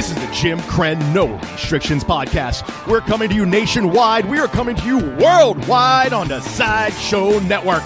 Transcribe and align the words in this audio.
This 0.00 0.12
is 0.12 0.26
the 0.26 0.32
Jim 0.32 0.58
Krenn 0.60 1.12
No 1.12 1.26
Restrictions 1.52 2.04
podcast. 2.04 2.86
We're 2.86 3.02
coming 3.02 3.28
to 3.28 3.34
you 3.34 3.44
nationwide. 3.44 4.24
We 4.24 4.38
are 4.38 4.48
coming 4.48 4.74
to 4.76 4.82
you 4.86 4.96
worldwide 4.96 6.14
on 6.14 6.26
the 6.26 6.40
Sideshow 6.40 7.38
Network. 7.40 7.82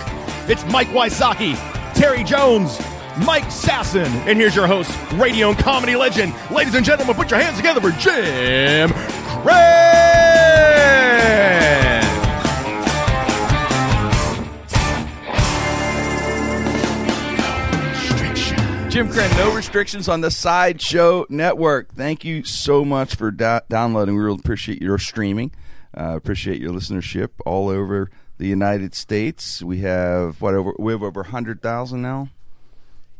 It's 0.48 0.64
Mike 0.66 0.86
Wysocki, 0.90 1.56
Terry 1.92 2.22
Jones, 2.22 2.78
Mike 3.26 3.46
Sasson, 3.46 4.06
and 4.28 4.38
here's 4.38 4.54
your 4.54 4.68
host, 4.68 4.96
radio 5.14 5.48
and 5.48 5.58
comedy 5.58 5.96
legend. 5.96 6.32
Ladies 6.52 6.76
and 6.76 6.86
gentlemen, 6.86 7.16
put 7.16 7.32
your 7.32 7.40
hands 7.40 7.56
together 7.56 7.80
for 7.80 7.90
Jim 7.98 8.90
Krenn. 8.90 10.13
Jim 18.94 19.08
Krenn, 19.08 19.36
no 19.36 19.52
restrictions 19.52 20.08
on 20.08 20.20
the 20.20 20.30
Sideshow 20.30 21.26
Network. 21.28 21.92
Thank 21.94 22.24
you 22.24 22.44
so 22.44 22.84
much 22.84 23.16
for 23.16 23.32
da- 23.32 23.62
downloading. 23.68 24.14
We 24.14 24.22
really 24.22 24.38
appreciate 24.38 24.80
your 24.80 24.98
streaming. 24.98 25.50
Uh, 25.98 26.14
appreciate 26.14 26.60
your 26.60 26.72
listenership 26.72 27.30
all 27.44 27.70
over 27.70 28.08
the 28.38 28.46
United 28.46 28.94
States. 28.94 29.64
We 29.64 29.78
have 29.78 30.40
what 30.40 30.54
over 30.54 30.76
we 30.78 30.92
have 30.92 31.02
over 31.02 31.24
hundred 31.24 31.60
thousand 31.60 32.02
now. 32.02 32.28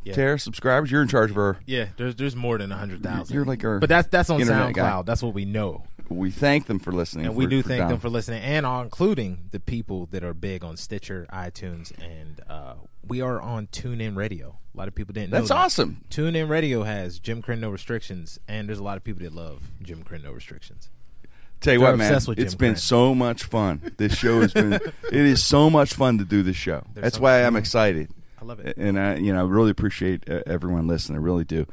Yeah. 0.05 0.15
Tara 0.15 0.39
subscribers. 0.39 0.93
You're 0.93 1.03
in 1.03 1.09
charge 1.09 1.33
of 1.33 1.39
our. 1.39 1.59
Yeah, 1.67 1.87
there's 1.97 2.15
there's 2.15 2.37
more 2.37 2.57
than 2.57 2.71
hundred 2.71 3.03
thousand. 3.03 3.35
You're 3.35 3.45
like 3.45 3.65
our 3.65 3.81
but 3.81 3.89
that's 3.89 4.07
that's 4.07 4.31
on 4.31 4.41
SoundCloud. 4.43 4.75
guy. 4.75 5.03
That's 5.03 5.25
what 5.25 5.35
we 5.35 5.45
know, 5.45 5.83
We 6.09 6.31
thank 6.31 6.67
them 6.67 6.79
for 6.79 6.93
listening, 6.93 7.27
and 7.27 7.35
we 7.35 7.45
for- 7.45 7.51
do 7.51 7.63
for 7.63 7.69
thank 7.69 7.81
down- 7.81 7.89
them 7.91 7.99
for 8.01 8.09
listening, 8.11 8.43
and 8.43 8.65
are 8.67 8.83
including 8.83 9.49
the 9.51 9.61
people 9.61 10.07
that 10.13 10.23
are 10.23 10.35
big 10.35 10.63
on 10.63 10.77
Stitcher, 10.77 11.27
iTunes, 11.33 11.93
and 12.03 12.41
uh, 12.49 12.75
we 13.07 13.21
are 13.21 13.41
on 13.41 13.67
TuneIn 13.69 14.15
Radio. 14.17 14.59
A 14.75 14.79
lot 14.79 14.89
of 14.89 14.95
people 14.95 15.13
didn't. 15.13 15.31
know 15.31 15.39
That's 15.39 15.49
that. 15.49 15.57
awesome. 15.57 16.05
TuneIn 16.11 16.49
Radio 16.49 16.83
has 16.83 17.19
Jim 17.19 17.43
Krenn 17.43 17.61
No 17.61 17.71
Restrictions, 17.71 18.39
and 18.49 18.69
there's 18.69 18.79
a 18.79 18.83
lot 18.83 18.97
of 18.97 19.05
people 19.05 19.23
that 19.23 19.33
love 19.33 19.63
Jim 19.83 20.05
Krenn 20.05 20.23
No 20.25 20.33
Restrictions. 20.33 20.91
Tell 21.61 21.73
you 21.73 21.79
They're 21.81 21.91
what, 21.93 21.99
man, 21.99 22.13
it's 22.15 22.27
Jim 22.55 22.59
been 22.59 22.77
so 22.77 23.15
much 23.15 23.45
fun. 23.45 23.93
This 23.97 24.15
show 24.15 24.41
has 24.43 24.53
been. 24.53 24.73
it 24.75 24.91
is 25.13 25.43
so 25.43 25.71
much 25.71 25.95
fun 25.95 26.19
to 26.19 26.25
do 26.25 26.43
this 26.43 26.57
show. 26.57 26.85
There's 26.93 27.03
That's 27.05 27.17
so- 27.17 27.23
why 27.23 27.43
I'm 27.45 27.57
excited. 27.57 28.11
I 28.41 28.45
love 28.45 28.61
it. 28.61 28.77
and 28.77 29.01
I, 29.01 29.15
you 29.17 29.33
know, 29.33 29.47
I 29.47 29.49
really 29.49 29.71
appreciate 29.71 30.29
uh, 30.29 30.43
everyone 30.47 30.87
listening. 30.87 31.17
I 31.19 31.23
really 31.23 31.45
do. 31.45 31.67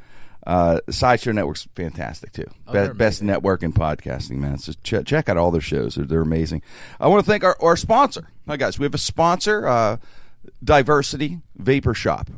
Uh, 0.46 0.80
Sideshow 0.90 1.32
Network's 1.32 1.68
fantastic 1.74 2.32
too. 2.32 2.50
Oh, 2.66 2.88
Be- 2.88 2.94
best 2.94 3.22
network 3.22 3.62
in 3.62 3.72
podcasting, 3.72 4.38
man. 4.38 4.58
So 4.58 4.72
ch- 4.82 5.06
check 5.06 5.28
out 5.28 5.36
all 5.36 5.50
their 5.50 5.60
shows; 5.60 5.94
they're, 5.94 6.04
they're 6.04 6.20
amazing. 6.20 6.62
I 6.98 7.08
want 7.08 7.24
to 7.24 7.30
thank 7.30 7.44
our, 7.44 7.56
our 7.60 7.76
sponsor. 7.76 8.28
Hi 8.48 8.56
guys, 8.56 8.78
we 8.78 8.84
have 8.84 8.94
a 8.94 8.98
sponsor, 8.98 9.66
uh, 9.66 9.96
Diversity 10.62 11.38
Vapor 11.56 11.94
Shop. 11.94 12.28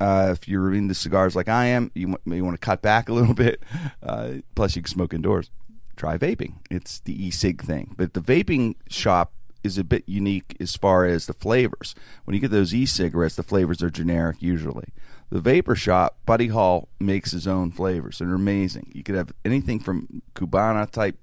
Uh, 0.00 0.28
if 0.32 0.48
you're 0.48 0.72
into 0.72 0.94
cigars 0.94 1.36
like 1.36 1.48
I 1.50 1.66
am, 1.66 1.90
you 1.94 2.16
may 2.24 2.40
want 2.40 2.54
to 2.54 2.64
cut 2.64 2.80
back 2.80 3.08
a 3.10 3.12
little 3.12 3.34
bit. 3.46 3.62
Uh, 4.02 4.34
plus, 4.54 4.74
you 4.74 4.82
can 4.82 4.90
smoke 4.90 5.12
indoors. 5.12 5.50
Try 5.96 6.16
vaping. 6.16 6.54
It's 6.70 7.00
the 7.00 7.26
e-cig 7.26 7.62
thing, 7.62 7.94
but 7.98 8.14
the 8.14 8.22
vaping 8.22 8.76
shop 8.88 9.34
is 9.62 9.76
a 9.76 9.84
bit 9.84 10.04
unique 10.06 10.56
as 10.58 10.74
far 10.74 11.04
as 11.04 11.26
the 11.26 11.34
flavors. 11.34 11.94
When 12.24 12.34
you 12.34 12.40
get 12.40 12.50
those 12.50 12.72
e-cigarettes, 12.72 13.36
the 13.36 13.42
flavors 13.42 13.82
are 13.82 13.90
generic 13.90 14.40
usually. 14.40 14.88
The 15.30 15.40
vapor 15.40 15.76
shop, 15.76 16.18
Buddy 16.26 16.48
Hall 16.48 16.88
makes 16.98 17.30
his 17.30 17.46
own 17.46 17.70
flavors, 17.70 18.18
they're 18.18 18.34
amazing. 18.34 18.90
You 18.94 19.02
could 19.02 19.14
have 19.14 19.32
anything 19.44 19.78
from 19.78 20.22
Cubana 20.34 20.90
type 20.90 21.16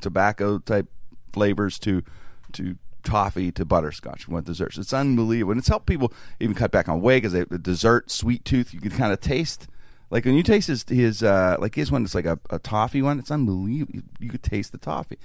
tobacco 0.00 0.58
type 0.58 0.88
flavors 1.32 1.78
to 1.80 2.02
to 2.52 2.76
toffee 3.02 3.50
to 3.52 3.64
butterscotch. 3.64 4.28
We 4.28 4.40
desserts. 4.40 4.78
It's 4.78 4.92
unbelievable, 4.92 5.52
and 5.52 5.58
it's 5.58 5.68
helped 5.68 5.86
people 5.86 6.12
even 6.40 6.54
cut 6.54 6.70
back 6.70 6.88
on 6.88 7.00
weight 7.00 7.22
because 7.22 7.32
the 7.32 7.58
dessert 7.58 8.10
sweet 8.10 8.44
tooth 8.44 8.72
you 8.72 8.80
can 8.80 8.90
kind 8.90 9.12
of 9.12 9.20
taste. 9.20 9.66
Like 10.10 10.24
when 10.26 10.34
you 10.34 10.42
taste 10.42 10.68
his, 10.68 10.84
his 10.88 11.22
uh, 11.22 11.56
like 11.58 11.74
his 11.74 11.90
one, 11.90 12.04
it's 12.04 12.14
like 12.14 12.26
a, 12.26 12.38
a 12.50 12.58
toffee 12.58 13.02
one. 13.02 13.18
It's 13.18 13.30
unbelievable. 13.30 13.94
You, 13.94 14.02
you 14.20 14.30
could 14.30 14.42
taste 14.42 14.72
the 14.72 14.78
toffee, 14.78 15.18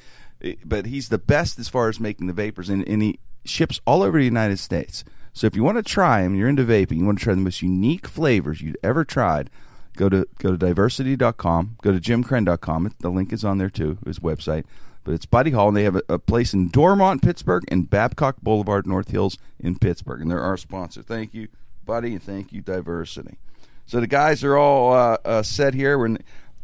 but 0.66 0.86
he's 0.86 1.10
the 1.10 1.18
best 1.18 1.60
as 1.60 1.68
far 1.68 1.90
as 1.90 2.00
making 2.00 2.28
the 2.28 2.34
vapors, 2.34 2.70
and, 2.70 2.88
and 2.88 3.02
he 3.02 3.20
ships 3.44 3.80
all 3.86 4.02
over 4.02 4.18
the 4.18 4.26
United 4.26 4.60
States. 4.60 5.04
So 5.38 5.46
if 5.46 5.56
you 5.56 5.64
want 5.64 5.78
to 5.78 5.84
try 5.84 6.24
them, 6.24 6.34
you're 6.34 6.50
into 6.50 6.64
vaping, 6.64 6.98
you 6.98 7.06
want 7.06 7.20
to 7.20 7.24
try 7.24 7.36
the 7.36 7.42
most 7.42 7.62
unique 7.62 8.08
flavors 8.08 8.60
you've 8.62 8.76
ever 8.82 9.06
tried. 9.06 9.52
Go 9.96 10.10
to 10.10 10.28
go 10.40 10.50
to 10.50 10.58
diversity.com. 10.58 11.78
Go 11.84 11.92
to 11.92 12.00
jimkrenn.com. 12.00 12.96
The 13.02 13.10
link 13.12 13.32
is 13.32 13.46
on 13.46 13.60
there 13.60 13.70
too. 13.70 14.00
His 14.04 14.18
website. 14.18 14.66
But 15.04 15.14
it's 15.14 15.28
Buddy 15.28 15.52
Hall, 15.52 15.68
and 15.68 15.78
they 15.78 15.84
have 15.84 15.96
a, 15.96 16.02
a 16.10 16.18
place 16.18 16.56
in 16.56 16.70
Dormont, 16.70 17.22
Pittsburgh, 17.22 17.64
and 17.68 17.88
Babcock 17.88 18.38
Boulevard, 18.42 18.88
North 18.88 19.12
Hills 19.12 19.38
in 19.60 19.78
Pittsburgh, 19.78 20.22
and 20.22 20.32
they're 20.32 20.42
our 20.42 20.58
sponsor. 20.58 21.04
Thank 21.04 21.36
you, 21.36 21.50
Buddy, 21.86 22.14
and 22.14 22.24
thank 22.24 22.52
you, 22.52 22.62
Diversity. 22.62 23.38
So 23.86 24.00
the 24.00 24.08
guys 24.08 24.44
are 24.44 24.58
all 24.58 24.94
uh, 24.94 25.18
uh, 25.24 25.44
set 25.44 25.76
here. 25.76 26.00
We're 26.00 26.08
in, 26.08 26.18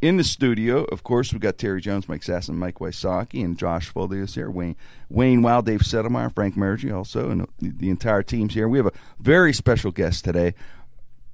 in 0.03 0.17
the 0.17 0.23
studio. 0.23 0.83
Of 0.85 1.01
course, 1.03 1.31
we've 1.31 1.41
got 1.41 1.57
Terry 1.57 1.79
Jones, 1.79 2.09
Mike 2.09 2.21
Sasson, 2.21 2.55
Mike 2.55 2.75
Wysocki, 2.79 3.43
and 3.43 3.57
Josh 3.57 3.91
Foldius 3.91 4.35
here. 4.35 4.51
Wayne 4.51 4.75
Wayne 5.09 5.41
Wild, 5.41 5.65
Dave 5.65 5.79
Settlemeyer, 5.79 6.33
Frank 6.33 6.55
Mergy 6.55 6.93
also, 6.93 7.29
and 7.29 7.47
the, 7.59 7.69
the 7.69 7.89
entire 7.89 8.21
team's 8.21 8.53
here. 8.53 8.67
We 8.67 8.77
have 8.79 8.87
a 8.87 8.91
very 9.19 9.53
special 9.53 9.91
guest 9.91 10.25
today. 10.25 10.53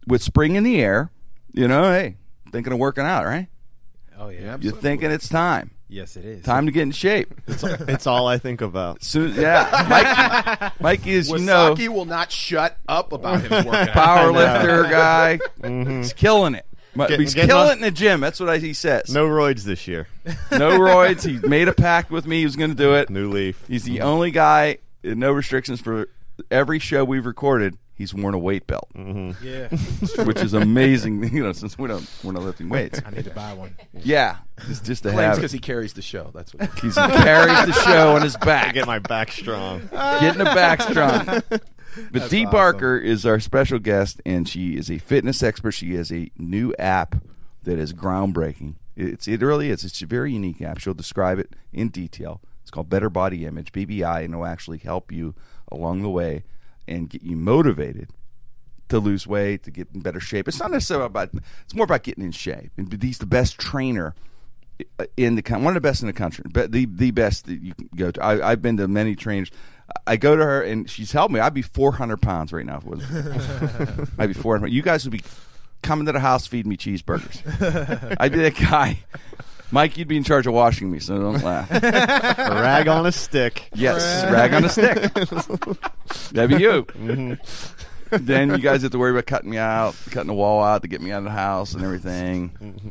With 0.08 0.22
spring 0.22 0.56
in 0.56 0.64
the 0.64 0.80
air, 0.82 1.12
you 1.52 1.68
know, 1.68 1.84
hey, 1.84 2.18
thinking 2.52 2.72
of 2.72 2.80
working 2.80 3.04
out, 3.06 3.26
right? 3.26 3.48
Oh 4.18 4.30
yeah, 4.30 4.58
You're 4.60 4.74
thinking 4.74 5.12
it's 5.12 5.30
time. 5.30 5.72
yes 5.88 6.16
it 6.18 6.26
is. 6.26 6.44
Time 6.44 6.66
to 6.66 6.72
get 6.72 6.84
in 6.84 6.92
shape. 6.92 7.34
It's 7.48 8.06
all 8.06 8.28
I 8.28 8.38
think 8.38 8.62
about. 8.62 9.02
So, 9.04 9.22
yeah, 9.26 9.86
Mike, 9.90 10.82
Mike 10.82 11.08
is, 11.08 11.30
you 11.30 11.40
know, 11.40 11.74
Wysocki 11.74 11.88
will 11.90 12.06
not 12.06 12.32
shut 12.32 12.78
up 12.88 13.14
about 13.14 13.42
his 13.42 13.66
workout. 13.66 13.90
power 13.90 14.32
lifter 14.32 14.84
guy. 14.92 15.40
Mm-hmm. 15.62 15.98
He's 16.02 16.14
killing 16.14 16.54
it. 16.54 16.66
But 17.00 17.10
Get- 17.10 17.20
he's 17.20 17.34
killing 17.34 17.52
on- 17.52 17.68
it 17.70 17.74
in 17.74 17.82
the 17.82 17.92
gym. 17.92 18.20
That's 18.22 18.40
what 18.40 18.50
I, 18.50 18.58
he 18.60 18.74
says. 18.74 19.14
No 19.14 19.28
roids 19.28 19.64
this 19.64 19.88
year. 19.88 20.08
no 20.52 20.78
roids. 20.80 21.24
He 21.26 21.46
made 21.48 21.68
a 21.68 21.74
pact 21.74 22.12
with 22.12 22.26
me. 22.28 22.40
He 22.40 22.46
was 22.46 22.56
going 22.56 22.70
to 22.72 22.76
do 22.76 22.94
it. 22.96 23.10
New 23.10 23.30
leaf. 23.30 23.64
He's 23.68 23.84
the 23.84 24.02
only 24.02 24.32
guy, 24.32 24.78
no 25.04 25.32
restrictions 25.32 25.82
for 25.82 26.10
every 26.52 26.80
show 26.80 27.04
we've 27.04 27.26
recorded. 27.26 27.78
He's 27.96 28.14
worn 28.14 28.34
a 28.34 28.38
weight 28.40 28.66
belt, 28.66 28.88
mm-hmm. 28.96 29.46
yeah, 29.46 30.24
which 30.24 30.40
is 30.40 30.54
amazing. 30.54 31.22
You 31.34 31.44
know, 31.44 31.52
since 31.52 31.78
we 31.78 31.90
don't 31.90 32.10
we're 32.24 32.32
not 32.32 32.44
lifting 32.44 32.70
weights. 32.70 33.02
I 33.06 33.10
need 33.10 33.26
to 33.26 33.30
buy 33.32 33.52
one. 33.52 33.76
Yeah, 33.92 34.38
it's 34.70 34.80
just 34.80 35.04
to 35.04 35.10
Claims 35.10 35.22
have. 35.22 35.36
because 35.36 35.52
he 35.52 35.60
carries 35.60 35.92
the 35.92 36.02
show. 36.02 36.32
That's 36.34 36.54
what. 36.54 36.70
He's, 36.80 36.96
he 36.96 37.02
carries 37.02 37.66
the 37.66 37.74
show 37.74 38.16
on 38.16 38.22
his 38.22 38.38
back, 38.38 38.74
Get 38.74 38.88
my 38.88 39.00
back 39.00 39.34
strong. 39.34 39.90
getting 39.92 40.38
the 40.38 40.46
back 40.46 40.82
strong. 40.82 41.44
But 42.12 42.30
Dee 42.30 42.46
Barker 42.46 42.98
is 42.98 43.26
our 43.26 43.40
special 43.40 43.80
guest, 43.80 44.22
and 44.26 44.48
she 44.48 44.78
is 44.78 44.90
a 44.90 44.98
fitness 44.98 45.44
expert. 45.44 45.72
She 45.72 45.96
has 45.96 46.12
a 46.12 46.32
new 46.38 46.74
app 46.80 47.16
that 47.64 47.78
is 47.80 47.94
groundbreaking. 47.94 48.76
It's 48.96 49.28
it 49.28 49.42
really 49.42 49.70
is. 49.70 49.84
It's 49.84 50.02
a 50.02 50.06
very 50.06 50.34
unique 50.34 50.62
app. 50.62 50.80
She'll 50.80 50.94
describe 50.94 51.40
it 51.40 51.56
in 51.72 51.90
detail. 51.90 52.42
It's 52.62 52.72
called 52.72 52.90
Better 52.90 53.10
Body 53.10 53.46
Image 53.46 53.72
(BBI), 53.72 54.24
and 54.24 54.34
it'll 54.34 54.46
actually 54.46 54.80
help 54.80 55.12
you 55.12 55.36
along 55.72 56.02
the 56.02 56.10
way 56.10 56.44
and 56.88 57.10
get 57.10 57.22
you 57.22 57.36
motivated 57.36 58.10
to 58.90 59.00
lose 59.00 59.28
weight, 59.28 59.64
to 59.64 59.72
get 59.72 59.88
in 59.94 60.02
better 60.02 60.20
shape. 60.20 60.48
It's 60.48 60.60
not 60.60 60.72
necessarily 60.72 61.06
about. 61.06 61.30
It's 61.64 61.76
more 61.76 61.86
about 61.86 62.04
getting 62.04 62.24
in 62.24 62.32
shape. 62.32 62.72
And 62.78 63.02
he's 63.02 63.20
the 63.20 63.26
best 63.26 63.58
trainer 63.58 64.16
in 65.18 65.36
the 65.36 65.44
one 65.54 65.68
of 65.68 65.74
the 65.76 65.82
best 65.82 66.02
in 66.02 66.08
the 66.08 66.14
country, 66.14 66.46
but 66.52 66.72
the 66.72 66.86
the 66.86 67.12
best 67.12 67.46
that 67.46 67.62
you 67.62 67.74
can 67.74 67.90
go 67.96 68.12
to. 68.12 68.24
I, 68.24 68.52
I've 68.52 68.62
been 68.62 68.78
to 68.78 68.88
many 68.88 69.16
trainers. 69.16 69.52
I 70.08 70.18
go 70.18 70.36
to 70.36 70.44
her 70.44 70.62
and 70.62 70.90
she's 70.90 71.12
helped 71.12 71.34
me. 71.34 71.40
I'd 71.40 71.54
be 71.54 71.62
400 71.62 72.22
pounds 72.22 72.52
right 72.54 72.66
now. 72.66 72.78
If 72.78 72.86
it 72.86 72.90
was, 72.90 74.10
I'd 74.18 74.28
be 74.28 74.34
400. 74.34 74.68
You 74.68 74.82
guys 74.82 75.06
would 75.06 75.12
be 75.12 75.22
coming 75.82 76.06
to 76.08 76.12
the 76.12 76.20
house 76.20 76.48
feeding 76.48 76.70
me 76.70 76.78
cheeseburgers. 76.78 77.42
I'd 78.20 78.32
be 78.32 78.40
that 78.40 78.56
guy. 78.56 79.00
Mike, 79.72 79.98
you'd 79.98 80.08
be 80.08 80.18
in 80.18 80.24
charge 80.24 80.48
of 80.48 80.54
washing 80.54 80.92
me, 80.92 81.00
so 81.00 81.20
don't 81.20 81.44
laugh. 81.44 81.70
A 81.72 82.62
rag 82.62 82.88
on 82.88 83.06
a 83.06 83.12
stick. 83.12 83.70
Yes, 83.76 84.24
rag 84.32 84.54
on 84.54 84.66
a 84.66 84.70
stick. 84.70 85.14
That'd 86.32 86.58
be 86.58 86.64
you. 86.64 86.86
Mm-hmm. 86.86 87.36
Then 88.12 88.50
you 88.50 88.58
guys 88.58 88.82
have 88.82 88.92
to 88.92 88.98
worry 88.98 89.12
about 89.12 89.28
cutting 89.28 89.52
me 89.52 89.58
out, 89.58 89.96
cutting 90.10 90.28
the 90.28 90.34
wall 90.34 90.64
out 90.64 90.82
to 90.82 90.88
get 90.88 91.02
me 91.02 91.12
out 91.12 91.20
of 91.20 91.26
the 91.26 91.30
house 91.30 91.76
and 91.76 91.84
everything, 91.84 92.90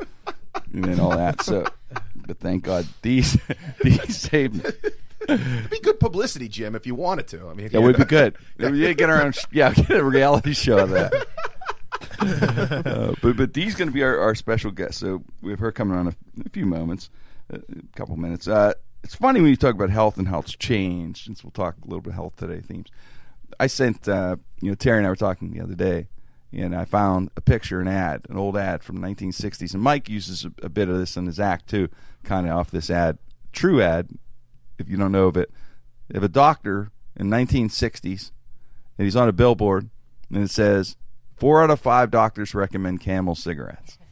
and 0.73 0.85
then 0.85 1.01
all 1.01 1.11
that. 1.11 1.43
So, 1.43 1.67
but 2.15 2.39
thank 2.39 2.63
God 2.63 2.87
these 3.03 3.37
these 3.83 4.17
saved 4.17 4.63
me. 4.63 4.71
It'd 5.29 5.71
be 5.71 5.81
good 5.81 6.01
publicity, 6.01 6.49
Jim, 6.49 6.75
if 6.75 6.87
you 6.87 6.95
wanted 6.95 7.29
to. 7.29 7.49
I 7.49 7.55
mean, 7.55 7.69
That 7.69 7.83
would 7.83 7.97
be 7.97 8.05
good. 8.05 8.37
Yeah, 8.59 8.93
get 8.93 9.11
our 9.11 9.23
own. 9.23 9.33
Yeah, 9.53 9.73
get 9.75 9.91
a 9.91 10.05
reality 10.05 10.55
show 10.55 10.79
of 10.79 10.91
that. 10.91 11.27
uh, 12.21 13.15
but 13.23 13.37
but 13.37 13.53
Dee's 13.53 13.75
going 13.75 13.89
to 13.89 13.95
be 13.95 14.03
our, 14.03 14.19
our 14.19 14.35
special 14.35 14.71
guest. 14.71 14.99
So 14.99 15.23
we 15.43 15.51
have 15.51 15.61
her 15.61 15.71
coming 15.73 15.97
on 15.97 16.09
a, 16.09 16.15
a 16.45 16.49
few 16.51 16.67
moments, 16.67 17.11
a 17.51 17.61
couple 17.95 18.17
minutes. 18.17 18.49
Uh, 18.49 18.73
it's 19.05 19.15
funny 19.15 19.41
when 19.41 19.51
you 19.51 19.57
talk 19.57 19.75
about 19.75 19.91
health 19.91 20.19
and 20.19 20.27
health's 20.27 20.57
changed. 20.57 21.25
Since 21.27 21.45
we'll 21.45 21.53
talk 21.53 21.77
a 21.83 21.85
little 21.87 22.01
bit 22.01 22.11
of 22.11 22.15
health 22.15 22.37
today 22.37 22.61
themes. 22.61 22.89
I 23.61 23.67
sent 23.67 24.09
uh, 24.09 24.37
you 24.61 24.71
know 24.71 24.75
Terry 24.75 24.99
and 24.99 25.07
I 25.07 25.11
were 25.11 25.17
talking 25.17 25.53
the 25.53 25.61
other 25.61 25.75
day, 25.75 26.09
and 26.53 26.75
I 26.75 26.85
found 26.85 27.31
a 27.37 27.41
picture, 27.41 27.81
an 27.81 27.89
ad, 27.89 28.27
an 28.29 28.37
old 28.37 28.57
ad 28.57 28.83
from 28.83 29.01
the 29.01 29.07
1960s, 29.07 29.75
and 29.75 29.83
Mike 29.83 30.09
uses 30.09 30.45
a, 30.45 30.53
a 30.63 30.69
bit 30.69 30.89
of 30.89 30.99
this 30.99 31.17
in 31.17 31.27
his 31.27 31.39
act 31.41 31.69
too, 31.69 31.89
kind 32.25 32.47
of 32.49 32.57
off 32.57 32.71
this 32.71 32.91
ad, 32.91 33.19
true 33.53 33.81
ad. 33.81 34.09
If 34.79 34.89
you 34.89 34.97
don't 34.97 35.13
know 35.13 35.27
of 35.29 35.37
it, 35.37 35.51
they 36.09 36.17
have 36.17 36.23
a 36.25 36.29
doctor 36.29 36.91
in 37.17 37.29
1960s, 37.29 38.31
and 38.97 39.05
he's 39.05 39.17
on 39.17 39.29
a 39.29 39.33
billboard, 39.33 39.91
and 40.33 40.43
it 40.45 40.51
says 40.51 40.97
four 41.37 41.63
out 41.63 41.71
of 41.71 41.81
five 41.81 42.11
doctors 42.11 42.55
recommend 42.55 43.01
Camel 43.01 43.35
cigarettes. 43.35 43.99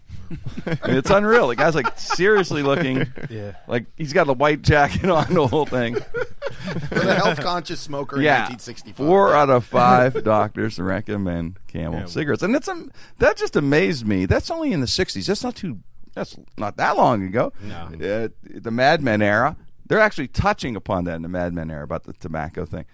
And 0.66 0.96
it's 0.96 1.08
unreal. 1.10 1.46
The 1.46 1.54
guy's 1.54 1.76
like 1.76 1.96
seriously 1.96 2.60
looking 2.64 3.06
Yeah. 3.30 3.52
like 3.68 3.86
he's 3.96 4.12
got 4.12 4.26
the 4.26 4.34
white 4.34 4.60
jacket 4.60 5.08
on 5.08 5.32
the 5.32 5.46
whole 5.46 5.66
thing. 5.66 5.94
For 5.94 6.98
the 6.98 7.14
health 7.14 7.40
conscious 7.40 7.78
smoker 7.80 8.16
in 8.16 8.22
yeah, 8.22 8.48
1965. 8.48 8.96
four 9.06 9.32
out 9.36 9.50
of 9.50 9.64
five 9.64 10.24
doctors 10.24 10.80
recommend 10.80 11.58
Camel 11.68 11.92
Camel. 11.92 12.08
cigarettes, 12.08 12.42
and 12.42 12.56
it's 12.56 12.66
um, 12.66 12.90
that 13.18 13.36
just 13.36 13.54
amazed 13.54 14.04
me. 14.04 14.26
That's 14.26 14.50
only 14.50 14.72
in 14.72 14.80
the 14.80 14.86
'60s. 14.88 15.26
That's 15.26 15.44
not 15.44 15.54
too. 15.54 15.78
That's 16.14 16.36
not 16.58 16.76
that 16.78 16.96
long 16.96 17.22
ago. 17.22 17.52
No. 17.62 17.74
Uh, 17.94 18.28
the 18.42 18.70
Mad 18.72 19.02
Men 19.02 19.22
era. 19.22 19.56
They're 19.88 20.00
actually 20.00 20.28
touching 20.28 20.76
upon 20.76 21.04
that 21.04 21.16
in 21.16 21.22
the 21.22 21.28
Mad 21.28 21.52
Men 21.54 21.70
era 21.70 21.84
about 21.84 22.04
the 22.04 22.12
tobacco 22.14 22.64
thing. 22.64 22.84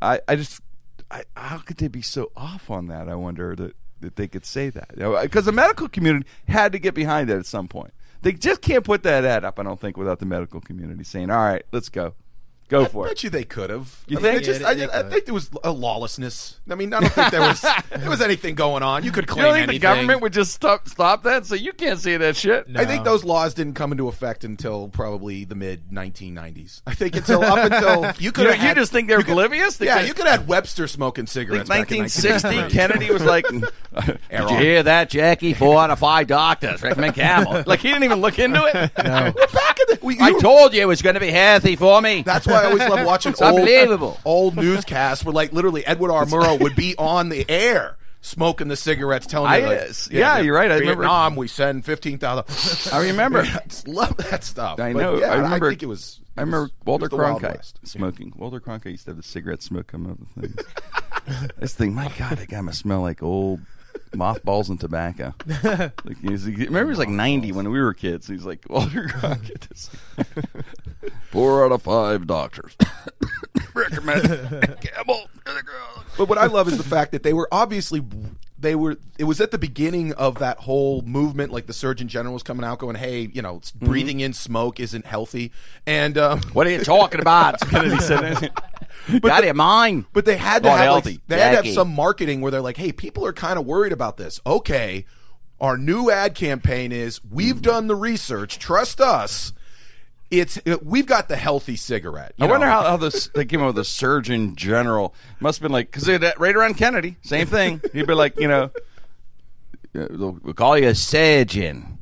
I, 0.00 0.20
I 0.28 0.36
just, 0.36 0.60
I, 1.10 1.24
how 1.36 1.58
could 1.58 1.78
they 1.78 1.88
be 1.88 2.02
so 2.02 2.30
off 2.36 2.70
on 2.70 2.86
that? 2.88 3.08
I 3.08 3.14
wonder 3.14 3.56
that, 3.56 3.74
that 4.00 4.16
they 4.16 4.28
could 4.28 4.44
say 4.44 4.70
that 4.70 4.90
because 4.94 5.46
uh, 5.46 5.50
the 5.50 5.52
medical 5.52 5.88
community 5.88 6.26
had 6.46 6.72
to 6.72 6.78
get 6.78 6.94
behind 6.94 7.28
that 7.28 7.38
at 7.38 7.46
some 7.46 7.68
point. 7.68 7.92
They 8.22 8.32
just 8.32 8.60
can't 8.60 8.84
put 8.84 9.02
that 9.04 9.24
ad 9.24 9.44
up. 9.44 9.58
I 9.58 9.62
don't 9.62 9.80
think 9.80 9.96
without 9.96 10.18
the 10.18 10.26
medical 10.26 10.60
community 10.60 11.04
saying, 11.04 11.30
"All 11.30 11.38
right, 11.38 11.64
let's 11.70 11.88
go, 11.88 12.14
go 12.68 12.84
for. 12.86 13.04
I 13.06 13.08
for 13.08 13.08
bet 13.10 13.22
you 13.24 13.30
they 13.30 13.44
could 13.44 13.70
have. 13.70 14.04
You 14.08 14.18
I 14.18 14.20
mean, 14.20 14.32
think? 14.32 14.42
it 14.42 14.46
just, 14.46 14.60
Yeah, 14.60 14.68
I, 14.68 14.74
they- 14.74 14.88
I 14.88 15.02
they 15.02 15.10
think 15.10 15.24
there 15.26 15.34
was 15.34 15.50
a 15.64 15.70
lawlessness. 15.70 16.60
I 16.70 16.74
mean, 16.74 16.92
I 16.92 17.00
don't 17.00 17.12
think 17.12 17.30
there 17.30 17.40
was 17.40 17.60
there 17.90 18.10
was 18.10 18.20
anything 18.20 18.54
going 18.54 18.82
on. 18.82 19.04
You 19.04 19.12
could 19.12 19.24
You 19.24 19.34
claim 19.34 19.44
don't 19.44 19.52
think 19.54 19.62
anything. 19.68 19.80
the 19.80 19.82
government 19.94 20.20
would 20.22 20.32
just 20.32 20.52
stop 20.52 20.88
stop 20.88 21.22
that? 21.24 21.46
So 21.46 21.54
you 21.54 21.72
can't 21.72 21.98
say 22.00 22.16
that 22.16 22.36
shit. 22.36 22.68
No. 22.68 22.80
I 22.80 22.84
think 22.84 23.04
those 23.04 23.24
laws 23.24 23.54
didn't 23.54 23.74
come 23.74 23.92
into 23.92 24.08
effect 24.08 24.44
until 24.44 24.88
probably 24.88 25.44
the 25.44 25.54
mid 25.54 25.90
1990s. 25.90 26.82
I 26.86 26.94
think 26.94 27.16
until 27.16 27.42
up 27.42 27.58
until 27.72 28.12
you 28.18 28.32
could 28.32 28.44
You, 28.44 28.50
have 28.52 28.60
you 28.60 28.68
had- 28.68 28.76
just 28.76 28.92
think 28.92 29.08
they're 29.08 29.18
you 29.18 29.24
could- 29.24 29.32
oblivious? 29.32 29.76
They 29.76 29.86
Yeah, 29.86 29.98
could- 30.00 30.08
you 30.08 30.14
could 30.14 30.26
have 30.26 30.40
had 30.40 30.48
Webster 30.48 30.86
smoking 30.88 31.26
think 31.26 31.48
cigarettes. 31.48 31.68
back 31.68 31.90
in 31.92 31.98
1960, 32.04 32.76
Kennedy 32.76 33.10
was 33.12 33.24
like, 33.24 33.46
"Did 33.50 33.70
you 34.30 34.56
hear 34.56 34.82
that, 34.82 35.08
Jackie? 35.10 35.54
Four 35.54 35.78
out 35.80 35.90
of 35.90 35.98
five 35.98 36.26
doctors 36.26 36.82
recommend 36.82 37.14
Camel." 37.14 37.62
Like 37.66 37.80
he 37.80 37.88
didn't 37.88 38.04
even 38.04 38.20
look 38.20 38.38
into 38.38 38.62
it. 38.64 38.90
No. 39.04 39.32
We, 40.06 40.18
I 40.20 40.32
told 40.38 40.72
you 40.72 40.80
it 40.82 40.86
was 40.86 41.02
going 41.02 41.14
to 41.14 41.20
be 41.20 41.30
healthy 41.30 41.76
for 41.76 42.00
me. 42.00 42.22
That's 42.22 42.46
why 42.46 42.62
I 42.62 42.64
always 42.66 42.88
love 42.88 43.04
watching 43.04 43.34
old, 43.40 43.58
unbelievable. 43.58 44.18
old 44.24 44.56
newscasts 44.56 45.24
where, 45.24 45.32
like, 45.34 45.52
literally 45.52 45.84
Edward 45.84 46.12
R. 46.12 46.24
Murrow 46.24 46.58
would 46.60 46.76
be 46.76 46.94
on 46.96 47.28
the 47.28 47.44
air 47.48 47.96
smoking 48.20 48.68
the 48.68 48.76
cigarettes, 48.76 49.26
telling 49.26 49.50
I- 49.50 49.56
you, 49.58 49.66
like, 49.66 49.78
yes. 49.78 50.08
Yeah, 50.10 50.38
you're 50.38 50.54
right. 50.54 50.70
I 50.70 50.78
remember- 50.78 51.02
Vietnam, 51.02 51.36
we 51.36 51.48
send 51.48 51.84
fifteen 51.84 52.18
thousand. 52.18 52.92
I 52.92 53.02
remember. 53.08 53.44
love 53.86 54.16
that 54.18 54.44
stuff. 54.44 54.80
I 54.80 54.92
know. 54.92 55.18
yeah, 55.18 55.32
I 55.32 55.36
remember. 55.36 55.66
I 55.66 55.70
think 55.70 55.82
it 55.82 55.86
was. 55.86 56.20
I 56.36 56.42
remember 56.42 56.70
Walter 56.84 57.06
it 57.06 57.12
was 57.12 57.18
the 57.18 57.24
Wild 57.24 57.42
Cronkite 57.42 57.72
smoking. 57.84 58.32
Walter 58.36 58.60
Cronkite 58.60 58.90
used 58.92 59.04
to 59.06 59.10
have 59.10 59.16
the 59.16 59.22
cigarette 59.22 59.62
smoke 59.62 59.86
come 59.86 60.06
out 60.06 60.18
of 60.18 60.34
the 60.34 60.48
things. 60.48 61.50
this 61.58 61.74
thing, 61.74 61.94
my 61.94 62.12
God, 62.18 62.36
that 62.38 62.48
guy 62.48 62.60
must 62.60 62.78
smell 62.80 63.00
like 63.00 63.22
old 63.22 63.60
mothballs 64.14 64.68
and 64.68 64.78
tobacco. 64.80 65.34
like, 65.64 66.18
he 66.20 66.28
was, 66.30 66.44
he- 66.44 66.52
remember, 66.52 66.84
he 66.84 66.90
was 66.90 66.98
like 66.98 67.08
90 67.08 67.52
when 67.52 67.70
we 67.70 67.80
were 67.80 67.94
kids. 67.94 68.26
He's 68.26 68.44
like, 68.44 68.64
Walter 68.68 69.04
Cronkite. 69.08 69.70
is- 69.72 69.90
Four 71.30 71.64
out 71.64 71.72
of 71.72 71.82
five 71.82 72.26
doctors 72.26 72.74
recommend 73.74 74.22
Camel. 74.80 75.28
But 76.16 76.28
what 76.28 76.38
I 76.38 76.46
love 76.46 76.68
is 76.68 76.78
the 76.78 76.84
fact 76.84 77.12
that 77.12 77.22
they 77.22 77.32
were 77.32 77.48
obviously 77.52 78.02
they 78.58 78.74
were 78.74 78.96
it 79.18 79.24
was 79.24 79.40
at 79.40 79.50
the 79.50 79.58
beginning 79.58 80.12
of 80.14 80.38
that 80.38 80.58
whole 80.58 81.02
movement 81.02 81.52
like 81.52 81.66
the 81.66 81.72
surgeon 81.74 82.08
general 82.08 82.32
was 82.32 82.42
coming 82.42 82.64
out 82.64 82.78
going 82.78 82.96
hey 82.96 83.28
you 83.32 83.42
know 83.42 83.56
Mm-hmm. 83.56 83.86
breathing 83.86 84.20
in 84.20 84.32
smoke 84.32 84.80
isn't 84.80 85.04
healthy 85.04 85.52
and 85.86 86.16
um, 86.16 86.40
What 86.54 86.66
are 86.66 86.70
you 86.70 86.82
talking 86.82 87.20
about? 87.20 87.60
Kennedy 87.60 87.98
said. 87.98 88.50
Got 89.20 89.44
your 89.44 89.54
mind. 89.54 90.06
but 90.12 90.24
they 90.24 90.36
had 90.36 90.62
to 90.64 90.68
Not 90.68 90.78
have 90.78 91.04
like, 91.06 91.20
they 91.28 91.38
had 91.38 91.50
to 91.50 91.56
have 91.56 91.74
some 91.74 91.94
marketing 91.94 92.40
where 92.40 92.50
they're 92.50 92.60
like 92.60 92.76
hey 92.76 92.92
people 92.92 93.24
are 93.26 93.32
kind 93.32 93.58
of 93.58 93.64
worried 93.66 93.92
about 93.92 94.16
this 94.16 94.40
okay 94.46 95.04
our 95.60 95.76
new 95.78 96.10
ad 96.10 96.34
campaign 96.34 96.92
is 96.92 97.20
we've 97.24 97.62
done 97.62 97.86
the 97.86 97.94
research 97.96 98.58
trust 98.58 99.00
us 99.00 99.52
it's 100.30 100.58
it, 100.64 100.84
we've 100.84 101.06
got 101.06 101.28
the 101.28 101.36
healthy 101.36 101.76
cigarette 101.76 102.32
I 102.40 102.44
you 102.44 102.50
wonder 102.50 102.66
how, 102.66 102.82
how 102.82 102.96
this 102.96 103.28
they 103.28 103.44
came 103.44 103.60
up 103.60 103.68
with 103.68 103.76
the 103.76 103.84
Surgeon 103.84 104.56
General. 104.56 105.14
Must 105.38 105.58
have 105.58 105.62
been 105.62 105.72
like 105.72 105.90
because 105.92 106.08
right 106.08 106.56
around 106.56 106.74
Kennedy, 106.74 107.16
same 107.22 107.46
thing. 107.46 107.80
He'd 107.92 108.08
be 108.08 108.14
like, 108.14 108.38
you 108.40 108.48
know, 108.48 108.70
"Uh, 109.94 110.06
we'll 110.10 110.38
we'll 110.42 110.54
call 110.54 110.76
you 110.76 110.88
a 110.88 110.96
surgeon. 110.96 111.98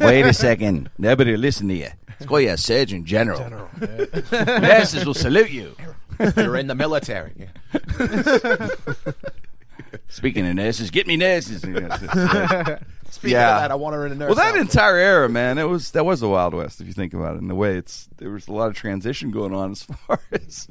Wait 0.00 0.22
a 0.22 0.32
second, 0.34 0.90
nobody 0.98 1.30
will 1.30 1.38
listen 1.38 1.68
to 1.68 1.74
you. 1.74 1.90
Let's 2.08 2.26
call 2.26 2.40
you 2.40 2.50
a 2.50 2.56
Surgeon 2.56 3.04
General. 3.04 3.38
General. 3.38 3.68
Nurses 4.60 5.06
will 5.06 5.14
salute 5.14 5.50
you. 5.50 5.76
you're 6.36 6.56
in 6.56 6.66
the 6.66 6.74
military 6.74 7.48
Speaking 10.08 10.46
of 10.46 10.54
nurses, 10.54 10.90
get 10.90 11.06
me 11.06 11.16
nurses. 11.16 11.60
speaking 13.10 13.30
Yeah. 13.32 13.54
of 13.56 13.60
that 13.62 13.70
i 13.70 13.74
want 13.74 13.94
her 13.94 14.06
in 14.06 14.12
a 14.12 14.14
nurse 14.14 14.28
Well, 14.28 14.34
that 14.36 14.48
outfit. 14.50 14.60
entire 14.62 14.96
era, 14.96 15.28
man, 15.28 15.58
it 15.58 15.64
was 15.64 15.90
that 15.92 16.04
was 16.04 16.20
the 16.20 16.28
Wild 16.28 16.52
West 16.54 16.80
if 16.80 16.86
you 16.86 16.92
think 16.92 17.14
about 17.14 17.36
it. 17.36 17.38
In 17.38 17.48
the 17.48 17.54
way 17.54 17.76
it's 17.76 18.08
there 18.16 18.30
was 18.30 18.48
a 18.48 18.52
lot 18.52 18.68
of 18.68 18.74
transition 18.74 19.30
going 19.30 19.54
on 19.54 19.72
as 19.72 19.82
far 19.84 20.20
as 20.32 20.68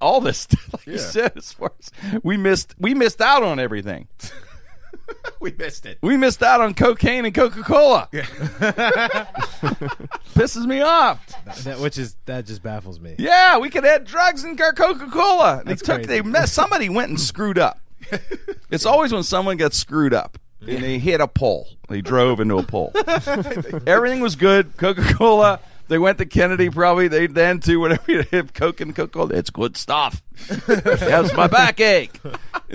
all 0.00 0.20
this, 0.20 0.38
stuff, 0.38 0.72
like 0.72 0.86
you 0.86 0.98
said, 0.98 1.32
as 1.36 1.52
far 1.52 1.72
as 1.78 1.90
we 2.22 2.36
missed 2.36 2.74
we 2.78 2.94
missed 2.94 3.20
out 3.20 3.42
on 3.42 3.58
everything. 3.58 4.08
we 5.40 5.52
missed 5.52 5.86
it 5.86 5.98
We 6.02 6.16
missed 6.16 6.42
out 6.42 6.60
on 6.60 6.74
cocaine 6.74 7.24
and 7.24 7.34
Coca 7.34 7.62
Cola. 7.62 8.08
Pisses 10.34 10.66
me 10.66 10.80
off. 10.80 11.26
That, 11.64 11.78
which 11.80 11.98
is 11.98 12.16
that 12.26 12.46
just 12.46 12.62
baffles 12.62 13.00
me. 13.00 13.14
Yeah, 13.18 13.58
we 13.58 13.70
could 13.70 13.84
add 13.84 14.04
drugs 14.04 14.44
in 14.44 14.56
Coca 14.56 15.08
Cola. 15.10 15.62
They 15.64 15.74
took 15.74 15.96
crazy. 15.96 16.06
they 16.06 16.22
mess, 16.22 16.52
somebody 16.52 16.88
went 16.88 17.10
and 17.10 17.20
screwed 17.20 17.58
up. 17.58 17.80
It's 18.70 18.86
always 18.86 19.12
when 19.12 19.22
someone 19.22 19.56
gets 19.56 19.78
screwed 19.78 20.12
up 20.12 20.36
and 20.60 20.82
they 20.82 20.98
hit 20.98 21.20
a 21.20 21.28
pole. 21.28 21.68
They 21.88 22.00
drove 22.00 22.40
into 22.40 22.58
a 22.58 22.64
pole. 22.64 22.90
Everything 23.86 24.20
was 24.20 24.34
good. 24.34 24.76
Coca 24.76 25.14
Cola. 25.14 25.60
They 25.86 25.98
went 25.98 26.18
to 26.18 26.26
Kennedy. 26.26 26.70
Probably 26.70 27.06
they 27.06 27.28
then 27.28 27.60
to 27.60 27.76
Whatever 27.76 28.10
you 28.10 28.24
have 28.32 28.52
Coke 28.52 28.80
and 28.80 28.96
Coca 28.96 29.12
Cola. 29.12 29.34
It's 29.34 29.50
good 29.50 29.76
stuff. 29.76 30.24
Helps 30.66 31.34
my 31.34 31.46
backache. 31.46 32.20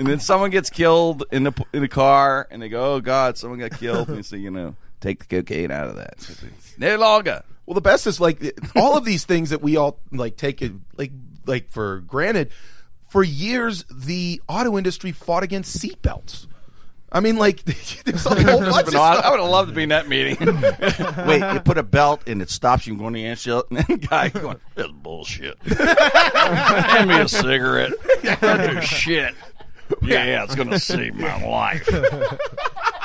And 0.00 0.08
then 0.08 0.18
someone 0.18 0.48
gets 0.48 0.70
killed 0.70 1.24
in 1.30 1.42
the 1.44 1.52
in 1.74 1.82
the 1.82 1.88
car, 1.88 2.48
and 2.50 2.62
they 2.62 2.70
go, 2.70 2.94
"Oh 2.94 3.00
God, 3.02 3.36
someone 3.36 3.58
got 3.58 3.72
killed." 3.72 4.08
And 4.08 4.16
they 4.16 4.22
say, 4.22 4.38
"You 4.38 4.50
know, 4.50 4.74
take 4.98 5.18
the 5.18 5.26
cocaine 5.26 5.70
out 5.70 5.88
of 5.88 5.96
that. 5.96 6.14
It's 6.16 6.78
no 6.78 6.96
longer." 6.96 7.42
Well, 7.66 7.74
the 7.74 7.82
best 7.82 8.06
is 8.06 8.18
like 8.18 8.58
all 8.74 8.96
of 8.96 9.04
these 9.04 9.26
things 9.26 9.50
that 9.50 9.60
we 9.60 9.76
all 9.76 10.00
like 10.10 10.38
take 10.38 10.62
it 10.62 10.72
like 10.96 11.12
like 11.44 11.70
for 11.70 12.00
granted. 12.00 12.50
For 13.10 13.22
years, 13.22 13.84
the 13.92 14.40
auto 14.48 14.78
industry 14.78 15.12
fought 15.12 15.42
against 15.42 15.78
seatbelts. 15.78 16.46
I 17.12 17.20
mean, 17.20 17.36
like 17.36 17.62
there's 18.04 18.24
a 18.24 18.30
whole 18.30 18.60
bunch 18.60 18.88
of 18.88 18.94
I, 18.94 19.14
stuff. 19.14 19.24
I 19.24 19.30
would 19.30 19.40
have 19.40 19.50
loved 19.50 19.68
to 19.68 19.74
be 19.74 19.82
in 19.82 19.90
that 19.90 20.08
meeting. 20.08 20.38
Wait, 21.26 21.52
you 21.52 21.60
put 21.60 21.76
a 21.76 21.82
belt 21.82 22.22
and 22.26 22.40
it 22.40 22.48
stops 22.48 22.86
you 22.86 22.94
from 22.94 23.00
going 23.00 23.14
to 23.14 23.20
the 23.20 23.26
answer, 23.26 23.62
and 23.68 23.78
then 23.78 23.84
the 23.86 24.06
guy 24.06 24.30
going, 24.30 24.60
"That's 24.76 24.92
bullshit." 24.92 25.58
Hand 25.62 27.10
me 27.10 27.20
a 27.20 27.28
cigarette. 27.28 27.92
That's 28.22 28.86
shit. 28.86 29.34
Yeah, 30.02 30.44
it's 30.44 30.54
gonna 30.54 30.78
save 30.78 31.14
my 31.14 31.44
life. 31.46 31.88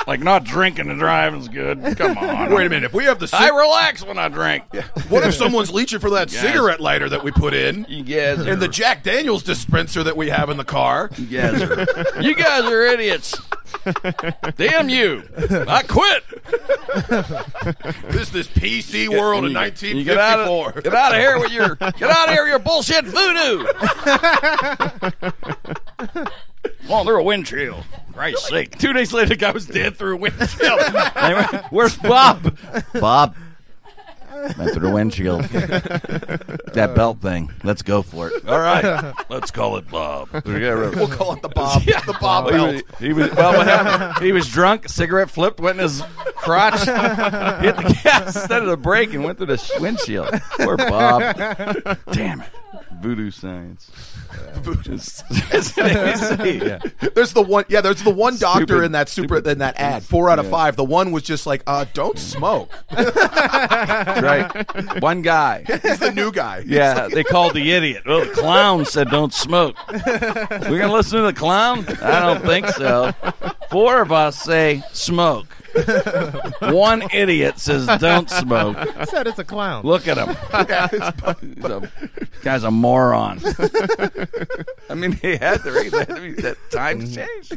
like 0.06 0.20
not 0.20 0.44
drinking 0.44 0.88
and 0.90 0.98
driving's 0.98 1.48
good. 1.48 1.96
Come 1.96 2.16
on. 2.18 2.50
Wait 2.54 2.66
a 2.66 2.70
minute. 2.70 2.84
If 2.84 2.92
we 2.94 3.04
have 3.04 3.18
the 3.18 3.28
I 3.32 3.46
cig- 3.46 3.54
relax 3.54 4.04
when 4.04 4.18
I 4.18 4.28
drink. 4.28 4.64
what 5.08 5.24
if 5.26 5.34
someone's 5.34 5.72
leeching 5.72 5.98
for 6.00 6.10
that 6.10 6.32
Yes. 6.32 6.40
cigarette 6.42 6.80
lighter 6.80 7.08
that 7.08 7.22
we 7.22 7.30
put 7.32 7.54
in, 7.54 7.86
You 7.88 8.02
guys 8.02 8.46
are, 8.46 8.50
and 8.50 8.60
the 8.62 8.68
Jack 8.68 9.02
Daniels 9.04 9.42
dispenser 9.42 10.02
that 10.04 10.16
we 10.16 10.30
have 10.30 10.48
in 10.50 10.56
the 10.56 10.64
car? 10.64 11.10
you 11.16 11.26
guys 11.26 11.62
are, 11.62 12.20
you 12.22 12.34
guys 12.34 12.64
are 12.64 12.82
idiots. 12.84 13.40
Damn 14.56 14.88
you! 14.88 15.22
I 15.68 15.82
quit. 15.86 16.24
This 18.10 18.30
this 18.30 18.48
PC 18.48 19.08
world 19.08 19.44
in 19.44 19.52
You- 19.52 19.60
you 19.98 20.04
Get 20.04 20.18
out, 20.18 20.48
1954. 20.48 20.70
of, 20.78 20.84
get 20.84 20.94
out 20.94 21.14
of 21.14 21.20
here 21.20 21.38
with 21.38 21.52
your 21.52 21.74
get 21.74 22.02
out 22.10 22.28
of 22.28 22.34
here 22.34 22.42
with 22.44 22.50
your 22.50 22.58
bullshit 22.60 23.04
voodoo. 23.04 23.66
Well, 26.88 27.04
they're 27.04 27.16
a 27.16 27.22
wind 27.22 27.46
chill. 27.46 27.84
Christ's 28.12 28.48
sake. 28.48 28.78
Two 28.78 28.92
days 28.92 29.12
later, 29.12 29.30
the 29.30 29.36
guy 29.36 29.50
was 29.50 29.66
dead 29.66 29.96
through 29.96 30.14
a 30.14 30.16
wind 30.16 30.34
chill. 30.58 30.78
Where's 31.70 31.96
Bob? 31.96 32.56
Bob. 32.94 33.36
Went 34.58 34.72
through 34.74 34.88
the 34.88 34.90
windshield. 34.94 35.42
that 35.44 36.92
belt 36.94 37.20
thing. 37.20 37.50
Let's 37.64 37.82
go 37.82 38.02
for 38.02 38.28
it. 38.30 38.46
All 38.46 38.58
right. 38.60 39.12
Let's 39.28 39.50
call 39.50 39.76
it 39.78 39.88
Bob. 39.90 40.28
We'll 40.44 41.08
call 41.08 41.32
it 41.32 41.42
the 41.42 41.48
Bob. 41.48 41.82
Yeah, 41.86 42.00
The 42.02 42.16
Bob 42.20 42.44
Well, 42.46 42.52
he 42.72 42.72
belt. 42.82 42.84
was, 42.90 42.98
he 43.00 43.12
was 43.12 43.30
well. 43.34 43.52
What 43.56 43.66
happened? 43.66 44.24
He 44.24 44.32
was 44.32 44.46
drunk. 44.48 44.88
Cigarette 44.88 45.30
flipped, 45.30 45.58
went 45.60 45.78
in 45.78 45.84
his 45.84 46.02
crotch, 46.46 46.80
hit 47.62 47.76
the 47.76 48.00
gas 48.02 48.36
instead 48.36 48.62
of 48.62 48.68
the 48.68 48.76
brake, 48.76 49.12
and 49.12 49.24
went 49.24 49.38
through 49.38 49.48
the 49.48 49.72
windshield. 49.80 50.30
Poor 50.58 50.76
Bob. 50.76 51.36
Damn 52.12 52.42
it. 52.42 52.48
Voodoo 53.02 53.30
science. 53.30 53.90
It's 54.66 55.78
an 55.78 55.86
ABC, 55.86 56.62
yeah. 56.66 57.08
There's 57.14 57.32
the 57.32 57.42
one, 57.42 57.64
yeah. 57.68 57.80
There's 57.80 58.02
the 58.02 58.10
one 58.10 58.36
doctor 58.36 58.64
Stupid- 58.66 58.84
in 58.84 58.92
that 58.92 59.08
super 59.08 59.38
in 59.38 59.58
that 59.58 59.76
ad. 59.76 60.02
Four 60.02 60.28
out 60.30 60.38
of 60.38 60.46
Yeah. 60.46 60.50
five. 60.50 60.76
The 60.76 60.84
one 60.84 61.12
was 61.12 61.22
just 61.22 61.46
like, 61.46 61.62
uh, 61.66 61.84
don't 61.94 62.18
smoke. 62.18 62.70
Right. 62.90 65.00
One 65.00 65.22
guy. 65.22 65.64
He's 65.82 65.98
the 66.00 66.10
new 66.12 66.32
guy. 66.32 66.64
Yeah, 66.66 67.08
they 67.08 67.22
called 67.24 67.54
the 67.54 67.72
idiot. 67.72 68.02
Well, 68.06 68.24
the 68.24 68.32
clown 68.32 68.84
said 68.86 69.08
don't 69.10 69.32
smoke. 69.32 69.76
We're 69.88 70.78
gonna 70.80 70.92
listen 70.92 71.20
to 71.20 71.26
the 71.26 71.32
clown? 71.32 71.86
I 72.02 72.20
don't 72.20 72.42
think 72.44 72.66
so. 72.68 73.12
Four 73.70 74.00
of 74.02 74.10
us 74.12 74.42
say 74.42 74.82
smoke. 74.92 75.55
One 76.60 77.02
idiot 77.12 77.58
says 77.58 77.86
don't 77.98 78.30
smoke. 78.30 78.76
I 78.76 79.04
said 79.04 79.26
it's 79.26 79.38
a 79.38 79.44
clown. 79.44 79.84
Look 79.84 80.08
at 80.08 80.16
him. 80.18 80.28
He's 81.54 81.64
a, 81.64 81.90
guy's 82.42 82.62
a 82.64 82.70
moron. 82.70 83.40
I 84.90 84.94
mean, 84.94 85.12
he 85.12 85.36
had 85.36 85.62
to. 85.62 85.82
He 85.82 85.90
had 85.90 86.08
to 86.08 86.20
be, 86.20 86.32
that 86.42 86.56
times 86.70 87.14
changed. 87.14 87.52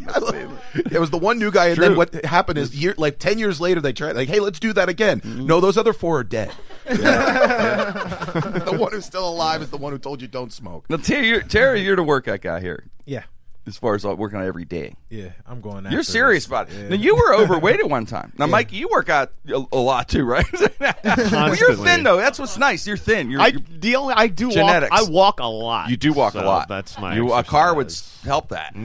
It 0.92 1.00
was 1.00 1.10
the 1.10 1.18
one 1.18 1.40
new 1.40 1.52
guy, 1.52 1.68
and 1.68 1.76
True. 1.76 1.90
then 1.90 1.98
what 1.98 2.26
happened 2.26 2.58
is, 2.58 2.76
year, 2.76 2.94
like 2.98 3.20
ten 3.20 3.38
years 3.38 3.62
later, 3.62 3.82
they 3.82 3.94
tried, 3.94 4.16
like, 4.16 4.30
"Hey, 4.30 4.40
let's 4.40 4.60
do 4.60 4.74
that 4.74 4.90
again." 4.90 5.22
Mm-hmm. 5.22 5.46
No, 5.46 5.60
those 5.60 5.78
other 5.78 5.94
four 5.94 6.20
are 6.20 6.24
dead. 6.24 6.52
the 6.86 8.76
one 8.80 8.92
who's 8.92 9.06
still 9.06 9.30
alive 9.30 9.62
is 9.62 9.70
the 9.70 9.78
one 9.78 9.94
who 9.94 10.00
told 10.00 10.22
you 10.22 10.28
don't 10.28 10.52
smoke. 10.52 10.90
Now, 10.90 10.98
Terry, 10.98 11.28
you're, 11.28 11.42
Terry, 11.42 11.82
you're 11.82 11.96
the 11.96 12.04
workout 12.04 12.42
guy 12.42 12.60
here. 12.60 12.86
Yeah, 13.06 13.24
As 13.66 13.78
far 13.78 13.96
as 13.96 14.06
uh, 14.06 14.16
working 14.16 14.40
out 14.40 14.46
every 14.46 14.66
day, 14.66 14.96
yeah. 15.10 15.30
I'm 15.48 15.62
going. 15.62 15.86
you're 15.92 16.04
serious 16.04 16.44
this. 16.44 16.48
about 16.48 16.70
it. 16.70 16.76
Yeah. 16.76 16.90
Now, 16.90 16.96
you 16.96 17.16
were 17.16 17.34
overweight 17.42 17.80
at 17.80 17.90
one 17.90 18.06
time. 18.06 18.34
Now, 18.38 18.46
Mike, 18.48 18.72
you 18.72 18.88
work 18.90 19.10
out 19.10 19.32
a, 19.48 19.64
a 19.72 19.78
lot 19.78 20.08
too, 20.10 20.24
right? 20.24 20.46
well, 20.80 21.56
you're 21.56 21.76
thin 21.76 22.04
though. 22.04 22.18
That's 22.18 22.38
what's 22.40 22.58
nice. 22.58 22.86
You're 22.88 22.98
thin. 22.98 23.30
You're, 23.30 23.42
I 23.42 23.48
you're- 23.48 23.64
the 23.70 23.96
only 23.96 24.14
I 24.16 24.28
do 24.28 24.52
Genetics. 24.52 24.92
walk. 24.92 25.10
I 25.10 25.12
walk 25.12 25.40
a 25.40 25.46
lot. 25.46 25.90
you 25.90 25.98
do 25.98 26.14
walk 26.14 26.36
a 26.36 26.40
lot. 26.42 26.68
That's 26.68 26.98
my. 27.00 27.16
You, 27.16 27.34
a 27.34 27.44
car 27.44 27.74
would 27.76 27.88
exercise. 27.88 28.20
s- 28.20 28.26
help 28.26 28.50
that. 28.50 28.76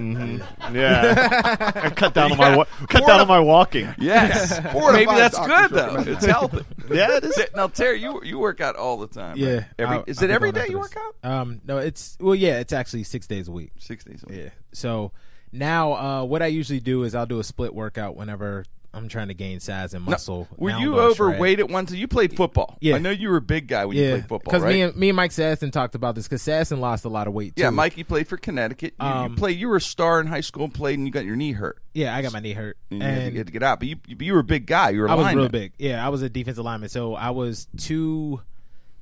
Yeah, 0.72 1.72
I 1.84 1.90
cut 1.90 2.14
down 2.14 2.32
on 2.32 2.38
my 2.38 2.56
wa- 2.56 2.64
cut 2.88 3.00
Four 3.00 3.06
down 3.08 3.16
to- 3.18 3.22
on 3.22 3.28
my 3.28 3.40
walking. 3.40 3.94
Yes, 3.98 4.58
Four 4.72 4.92
maybe 4.92 5.10
that's 5.12 5.38
good 5.38 5.70
though. 5.70 5.94
recommend 5.94 6.08
It's 6.08 6.24
healthy. 6.24 6.64
Yeah, 6.90 7.16
it 7.16 7.24
is. 7.24 7.38
Now, 7.54 7.66
Terry, 7.68 8.00
you 8.00 8.22
you 8.24 8.38
work 8.38 8.60
out 8.60 8.76
all 8.76 8.96
the 8.98 9.06
time. 9.08 9.36
Yeah. 9.36 9.54
right? 9.54 9.64
Every, 9.78 9.96
I'll- 9.98 10.04
is 10.06 10.18
I'll 10.18 10.24
it 10.24 10.28
be 10.28 10.34
every 10.34 10.52
going 10.52 10.70
you 10.70 10.78
work 10.78 10.96
out? 10.96 11.30
Um, 11.30 11.60
no, 11.64 11.78
it's 11.78 12.16
well, 12.20 12.34
yeah, 12.34 12.60
it's 12.60 12.72
actually 12.72 13.04
six 13.04 13.26
days 13.26 13.48
a 13.48 13.52
week. 13.52 13.72
Six 13.78 14.04
days 14.04 14.22
a 14.26 14.30
week. 14.32 14.42
Yeah. 14.44 14.48
So 14.72 15.12
now, 15.54 15.92
uh, 15.94 16.24
what 16.24 16.42
I 16.42 16.46
usually 16.46 16.80
do 16.80 17.04
is 17.04 17.14
I'll 17.14 17.26
do 17.26 17.40
a 17.40 17.44
split 17.44 17.74
workout 17.74 18.16
whenever 18.16 18.64
I'm 18.92 19.08
trying 19.08 19.26
to 19.28 19.34
gain 19.34 19.58
size 19.58 19.92
and 19.92 20.04
muscle. 20.04 20.46
Were 20.56 20.70
Now 20.70 20.78
you 20.78 20.90
going 20.92 21.14
shred. 21.14 21.20
overweight 21.32 21.58
at 21.60 21.68
one 21.68 21.86
time? 21.86 21.96
You 21.96 22.06
played 22.06 22.36
football. 22.36 22.76
Yeah. 22.80 22.94
I 22.94 22.98
know 22.98 23.10
you 23.10 23.28
were 23.28 23.38
a 23.38 23.40
big 23.42 23.66
guy 23.66 23.84
when 23.86 23.96
you 23.96 24.10
played 24.10 24.22
football, 24.28 24.38
because 24.52 24.62
right? 24.62 24.72
me 24.74 24.82
and 24.82 24.96
me 24.96 25.08
and 25.08 25.16
Mike 25.16 25.32
Sasson 25.32 25.72
talked 25.72 25.94
about 25.96 26.14
this 26.14 26.28
because 26.28 26.42
Sasson 26.42 26.78
lost 26.78 27.04
a 27.04 27.08
lot 27.08 27.26
of 27.26 27.32
weight. 27.34 27.56
Too. 27.56 27.62
yeah, 27.62 27.70
Mikey 27.70 28.04
played 28.04 28.28
for 28.28 28.36
Connecticut. 28.36 28.94
You, 29.00 29.06
Um, 29.06 29.32
you 29.32 29.36
played. 29.36 29.58
You 29.58 29.68
were 29.68 29.76
a 29.76 29.80
star 29.80 30.20
in 30.20 30.28
high 30.28 30.42
school 30.42 30.64
and 30.64 30.74
played, 30.74 30.98
and 30.98 31.08
you 31.08 31.12
got 31.12 31.24
your 31.24 31.34
knee 31.34 31.52
hurt. 31.52 31.78
Yeah, 31.92 32.14
I 32.14 32.22
got 32.22 32.32
my 32.32 32.38
knee 32.40 32.52
hurt, 32.52 32.76
And 32.90 33.00
you, 33.00 33.04
had, 33.08 33.14
to, 33.14 33.20
and 33.22 33.32
you 33.32 33.38
had 33.38 33.46
to 33.48 33.52
get 33.52 33.62
out. 33.64 33.80
But 33.80 33.88
you, 33.88 33.96
you 34.06 34.32
were 34.32 34.40
a 34.40 34.44
big 34.44 34.66
guy. 34.66 34.90
You 34.90 35.00
were. 35.00 35.06
A 35.06 35.10
I 35.12 35.14
was 35.14 35.34
real 35.34 35.48
big. 35.48 35.72
Yeah, 35.78 36.04
I 36.04 36.08
was 36.10 36.22
a 36.22 36.28
defensive 36.28 36.64
lineman. 36.64 36.88
So 36.88 37.14
I 37.16 37.30
was 37.30 37.66
two. 37.76 38.42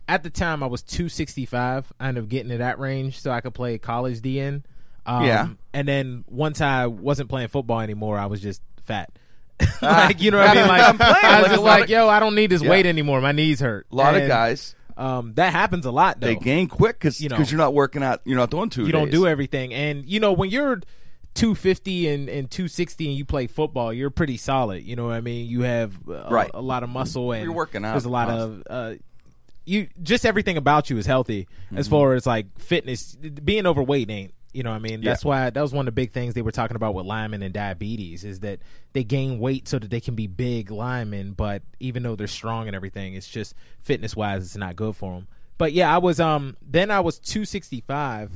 At 0.08 0.22
the 0.22 0.30
time, 0.30 0.62
I 0.62 0.66
was 0.66 0.82
two 0.82 1.08
sixty 1.10 1.44
five. 1.44 1.92
I 2.00 2.08
ended 2.08 2.24
up 2.24 2.30
getting 2.30 2.50
to 2.50 2.58
that 2.58 2.78
range 2.78 3.20
so 3.20 3.30
I 3.30 3.40
could 3.42 3.54
play 3.54 3.76
college 3.78 4.20
DN. 4.20 4.62
Um, 5.06 5.24
Yeah. 5.24 5.48
And 5.74 5.88
then 5.88 6.24
once 6.28 6.60
I 6.60 6.86
wasn't 6.86 7.28
playing 7.28 7.48
football 7.48 7.80
anymore, 7.80 8.18
I 8.18 8.26
was 8.26 8.40
just 8.40 8.62
fat. 8.84 9.10
like 9.82 10.20
you 10.20 10.30
know 10.30 10.38
what 10.38 10.48
I 10.48 10.54
mean? 10.54 10.66
Like 10.68 10.82
I'm 10.88 10.96
playing, 10.98 11.14
I 11.22 11.36
was 11.42 11.42
like 11.42 11.50
just 11.52 11.62
like, 11.62 11.84
of- 11.84 11.90
yo, 11.90 12.08
I 12.08 12.20
don't 12.20 12.34
need 12.34 12.50
this 12.50 12.62
Yeah. 12.62 12.70
weight 12.70 12.86
anymore. 12.86 13.20
My 13.20 13.32
knees 13.32 13.60
hurt. 13.60 13.86
A 13.92 13.94
lot 13.94 14.14
of 14.16 14.26
guys 14.28 14.74
Um, 14.96 15.34
that 15.34 15.52
happens 15.52 15.86
a 15.86 15.90
lot 15.92 16.20
though. 16.20 16.26
they 16.26 16.36
gain 16.36 16.68
quick 16.68 16.98
because 16.98 17.20
You 17.20 17.28
know. 17.28 17.36
cause 17.36 17.50
you're 17.50 17.58
not 17.58 17.72
working 17.74 18.02
out. 18.02 18.20
You're 18.24 18.38
not 18.38 18.50
doing 18.50 18.70
two. 18.70 18.84
you 18.86 18.92
don't 18.92 19.10
do 19.10 19.26
everything 19.26 19.72
and 19.72 20.04
you 20.08 20.20
know 20.20 20.32
when 20.32 20.50
you're 20.50 20.80
250 21.34 22.08
and, 22.08 22.28
and 22.28 22.50
260 22.50 23.08
and 23.08 23.16
you 23.16 23.24
play 23.24 23.46
football 23.46 23.90
you're 23.92 24.10
pretty 24.10 24.36
solid 24.36 24.82
you 24.84 24.94
know 24.96 25.06
what 25.06 25.14
i 25.14 25.22
mean 25.22 25.46
you 25.48 25.62
have 25.62 25.94
a, 26.06 26.28
Right. 26.30 26.50
a 26.52 26.60
lot 26.60 26.82
of 26.82 26.90
muscle 26.90 27.32
and 27.32 27.42
You're 27.44 27.54
working 27.54 27.86
out 27.86 27.92
there's 27.92 28.04
a 28.04 28.10
lot 28.10 28.28
of 28.28 28.62
uh 28.68 28.94
you 29.64 29.88
just 30.02 30.26
everything 30.26 30.58
about 30.58 30.90
you 30.90 30.98
is 30.98 31.06
healthy 31.06 31.48
as 31.74 31.86
Mm-hmm. 31.86 31.90
far 31.90 32.12
as 32.14 32.26
like 32.26 32.58
fitness 32.58 33.16
being 33.16 33.66
overweight 33.66 34.10
ain't 34.10 34.34
you 34.52 34.62
know 34.62 34.70
what 34.70 34.76
i 34.76 34.80
mean 34.80 35.00
that's 35.00 35.24
Yeah. 35.24 35.28
why 35.28 35.50
that 35.50 35.60
was 35.60 35.72
one 35.72 35.88
of 35.88 35.94
the 35.94 36.00
big 36.00 36.12
things 36.12 36.34
they 36.34 36.42
were 36.42 36.52
talking 36.52 36.76
about 36.76 36.94
with 36.94 37.06
linemen 37.06 37.42
and 37.42 37.54
diabetes 37.54 38.22
is 38.24 38.40
that 38.40 38.60
they 38.92 39.02
gain 39.04 39.38
weight 39.38 39.66
so 39.68 39.78
that 39.78 39.90
they 39.90 40.00
can 40.00 40.14
be 40.14 40.26
big 40.26 40.70
linemen 40.70 41.32
but 41.32 41.62
even 41.80 42.02
though 42.02 42.16
they're 42.16 42.26
strong 42.26 42.66
and 42.66 42.76
everything 42.76 43.14
it's 43.14 43.28
just 43.28 43.54
fitness 43.82 44.14
wise 44.14 44.44
it's 44.44 44.56
not 44.56 44.76
good 44.76 44.94
for 44.94 45.14
them 45.14 45.26
but 45.58 45.72
yeah 45.72 45.94
i 45.94 45.98
was 45.98 46.20
um 46.20 46.56
then 46.60 46.90
i 46.90 47.00
was 47.00 47.18
265 47.18 48.32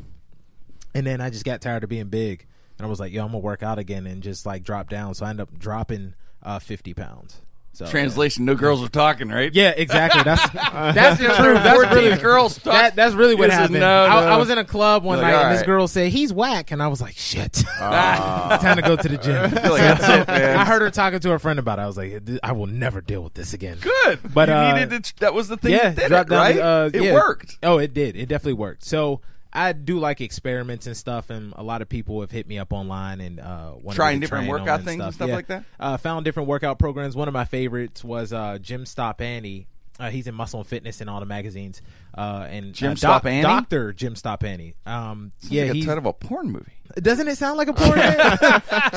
and 0.94 1.06
then 1.06 1.20
I 1.20 1.28
just 1.28 1.44
got 1.44 1.60
tired 1.60 1.84
of 1.84 1.90
being 1.90 2.08
big, 2.08 2.46
and 2.78 2.86
I 2.86 2.88
was 2.88 2.98
like, 2.98 3.12
"Yo, 3.12 3.20
I'm 3.22 3.28
gonna 3.28 3.40
work 3.40 3.62
out 3.62 3.78
again," 3.78 4.06
and 4.06 4.22
just 4.22 4.46
like 4.46 4.62
drop 4.62 4.88
down. 4.88 5.14
So 5.14 5.26
I 5.26 5.28
ended 5.28 5.42
up 5.42 5.58
dropping 5.58 6.14
uh, 6.42 6.58
50 6.58 6.94
pounds. 6.94 7.42
So 7.76 7.84
Translation: 7.84 8.46
No 8.46 8.54
girls 8.54 8.82
are 8.82 8.88
talking, 8.88 9.28
right? 9.28 9.52
Yeah, 9.52 9.74
exactly. 9.76 10.22
That's 10.22 10.48
that's 10.52 11.20
the 11.20 11.26
truth. 11.26 11.62
That's 11.62 11.94
really 11.94 12.16
girls 12.16 12.54
talk. 12.54 12.72
That, 12.72 12.96
that's 12.96 13.14
really 13.14 13.34
what 13.34 13.48
This 13.48 13.54
happened. 13.54 13.80
no, 13.80 14.04
I, 14.04 14.08
no. 14.22 14.28
I 14.28 14.36
was 14.38 14.48
in 14.48 14.56
a 14.56 14.64
club 14.64 15.04
one 15.04 15.18
Like, 15.18 15.26
night, 15.26 15.34
all 15.34 15.44
and 15.44 15.58
this 15.58 15.62
girl 15.62 15.86
said, 15.86 16.10
"He's 16.10 16.32
whack," 16.32 16.70
and 16.70 16.82
I 16.82 16.88
was 16.88 17.02
like, 17.02 17.16
"Shit, 17.18 17.58
it's 17.58 17.62
time 17.68 18.76
to 18.76 18.82
go 18.82 18.96
to 18.96 19.08
the 19.10 19.18
gym." 19.18 19.50
feel 19.62 19.72
like 19.72 19.82
that's 19.82 20.08
it. 20.08 20.28
I 20.30 20.64
heard 20.64 20.80
her 20.80 20.90
talking 20.90 21.20
to 21.20 21.28
her 21.32 21.38
friend 21.38 21.58
about 21.58 21.78
it. 21.78 21.82
I 21.82 21.86
was 21.86 21.98
like, 21.98 22.22
"I 22.42 22.52
will 22.52 22.66
never 22.66 23.02
deal 23.02 23.22
with 23.22 23.34
this 23.34 23.52
again." 23.52 23.76
Good, 23.78 24.20
But, 24.32 24.48
you 24.48 24.54
uh, 24.54 24.72
needed 24.74 25.04
to, 25.04 25.18
that 25.20 25.34
was 25.34 25.48
the 25.48 25.58
thing. 25.58 25.72
yeah, 25.72 25.90
that 25.90 26.08
did 26.08 26.12
it, 26.12 26.30
right? 26.34 26.56
to, 26.56 26.64
uh, 26.64 26.90
it 26.94 27.02
yeah. 27.02 27.12
worked. 27.12 27.58
Oh, 27.62 27.76
it 27.76 27.92
did. 27.92 28.16
It 28.16 28.30
definitely 28.30 28.54
worked. 28.54 28.84
So 28.84 29.20
I 29.56 29.72
do 29.72 29.98
like 29.98 30.20
experiments 30.20 30.86
and 30.86 30.96
stuff, 30.96 31.30
and 31.30 31.54
a 31.56 31.62
lot 31.62 31.80
of 31.80 31.88
people 31.88 32.20
have 32.20 32.30
hit 32.30 32.46
me 32.46 32.58
up 32.58 32.72
online 32.72 33.20
and 33.22 33.40
uh, 33.40 33.72
Trying 33.92 34.20
different 34.20 34.48
workout 34.48 34.80
them 34.80 34.86
things 34.86 35.02
and 35.02 35.14
stuff 35.14 35.28
Yeah. 35.28 35.34
like 35.34 35.46
that? 35.46 35.64
Uh, 35.80 35.96
found 35.96 36.24
different 36.26 36.48
workout 36.48 36.78
programs. 36.78 37.16
One 37.16 37.26
of 37.26 37.34
my 37.34 37.46
favorites 37.46 38.04
was 38.04 38.32
uh, 38.32 38.58
Jim 38.60 38.84
Stoppani. 38.84 39.66
Uh, 39.98 40.10
he's 40.10 40.26
in 40.26 40.34
Muscle 40.34 40.60
and 40.60 40.68
Fitness 40.68 41.00
in 41.00 41.08
all 41.08 41.20
the 41.20 41.26
magazines. 41.26 41.80
Uh, 42.16 42.46
and 42.50 42.74
Jim 42.74 42.92
uh, 42.92 42.94
Doc-? 42.96 43.22
Doctor 43.22 43.94
Jim 43.94 44.12
Stoppani. 44.14 44.74
Um, 44.86 45.32
yeah, 45.48 45.62
like 45.62 45.70
a 45.70 45.74
he's, 45.74 45.88
of 45.88 46.04
a 46.04 46.12
porn 46.12 46.50
movie. 46.52 46.72
doesn't 46.96 47.26
it 47.26 47.36
sound 47.38 47.56
like 47.56 47.68
a 47.68 47.72
porn? 47.72 47.98
name? 47.98 48.10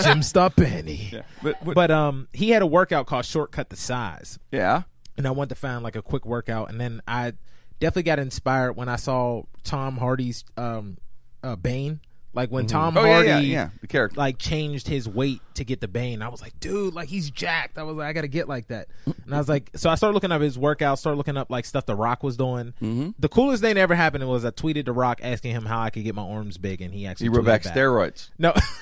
Jim 0.04 0.20
Stoppani. 0.20 1.24
But, 1.42 1.56
but, 1.64 1.74
But 1.76 1.90
um, 1.92 2.28
he 2.34 2.50
had 2.50 2.62
a 2.62 2.68
workout 2.68 3.08
called 3.08 3.24
Shortcut 3.24 3.70
to 3.70 3.78
Size 3.78 4.40
yeah, 4.52 4.82
and 5.18 5.26
I 5.26 5.32
wanted 5.32 5.50
to 5.50 5.56
find 5.56 5.84
like 5.84 5.96
a 5.96 6.02
quick 6.02 6.26
workout. 6.26 6.70
And 6.70 6.82
then 6.82 7.02
I 7.08 7.32
definitely 7.80 8.04
got 8.04 8.20
inspired 8.20 8.74
when 8.74 8.90
I 8.90 8.96
saw 8.98 9.44
Tom 9.64 9.98
Hardy's 9.98 10.44
um, 10.58 10.98
uh, 11.44 11.56
Bane. 11.56 12.02
Like 12.32 12.52
when 12.52 12.68
Tom 12.68 12.96
Oh, 12.96 13.04
yeah, 13.04 13.14
Hardy, 13.14 13.28
yeah, 13.30 13.40
yeah, 13.40 13.70
the 13.82 13.88
character. 13.88 14.18
like 14.20 14.38
changed 14.38 14.88
his 14.88 15.10
weight 15.10 15.42
to 15.56 15.66
get 15.66 15.82
the 15.82 15.88
Bane. 15.88 16.22
I 16.22 16.30
was 16.30 16.42
like, 16.44 16.58
dude, 16.60 16.94
like 16.94 17.10
he's 17.10 17.32
jacked. 17.32 17.78
I 17.80 17.84
was 17.84 17.98
like, 17.98 18.08
I 18.08 18.14
got 18.14 18.22
to 18.22 18.28
get 18.28 18.48
like 18.48 18.68
that. 18.68 18.88
And 19.06 19.34
I 19.34 19.40
was 19.40 19.50
like, 19.50 19.72
so 19.76 19.90
I 19.90 19.96
started 19.96 20.14
looking 20.14 20.32
up 20.32 20.40
his 20.42 20.56
workouts, 20.58 21.00
started 21.00 21.18
looking 21.18 21.38
up 21.38 21.50
like 21.50 21.66
stuff 21.66 21.88
The 21.88 21.96
Rock 21.96 22.22
was 22.22 22.38
doing. 22.38 22.74
Mm-hmm. 22.82 23.10
The 23.18 23.30
coolest 23.30 23.64
thing 23.64 23.74
that 23.76 23.82
ever 23.82 23.96
happened 23.96 24.28
was 24.30 24.46
I 24.46 24.52
tweeted 24.52 24.86
The 24.86 24.92
Rock 24.94 25.20
asking 25.24 25.54
him 25.56 25.66
how 25.66 25.80
I 25.82 25.90
could 25.90 26.04
get 26.04 26.14
my 26.14 26.22
arms 26.22 26.60
big, 26.60 26.82
and 26.82 26.94
he 26.94 27.08
actually 27.08 27.26
he 27.26 27.30
wrote 27.30 27.46
tweeted 27.46 27.46
back 27.46 27.64
steroids. 27.64 28.30
No, 28.38 28.54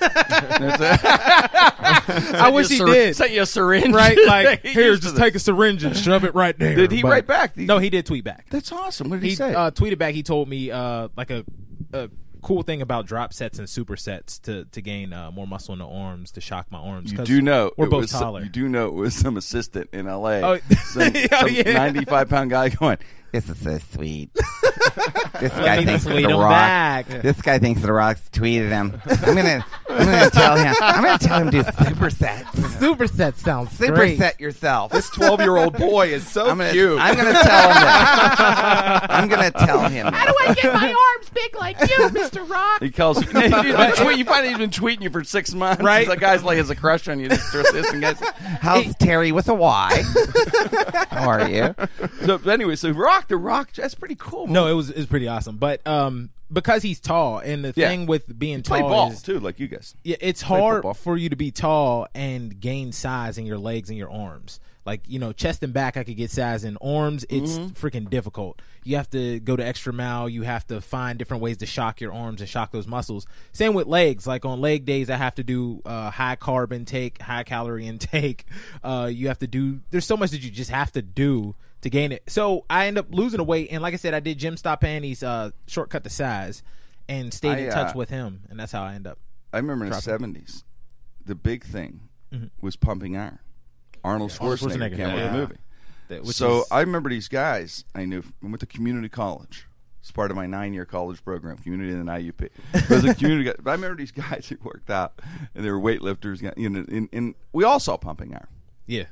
I 1.20 2.50
wish 2.52 2.68
he 2.68 2.78
did. 2.78 3.16
Sent 3.16 3.30
you 3.32 3.42
a 3.42 3.46
syringe, 3.46 3.94
Right, 3.94 4.18
like 4.26 4.62
He 4.62 4.72
here, 4.72 4.90
used 4.90 5.02
just 5.02 5.16
to 5.16 5.20
take 5.20 5.34
a 5.34 5.38
syringe 5.38 5.84
and 5.84 5.96
shove 5.96 6.24
it 6.24 6.34
right 6.34 6.58
there. 6.58 6.74
Did 6.76 6.92
he 6.92 7.02
write 7.02 7.26
back? 7.26 7.56
No, 7.56 7.78
he 7.78 7.90
did 7.90 8.06
tweet 8.06 8.24
back. 8.24 8.46
That's 8.50 8.70
awesome. 8.72 9.08
What 9.10 9.16
did 9.20 9.24
he, 9.24 9.30
he 9.30 9.36
say? 9.36 9.54
uh, 9.54 9.70
tweeted 9.70 9.98
back. 9.98 10.14
He 10.14 10.22
told 10.22 10.48
me 10.48 10.70
uh, 10.70 11.08
like 11.16 11.30
a, 11.30 11.44
a 11.92 12.10
cool 12.42 12.62
thing 12.62 12.82
about 12.82 13.06
drop 13.06 13.32
sets 13.32 13.58
and 13.58 13.68
supersets 13.68 14.40
to 14.42 14.64
to 14.66 14.80
gain 14.80 15.12
uh, 15.12 15.30
more 15.30 15.46
muscle 15.46 15.72
in 15.72 15.78
the 15.78 15.86
arms 15.86 16.32
to 16.32 16.40
shock 16.40 16.66
my 16.70 16.78
arms. 16.78 17.12
You 17.12 17.18
do 17.18 17.40
know 17.42 17.72
we're 17.76 17.88
both 17.88 18.02
was 18.02 18.10
taller. 18.10 18.42
you 18.42 18.48
do 18.48 18.68
know 18.68 18.88
it 18.88 18.94
was 18.94 19.14
some 19.14 19.36
assistant 19.36 19.90
in 19.92 20.06
L.A. 20.06 20.42
Oh, 20.42 20.58
some, 20.84 21.12
oh, 21.14 21.26
some 21.30 21.48
yeah. 21.50 21.72
95 21.72 22.28
pound 22.28 22.50
guy 22.50 22.68
going. 22.70 22.98
This 23.32 23.48
is 23.50 23.58
so 23.62 23.78
sweet. 23.92 24.32
this 24.34 25.54
Let 25.54 25.64
guy 25.64 25.78
me 25.80 25.84
thinks 25.84 26.04
the 26.04 26.16
him 26.16 26.30
rock. 26.38 26.50
back. 26.50 27.06
This 27.08 27.40
guy 27.42 27.58
thinks 27.58 27.82
the 27.82 27.92
rock's 27.92 28.26
tweeted 28.30 28.70
him. 28.70 29.00
I'm 29.06 29.34
gonna, 29.36 29.66
I'm 29.90 30.06
gonna 30.06 30.30
tell 30.30 30.56
him. 30.56 30.74
I'm 30.80 31.04
gonna 31.04 31.18
tell 31.18 31.38
him 31.40 31.50
to 31.50 31.62
do 31.62 31.62
supersets. 31.62 32.44
Superset 32.78 33.34
sounds 33.34 33.76
great. 33.76 34.18
Superset 34.18 34.40
yourself. 34.40 34.92
This 34.92 35.10
twelve-year-old 35.10 35.76
boy 35.76 36.08
is 36.08 36.26
so 36.26 36.48
I'm 36.48 36.58
gonna, 36.58 36.72
cute. 36.72 36.98
I'm 36.98 37.16
gonna 37.16 37.32
tell 37.32 37.68
him 37.68 37.82
that. 37.82 39.06
I'm 39.10 39.28
gonna 39.28 39.50
tell 39.50 39.88
him. 39.88 40.06
How 40.06 40.26
do 40.26 40.34
I 40.46 40.54
get 40.54 40.72
my 40.72 40.88
arms 41.16 41.30
big 41.30 41.54
like 41.56 41.78
you, 41.80 41.96
Mr. 42.08 42.48
Rock? 42.48 42.80
He 42.82 42.90
calls 42.90 43.18
you. 43.22 43.28
he's 43.40 43.50
been 43.52 43.92
tweet- 43.92 44.18
you 44.18 44.24
find 44.24 44.46
out 44.46 44.48
he's 44.48 44.58
been 44.58 44.70
tweeting 44.70 45.02
you 45.02 45.10
for 45.10 45.22
six 45.24 45.52
months. 45.52 45.82
Right. 45.82 46.08
The 46.08 46.16
guy's 46.16 46.42
like 46.42 46.56
has 46.56 46.70
a 46.70 46.76
crush 46.76 47.08
on 47.08 47.20
you. 47.20 47.28
Just 47.28 47.54
assistant 47.54 48.00
guys. 48.00 48.18
How's 48.60 48.94
Terry 48.96 49.32
with 49.32 49.48
a 49.48 49.54
Y? 49.54 50.02
How 51.10 51.28
are 51.28 51.48
you? 51.48 51.74
So 52.24 52.36
anyway, 52.48 52.76
so 52.76 52.90
Rock 52.90 53.17
the 53.26 53.36
Rock. 53.36 53.72
That's 53.72 53.96
pretty 53.96 54.14
cool. 54.16 54.46
No, 54.46 54.68
it 54.68 54.74
was 54.74 54.90
it 54.90 54.96
was 54.96 55.06
pretty 55.06 55.26
awesome. 55.26 55.56
But 55.56 55.84
um, 55.86 56.30
because 56.52 56.82
he's 56.82 57.00
tall, 57.00 57.38
and 57.40 57.64
the 57.64 57.72
Yeah. 57.74 57.88
thing 57.88 58.06
with 58.06 58.38
being 58.38 58.62
play 58.62 58.78
tall 58.78 58.88
ball 58.90 59.10
is 59.10 59.20
too, 59.22 59.40
like 59.40 59.58
you 59.58 59.66
guys. 59.66 59.96
Yeah, 60.04 60.16
it's 60.20 60.42
hard 60.42 60.76
football. 60.82 60.94
for 60.94 61.16
you 61.16 61.28
to 61.30 61.36
be 61.36 61.50
tall 61.50 62.06
and 62.14 62.60
gain 62.60 62.92
size 62.92 63.36
in 63.38 63.46
your 63.46 63.58
legs 63.58 63.88
and 63.88 63.98
your 63.98 64.10
arms. 64.12 64.60
Like 64.88 65.02
you 65.06 65.18
know, 65.18 65.32
chest 65.32 65.62
and 65.62 65.72
back, 65.74 65.96
I 65.98 66.04
could 66.04 66.16
get 66.16 66.30
size 66.30 66.64
in 66.64 66.78
arms. 66.78 67.26
It's 67.28 67.58
Mm-hmm. 67.58 67.86
freaking 67.86 68.08
difficult. 68.08 68.62
You 68.84 68.96
have 68.96 69.10
to 69.10 69.38
go 69.40 69.54
to 69.54 69.62
extra 69.64 69.92
mile. 69.92 70.28
You 70.30 70.42
have 70.44 70.66
to 70.68 70.80
find 70.80 71.18
different 71.18 71.42
ways 71.42 71.58
to 71.58 71.66
shock 71.66 72.00
your 72.00 72.12
arms 72.14 72.40
and 72.40 72.48
shock 72.48 72.72
those 72.72 72.86
muscles. 72.86 73.26
Same 73.52 73.74
with 73.74 73.86
legs. 73.86 74.26
Like 74.26 74.46
on 74.46 74.62
leg 74.62 74.86
days, 74.86 75.10
I 75.10 75.16
have 75.16 75.34
to 75.34 75.44
do 75.44 75.82
uh, 75.84 76.10
high 76.10 76.36
carb 76.36 76.72
intake, 76.72 77.20
high 77.20 77.42
calorie 77.44 77.86
intake. 77.92 78.46
Uh, 78.82 79.10
you 79.12 79.28
have 79.28 79.38
to 79.40 79.46
do. 79.46 79.80
There's 79.90 80.06
so 80.06 80.16
much 80.16 80.30
that 80.30 80.40
you 80.42 80.50
just 80.50 80.70
have 80.70 80.90
to 80.92 81.02
do 81.02 81.54
to 81.82 81.90
gain 81.90 82.10
it. 82.10 82.22
So 82.28 82.64
I 82.70 82.86
end 82.86 82.96
up 82.96 83.06
losing 83.10 83.40
a 83.40 83.44
weight, 83.44 83.68
and 83.70 83.82
like 83.82 83.92
I 83.92 83.98
said, 83.98 84.14
I 84.14 84.20
did 84.20 84.38
Jim 84.38 84.56
Stoppani's 84.56 85.22
uh, 85.22 85.50
shortcut 85.66 86.02
to 86.04 86.10
size, 86.10 86.62
and 87.08 87.32
stayed 87.34 87.58
I, 87.58 87.58
in 87.58 87.70
touch 87.72 87.94
uh, 87.94 87.98
with 87.98 88.08
him, 88.08 88.44
and 88.48 88.58
that's 88.58 88.72
how 88.72 88.82
I 88.84 88.94
end 88.94 89.06
up. 89.06 89.18
I 89.52 89.58
remember 89.58 89.84
in 89.84 89.90
the 89.92 90.00
seventies, 90.00 90.64
the 91.24 91.34
big 91.34 91.62
thing 91.64 92.00
Mm-hmm. 92.32 92.46
was 92.60 92.76
pumping 92.76 93.16
iron. 93.16 93.38
Arnold 94.04 94.30
Schwarzenegger, 94.30 94.96
Schwarzenegger, 94.96 94.98
yeah. 94.98 95.26
the 95.32 95.38
movie. 95.38 95.56
That- 96.08 96.26
so 96.26 96.60
is- 96.62 96.68
I 96.70 96.80
remember 96.80 97.10
these 97.10 97.28
guys. 97.28 97.84
I 97.94 98.04
knew. 98.04 98.22
I 98.42 98.46
went 98.46 98.60
to 98.60 98.66
community 98.66 99.08
college. 99.08 99.66
It's 100.00 100.10
part 100.10 100.30
of 100.30 100.36
my 100.36 100.46
nine-year 100.46 100.86
college 100.86 101.22
program, 101.22 101.58
community 101.58 101.92
and 101.92 102.08
IUP. 102.08 102.48
It 102.72 102.88
was 102.88 103.04
a 103.04 103.14
community. 103.14 103.50
I 103.50 103.72
remember 103.72 103.96
these 103.96 104.12
guys 104.12 104.46
who 104.48 104.56
worked 104.62 104.88
out, 104.88 105.20
and 105.54 105.62
they 105.64 105.70
were 105.70 105.78
weightlifters. 105.80 106.40
You 106.56 106.70
know, 106.70 106.84
and, 106.88 107.08
and 107.12 107.34
we 107.52 107.64
all 107.64 107.78
saw 107.78 107.98
pumping 107.98 108.32
iron 108.32 108.46
yeah. 108.86 109.04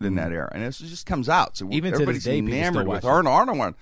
in 0.00 0.16
that 0.16 0.32
era, 0.32 0.50
and 0.52 0.64
it 0.64 0.72
just 0.72 1.06
comes 1.06 1.28
out. 1.28 1.56
So 1.56 1.66
Mm-hmm. 1.66 1.74
Even 1.74 1.92
everybody's 1.94 2.24
day, 2.24 2.38
enamored 2.38 2.88
with. 2.88 3.04
Arnold. 3.04 3.32
Arnold 3.32 3.58
won. 3.58 3.74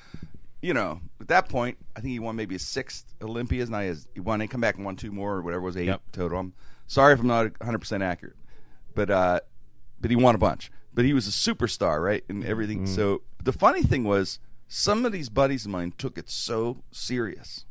You 0.60 0.74
know, 0.74 1.00
at 1.20 1.28
that 1.28 1.48
point, 1.48 1.78
I 1.96 2.00
think 2.00 2.10
he 2.10 2.18
won 2.18 2.36
maybe 2.36 2.56
his 2.56 2.66
sixth 2.66 3.06
Olympias. 3.22 3.68
He, 3.70 3.74
has, 3.74 4.06
he 4.12 4.20
won. 4.20 4.40
He 4.40 4.46
come 4.48 4.60
back 4.60 4.74
and 4.76 4.84
won 4.84 4.96
two 4.96 5.12
more, 5.12 5.36
or 5.36 5.42
whatever 5.42 5.62
it 5.62 5.66
was 5.66 5.76
eight 5.78 5.86
Yep. 5.86 6.02
total. 6.12 6.38
I'm 6.40 6.52
sorry 6.86 7.14
if 7.14 7.20
I'm 7.20 7.28
not 7.28 7.44
100 7.60 7.78
percent 7.78 8.02
accurate, 8.02 8.36
but 8.94 9.08
uh, 9.08 9.40
but 10.00 10.10
he 10.10 10.16
won 10.16 10.34
a 10.34 10.38
bunch. 10.38 10.70
But 10.94 11.04
he 11.04 11.12
was 11.12 11.28
a 11.28 11.30
superstar, 11.30 12.02
right, 12.02 12.24
and 12.28 12.44
everything. 12.44 12.84
Mm-hmm. 12.84 12.94
So 12.94 13.22
the 13.42 13.52
funny 13.52 13.82
thing 13.82 14.04
was, 14.04 14.40
some 14.66 15.06
of 15.06 15.12
these 15.12 15.28
buddies 15.28 15.64
of 15.64 15.70
mine 15.70 15.94
took 15.96 16.18
it 16.18 16.28
so 16.28 16.82
serious. 16.90 17.64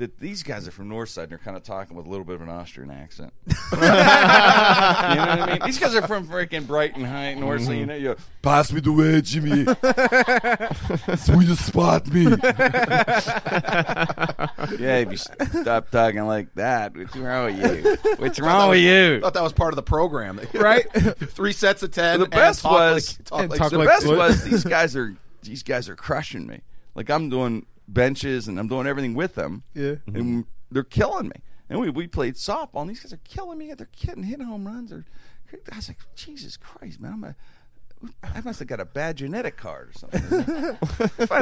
That 0.00 0.18
these 0.18 0.42
guys 0.42 0.66
are 0.66 0.70
from 0.70 0.88
Northside 0.88 1.24
and 1.24 1.32
they're 1.32 1.36
kind 1.36 1.58
of 1.58 1.62
talking 1.62 1.94
with 1.94 2.06
a 2.06 2.08
little 2.08 2.24
bit 2.24 2.36
of 2.36 2.40
an 2.40 2.48
Austrian 2.48 2.90
accent. 2.90 3.34
you 3.46 3.52
know 3.52 3.80
what 3.80 3.84
I 3.84 5.46
mean? 5.46 5.58
These 5.66 5.78
guys 5.78 5.94
are 5.94 6.06
from 6.06 6.26
freaking 6.26 6.66
Brighton 6.66 7.04
High, 7.04 7.34
Northside. 7.36 7.80
You 7.80 7.84
know, 7.84 7.94
you 7.94 8.16
pass 8.40 8.72
me 8.72 8.80
the 8.80 8.92
way, 8.92 9.20
Jimmy. 9.20 9.66
Sweet 11.18 11.54
spot 11.58 12.06
me. 12.06 12.22
yeah, 14.78 14.96
if 15.00 15.10
you 15.10 15.18
stop 15.18 15.90
talking 15.90 16.24
like 16.24 16.54
that, 16.54 16.96
what's 16.96 17.14
wrong 17.14 17.54
with 17.54 17.84
you? 17.84 17.96
What's 18.16 18.40
wrong 18.40 18.70
with 18.70 18.78
you? 18.78 18.90
I 18.90 19.08
you? 19.16 19.20
thought 19.20 19.34
that 19.34 19.42
was 19.42 19.52
part 19.52 19.74
of 19.74 19.76
the 19.76 19.82
program, 19.82 20.40
Right? 20.54 20.86
Three 20.94 21.52
sets 21.52 21.82
of 21.82 21.90
ten. 21.90 22.20
The 22.20 22.26
best 22.26 22.64
was- 22.64 23.18
like, 23.18 23.26
talk 23.26 23.50
like 23.50 23.58
talk 23.58 23.70
the 23.70 23.76
like 23.76 23.88
best 23.88 24.06
what? 24.06 24.16
was 24.16 24.44
these 24.44 24.64
guys 24.64 24.96
are 24.96 25.14
these 25.42 25.62
guys 25.62 25.90
are 25.90 25.96
crushing 25.96 26.46
me. 26.46 26.62
Like 26.94 27.10
I'm 27.10 27.28
doing 27.28 27.66
benches 27.92 28.48
and 28.48 28.58
I'm 28.58 28.68
doing 28.68 28.86
everything 28.86 29.14
with 29.14 29.34
them. 29.34 29.64
Yeah. 29.74 29.96
and 30.06 30.16
mm-hmm. 30.16 30.40
they're 30.70 30.84
killing 30.84 31.28
me. 31.28 31.36
And 31.68 31.80
we, 31.80 31.88
we 31.88 32.08
played 32.08 32.34
softball, 32.34 32.80
and 32.80 32.90
these 32.90 32.98
guys 32.98 33.12
are 33.12 33.18
killing 33.18 33.56
me. 33.56 33.72
They're 33.74 33.88
hitting 33.94 34.40
home 34.40 34.66
runs. 34.66 34.92
Or 34.92 35.04
I 35.72 35.76
was 35.76 35.88
like, 35.88 35.98
Jesus 36.16 36.56
Christ, 36.56 37.00
man! 37.00 37.12
I'm 37.12 37.24
a, 37.24 37.36
I 38.22 38.40
must 38.40 38.58
have 38.60 38.68
got 38.68 38.80
a 38.80 38.84
bad 38.84 39.16
genetic 39.16 39.56
card 39.56 39.90
or 39.90 39.92
something. 39.92 40.78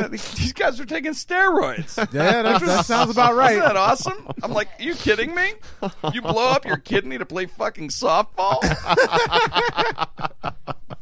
These, 0.11 0.35
these 0.35 0.53
guys 0.53 0.81
are 0.81 0.85
taking 0.85 1.13
steroids. 1.13 1.97
Yeah, 2.13 2.43
that, 2.43 2.61
that 2.61 2.85
sounds 2.85 3.11
about 3.11 3.37
right. 3.37 3.53
Isn't 3.53 3.65
that 3.65 3.77
awesome? 3.77 4.29
I'm 4.43 4.53
like, 4.53 4.69
are 4.79 4.83
you 4.83 4.95
kidding 4.95 5.35
me? 5.35 5.53
You 6.13 6.21
blow 6.21 6.49
up 6.49 6.65
your 6.67 6.79
kidney 6.79 7.17
to 7.19 7.27
play 7.27 7.47
fucking 7.47 7.89
softball? 7.89 8.59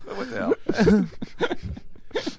what 0.04 0.30
the 0.30 0.54
hell? 0.78 1.76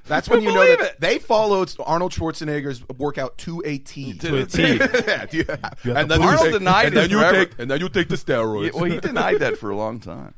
That's 0.08 0.30
when 0.30 0.42
you 0.42 0.54
know 0.54 0.66
that 0.66 0.80
it. 0.82 1.00
they 1.02 1.20
followed 1.20 1.74
Arnold 1.80 2.12
Schwarzenegger's 2.14 2.84
workout 2.98 3.38
to 3.40 3.62
a 3.66 3.78
T. 3.78 4.14
To 4.20 4.38
a 4.38 4.46
T. 4.46 4.62
yeah, 5.08 5.26
do 5.26 5.38
you- 5.38 5.94
and 5.96 6.10
then 6.10 6.22
Arnold 6.22 6.44
take, 6.46 6.54
denied 6.54 6.86
and 6.88 6.94
it 6.94 7.00
then 7.02 7.10
you 7.10 7.18
forever. 7.20 7.46
take 7.46 7.60
and 7.60 7.72
then 7.72 7.80
you 7.80 7.90
take 7.90 8.08
the 8.10 8.16
steroids. 8.16 8.66
Yeah, 8.74 8.80
well, 8.82 8.84
he 8.92 9.00
denied 9.00 9.40
that 9.40 9.58
for 9.58 9.70
a 9.70 9.76
long 9.76 10.00
time. 10.00 10.34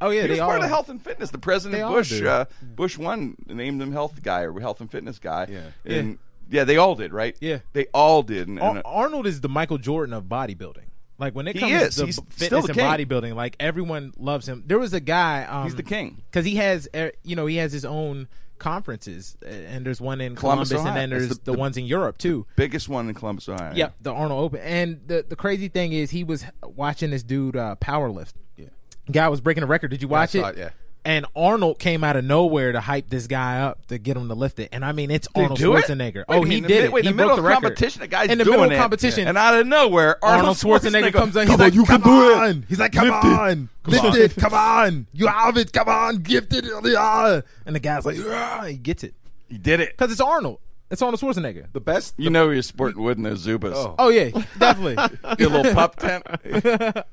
Oh 0.00 0.10
yeah, 0.10 0.22
He 0.24 0.30
was 0.30 0.38
part 0.40 0.58
all 0.58 0.64
of 0.64 0.68
health 0.68 0.88
and 0.88 1.00
fitness. 1.00 1.30
The 1.30 1.38
president 1.38 1.80
They 1.80 1.88
Bush, 1.88 2.20
uh, 2.22 2.46
Bush 2.60 2.98
one 2.98 3.36
named 3.46 3.80
him 3.80 3.92
health 3.92 4.20
guy 4.22 4.40
or 4.42 4.58
health 4.60 4.80
and 4.80 4.90
fitness 4.90 5.18
guy. 5.20 5.46
Yeah. 5.48 5.96
and 5.96 6.18
yeah, 6.50 6.64
they 6.64 6.76
all 6.76 6.96
did, 6.96 7.12
right? 7.12 7.36
Yeah. 7.40 7.60
they 7.72 7.86
all 7.94 8.22
did. 8.24 8.48
And, 8.48 8.60
Ar- 8.60 8.70
and, 8.70 8.78
uh, 8.78 8.82
Arnold 8.84 9.26
is 9.28 9.40
the 9.40 9.48
Michael 9.48 9.78
Jordan 9.78 10.12
of 10.12 10.24
bodybuilding. 10.24 10.86
Like 11.18 11.34
when 11.36 11.46
it 11.46 11.54
He 11.54 11.60
comes 11.60 11.72
is. 11.72 11.94
to 11.96 12.06
He's 12.06 12.16
fitness 12.16 12.46
still 12.46 12.62
the 12.62 12.68
and 12.72 12.76
king. 12.98 13.06
bodybuilding, 13.06 13.34
like 13.36 13.54
everyone 13.60 14.12
loves 14.18 14.48
him. 14.48 14.64
There 14.66 14.78
was 14.80 14.92
a 14.92 14.98
guy. 14.98 15.44
Um, 15.44 15.64
He's 15.64 15.76
the 15.76 15.84
king. 15.84 16.22
because 16.28 16.44
he 16.44 16.56
has, 16.56 16.88
uh, 16.92 17.10
you 17.22 17.36
know, 17.36 17.46
he 17.46 17.56
has 17.56 17.70
his 17.72 17.84
own 17.84 18.26
conferences, 18.62 19.36
and 19.44 19.84
there's 19.84 20.00
one 20.00 20.20
in 20.20 20.36
Columbus, 20.36 20.68
Columbus, 20.70 20.88
and 20.88 20.96
then 20.96 21.10
there's 21.10 21.28
the- 21.28 21.34
the, 21.34 21.52
the- 21.52 21.58
ones 21.58 21.76
in 21.76 21.84
Europe 21.84 22.16
too. 22.18 22.46
biggest 22.56 22.88
one 22.88 23.08
in 23.08 23.14
Columbus, 23.14 23.48
Ohio. 23.48 23.72
Yep, 23.74 23.94
the 24.00 24.12
Arnold 24.12 24.44
Open. 24.44 24.60
And 24.60 25.00
the 25.06 25.24
the 25.28 25.36
crazy 25.36 25.68
thing 25.68 25.92
is, 25.92 26.10
he 26.10 26.24
was 26.24 26.44
watching 26.62 27.10
this 27.10 27.22
dude 27.22 27.56
uh, 27.56 27.74
power 27.76 28.10
lift. 28.10 28.36
Yeah. 28.56 28.66
Guy 29.10 29.28
was 29.28 29.40
breaking 29.40 29.64
a 29.64 29.66
record. 29.66 29.88
Did 29.90 30.00
you 30.02 30.08
watch 30.08 30.30
saw 30.30 30.48
it? 30.48 30.56
it, 30.56 30.58
yeah. 30.58 30.70
And 31.04 31.26
Arnold 31.34 31.80
came 31.80 32.04
out 32.04 32.14
of 32.14 32.24
nowhere 32.24 32.70
to 32.70 32.80
hype 32.80 33.10
this 33.10 33.26
guy 33.26 33.60
up 33.60 33.86
to 33.86 33.98
get 33.98 34.16
him 34.16 34.28
to 34.28 34.34
lift 34.34 34.60
it. 34.60 34.68
And 34.70 34.84
I 34.84 34.92
mean, 34.92 35.10
it's 35.10 35.26
Did 35.34 35.42
Arnold? 35.42 35.58
Schwarzenegger. 35.58 36.24
Oh, 36.28 36.44
he 36.44 36.60
did 36.60 36.70
it. 36.70 36.84
the, 36.86 36.90
wait, 36.92 37.02
he 37.04 37.10
in 37.10 37.16
the 37.16 37.22
broke 37.24 37.30
middle 37.30 37.36
the 37.36 37.40
of 37.42 37.44
record. 37.48 37.62
competition, 37.62 38.00
the 38.02 38.06
guy's 38.06 38.30
in 38.30 38.38
the 38.38 38.44
middle 38.44 38.62
of 38.62 38.70
it. 38.70 38.76
competition, 38.76 39.26
and 39.26 39.36
out 39.36 39.58
of 39.58 39.66
nowhere, 39.66 40.24
Arnold, 40.24 40.40
Arnold 40.40 40.56
Schwarzenegger, 40.58 41.12
comes 41.12 41.36
on. 41.36 41.42
He's 41.48 41.50
Come 41.50 41.58
like, 41.60 41.72
on, 41.72 41.76
you 41.78 41.84
"Come 41.86 42.02
can 42.02 42.10
do 42.10 42.30
it. 42.30 42.36
on!" 42.36 42.66
He's 42.68 42.78
like, 42.78 42.92
"Come 42.92 43.08
Lift 43.08 43.24
it. 43.24 43.32
on, 43.32 43.68
lift 43.86 44.16
it, 44.16 44.36
come 44.40 44.54
on, 44.54 45.06
you 45.12 45.26
have 45.26 45.56
it, 45.56 45.72
come 45.72 45.88
on, 45.88 46.18
gift 46.18 46.52
it." 46.52 46.64
And 46.66 47.74
the 47.74 47.80
guy's 47.80 48.06
like, 48.06 48.16
"Yeah," 48.18 48.68
he 48.68 48.76
gets 48.76 49.02
it 49.02 49.14
He 49.48 49.58
did 49.58 49.80
it. 49.80 49.90
because 49.98 50.12
it's 50.12 50.20
Arnold. 50.20 50.60
It's 50.92 51.00
Arnold 51.00 51.20
Schwarzenegger. 51.22 51.72
The 51.72 51.80
best. 51.80 52.14
You 52.18 52.28
know 52.28 52.50
you're 52.50 52.60
sporting 52.60 53.02
wood 53.02 53.16
in 53.16 53.22
those 53.22 53.46
Zubaz. 53.46 53.72
Oh. 53.74 53.94
Oh 53.98 54.08
yeah, 54.10 54.28
definitely. 54.58 54.96
Your 55.38 55.48
little 55.48 55.72
pup 55.72 55.96
tent. 55.96 56.22
the, 56.44 57.04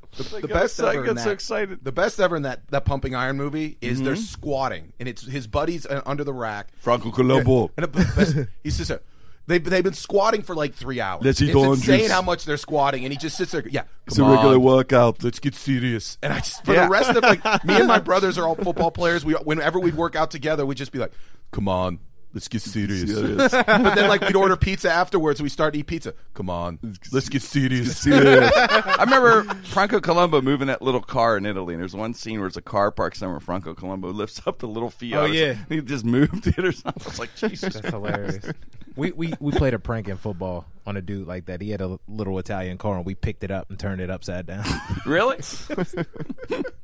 the 0.41 0.47
best 0.49 0.81
I 0.81 0.95
ever 0.95 1.03
get 1.03 1.11
in 1.11 1.17
so 1.17 1.23
that- 1.23 1.31
excited. 1.31 1.79
The 1.85 1.93
best 1.93 2.19
ever 2.19 2.35
in 2.35 2.41
that 2.43 2.67
that 2.71 2.83
pumping 2.83 3.15
iron 3.15 3.37
movie 3.37 3.77
is 3.79 4.01
they're 4.01 4.17
squatting 4.17 4.91
and 4.99 5.07
it's 5.07 5.25
his 5.25 5.47
buddies 5.47 5.85
uh, 5.85 6.01
under 6.05 6.25
the 6.25 6.33
rack. 6.33 6.67
Franco 6.81 7.09
Columbu. 7.09 7.69
And 7.77 7.85
the 7.85 7.87
best, 7.87 8.35
he's 8.65 8.77
just 8.77 8.91
a, 8.91 9.01
they 9.47 9.59
they've 9.59 9.81
been 9.81 9.93
squatting 9.93 10.41
for 10.41 10.55
like 10.55 10.73
three 10.75 10.99
hours. 10.99 11.23
Let's 11.23 11.41
eat 11.41 11.47
it's 11.51 11.55
oranges. 11.55 11.87
insane 11.87 12.09
how 12.09 12.21
much 12.21 12.43
they're 12.43 12.57
squatting, 12.57 13.05
and 13.05 13.13
he 13.13 13.17
just 13.17 13.37
sits 13.37 13.53
there. 13.53 13.65
Yeah, 13.65 13.83
It's 14.07 14.17
come 14.17 14.27
a 14.27 14.33
regular 14.33 14.55
on, 14.55 14.61
workout. 14.61 15.23
Let's 15.23 15.39
get 15.39 15.55
serious. 15.55 16.17
And 16.21 16.33
I 16.33 16.39
just 16.39 16.65
for 16.65 16.73
Yeah. 16.73 16.83
the 16.83 16.89
rest 16.91 17.11
of 17.11 17.23
like 17.23 17.45
me 17.63 17.75
and 17.75 17.87
my 17.87 17.99
brothers 18.09 18.37
are 18.37 18.45
all 18.45 18.55
football 18.55 18.91
players. 18.91 19.23
We 19.23 19.35
whenever 19.35 19.79
we'd 19.79 19.95
work 19.95 20.17
out 20.17 20.31
together, 20.31 20.65
we'd 20.65 20.75
just 20.77 20.91
be 20.91 20.99
like, 20.99 21.13
"Come 21.51 21.69
on, 21.69 21.99
let's 22.33 22.47
get 22.47 22.61
serious." 22.61 23.13
Serious. 23.13 23.51
but 23.51 23.95
then 23.95 24.07
like 24.07 24.21
we'd 24.21 24.35
order 24.35 24.55
pizza 24.55 24.91
afterwards. 24.91 25.41
We 25.41 25.49
start 25.49 25.73
to 25.73 25.79
eat 25.79 25.87
pizza. 25.87 26.13
Come 26.33 26.49
on, 26.49 26.79
let's 27.11 27.29
get 27.29 27.41
serious. 27.41 28.05
I 28.07 28.97
remember 28.99 29.43
Franco 29.65 29.99
Columbu 29.99 30.41
moving 30.43 30.67
that 30.67 30.81
little 30.81 31.01
car 31.01 31.37
in 31.37 31.45
Italy, 31.45 31.73
and 31.73 31.81
there's 31.81 31.95
one 31.95 32.13
scene 32.13 32.39
where 32.39 32.47
it's 32.47 32.57
a 32.57 32.61
car 32.61 32.91
parked 32.91 33.17
somewhere. 33.17 33.39
Franco 33.39 33.73
Columbu 33.73 34.13
lifts 34.13 34.41
up 34.45 34.59
the 34.59 34.67
little 34.67 34.89
Fiat. 34.89 35.13
Oh, 35.13 35.25
yeah. 35.25 35.55
something. 35.55 35.77
he 35.77 35.83
just 35.83 36.05
moved 36.05 36.47
it 36.47 36.59
or 36.59 36.71
something. 36.71 37.03
I 37.05 37.09
was 37.09 37.19
like, 37.19 37.35
Jesus, 37.35 37.73
That's 37.73 37.89
hilarious. 37.89 38.45
we, 38.95 39.11
we 39.11 39.33
we 39.39 39.51
played 39.51 39.73
a 39.73 39.79
prank 39.79 40.07
in 40.07 40.17
football 40.17 40.65
on 40.85 40.97
a 40.97 41.01
dude 41.01 41.27
like 41.27 41.45
that. 41.45 41.61
He 41.61 41.69
had 41.69 41.81
a 41.81 41.99
little 42.07 42.37
Italian 42.39 42.77
car, 42.77 42.97
and 42.97 43.05
we 43.05 43.15
picked 43.15 43.43
it 43.43 43.51
up 43.51 43.69
and 43.69 43.79
turned 43.79 44.01
it 44.01 44.09
upside 44.09 44.47
down. 44.47 44.65
really? 45.05 45.37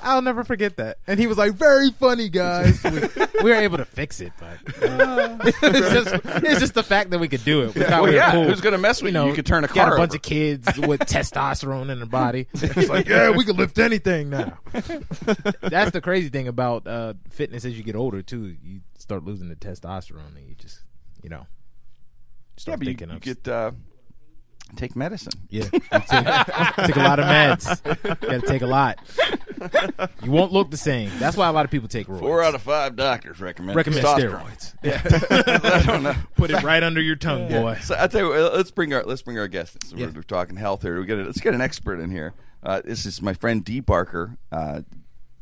I'll 0.00 0.22
never 0.22 0.44
forget 0.44 0.76
that. 0.76 0.98
And 1.06 1.18
he 1.20 1.26
was 1.26 1.36
like, 1.38 1.52
"Very 1.54 1.90
funny, 1.90 2.28
guys." 2.28 2.82
We, 3.36 3.44
we 3.44 3.50
were 3.50 3.56
able 3.56 3.76
to 3.78 3.84
fix 3.84 4.20
it, 4.20 4.32
but 4.40 4.58
it's 4.82 5.60
just 5.92 6.14
it's 6.44 6.60
just 6.60 6.74
the 6.74 6.82
fact 6.82 7.10
that 7.10 7.18
we 7.18 7.28
could 7.28 7.44
do 7.44 7.62
it. 7.64 7.74
We 7.74 7.82
thought 7.82 8.02
Well, 8.02 8.10
we 8.10 8.16
yeah, 8.16 8.32
cool. 8.32 8.44
who's 8.44 8.60
gonna 8.62 8.78
mess 8.78 9.02
with 9.02 9.10
you? 9.12 9.20
know, 9.20 9.26
You 9.28 9.34
could 9.34 9.44
turn 9.46 9.62
a 9.64 9.66
got 9.68 9.74
car 9.74 9.94
a 9.94 9.98
bunch 9.98 10.14
of 10.14 10.22
kids 10.22 10.66
with 10.78 11.00
testosterone 11.00 11.90
in 11.90 11.98
their 11.98 12.06
body. 12.06 12.46
It's 12.54 12.88
like, 12.88 13.08
yeah, 13.08 13.30
we 13.30 13.44
can 13.44 13.56
lift 13.56 13.78
anything 13.78 14.30
now. 14.30 14.58
That's 15.60 15.90
the 15.90 16.00
crazy 16.02 16.28
thing 16.30 16.48
about 16.48 16.86
uh, 16.86 17.14
fitness 17.30 17.64
as 17.64 17.76
you 17.76 17.82
get 17.84 17.96
older 17.96 18.22
too. 18.22 18.56
You 18.62 18.80
start 18.98 19.24
losing 19.24 19.48
the 19.48 19.56
testosterone, 19.56 20.36
and 20.36 20.48
you 20.48 20.54
just 20.54 20.80
you 21.22 21.28
know 21.28 21.46
Yeah, 21.46 22.56
start 22.56 22.78
but 22.78 22.86
you, 22.86 22.90
thinking 22.92 23.10
you 23.10 23.16
of 23.16 23.20
get 23.20 23.46
uh, 23.48 23.72
take 24.74 24.96
medicine. 24.96 25.32
yeah, 25.48 25.64
take, 25.64 25.82
take 25.90 26.96
a 26.96 27.00
lot 27.00 27.18
of 27.20 27.26
meds. 27.26 27.82
Got 28.02 28.20
to 28.20 28.40
take 28.46 28.62
a 28.62 28.66
lot. 28.66 28.98
You 30.22 30.30
won't 30.30 30.52
look 30.52 30.70
the 30.70 30.76
same. 30.76 31.10
That's 31.18 31.36
why 31.36 31.48
a 31.48 31.52
lot 31.52 31.64
of 31.64 31.70
people 31.70 31.88
take 31.88 32.08
roids. 32.08 32.18
Four 32.18 32.42
out 32.42 32.54
of 32.54 32.62
five 32.62 32.96
doctors 32.96 33.40
recommend 33.40 33.76
recommend 33.76 34.04
testosterone. 34.04 34.74
steroids. 34.82 35.64
I 35.64 35.82
don't 35.86 36.02
know. 36.02 36.14
Put 36.36 36.50
it 36.50 36.62
right 36.62 36.82
under 36.82 37.00
your 37.00 37.16
tongue, 37.16 37.48
boy. 37.48 37.78
So 37.82 37.94
I 37.98 38.06
tell 38.08 38.20
you, 38.22 38.28
what, 38.30 38.54
let's 38.54 38.70
bring 38.70 38.92
our 38.92 39.04
let's 39.04 39.22
bring 39.22 39.38
our 39.38 39.48
guest. 39.48 39.76
So 39.86 39.96
Yeah. 39.96 40.06
we're, 40.06 40.12
we're 40.16 40.22
talking 40.22 40.56
health 40.56 40.82
here. 40.82 40.98
We 41.00 41.06
get 41.06 41.18
a, 41.18 41.24
let's 41.24 41.40
get 41.40 41.54
an 41.54 41.60
expert 41.60 42.00
in 42.00 42.10
here. 42.10 42.34
Uh, 42.62 42.82
this 42.84 43.06
is 43.06 43.22
my 43.22 43.32
friend 43.32 43.64
Dee 43.64 43.80
Barker, 43.80 44.36
uh, 44.50 44.80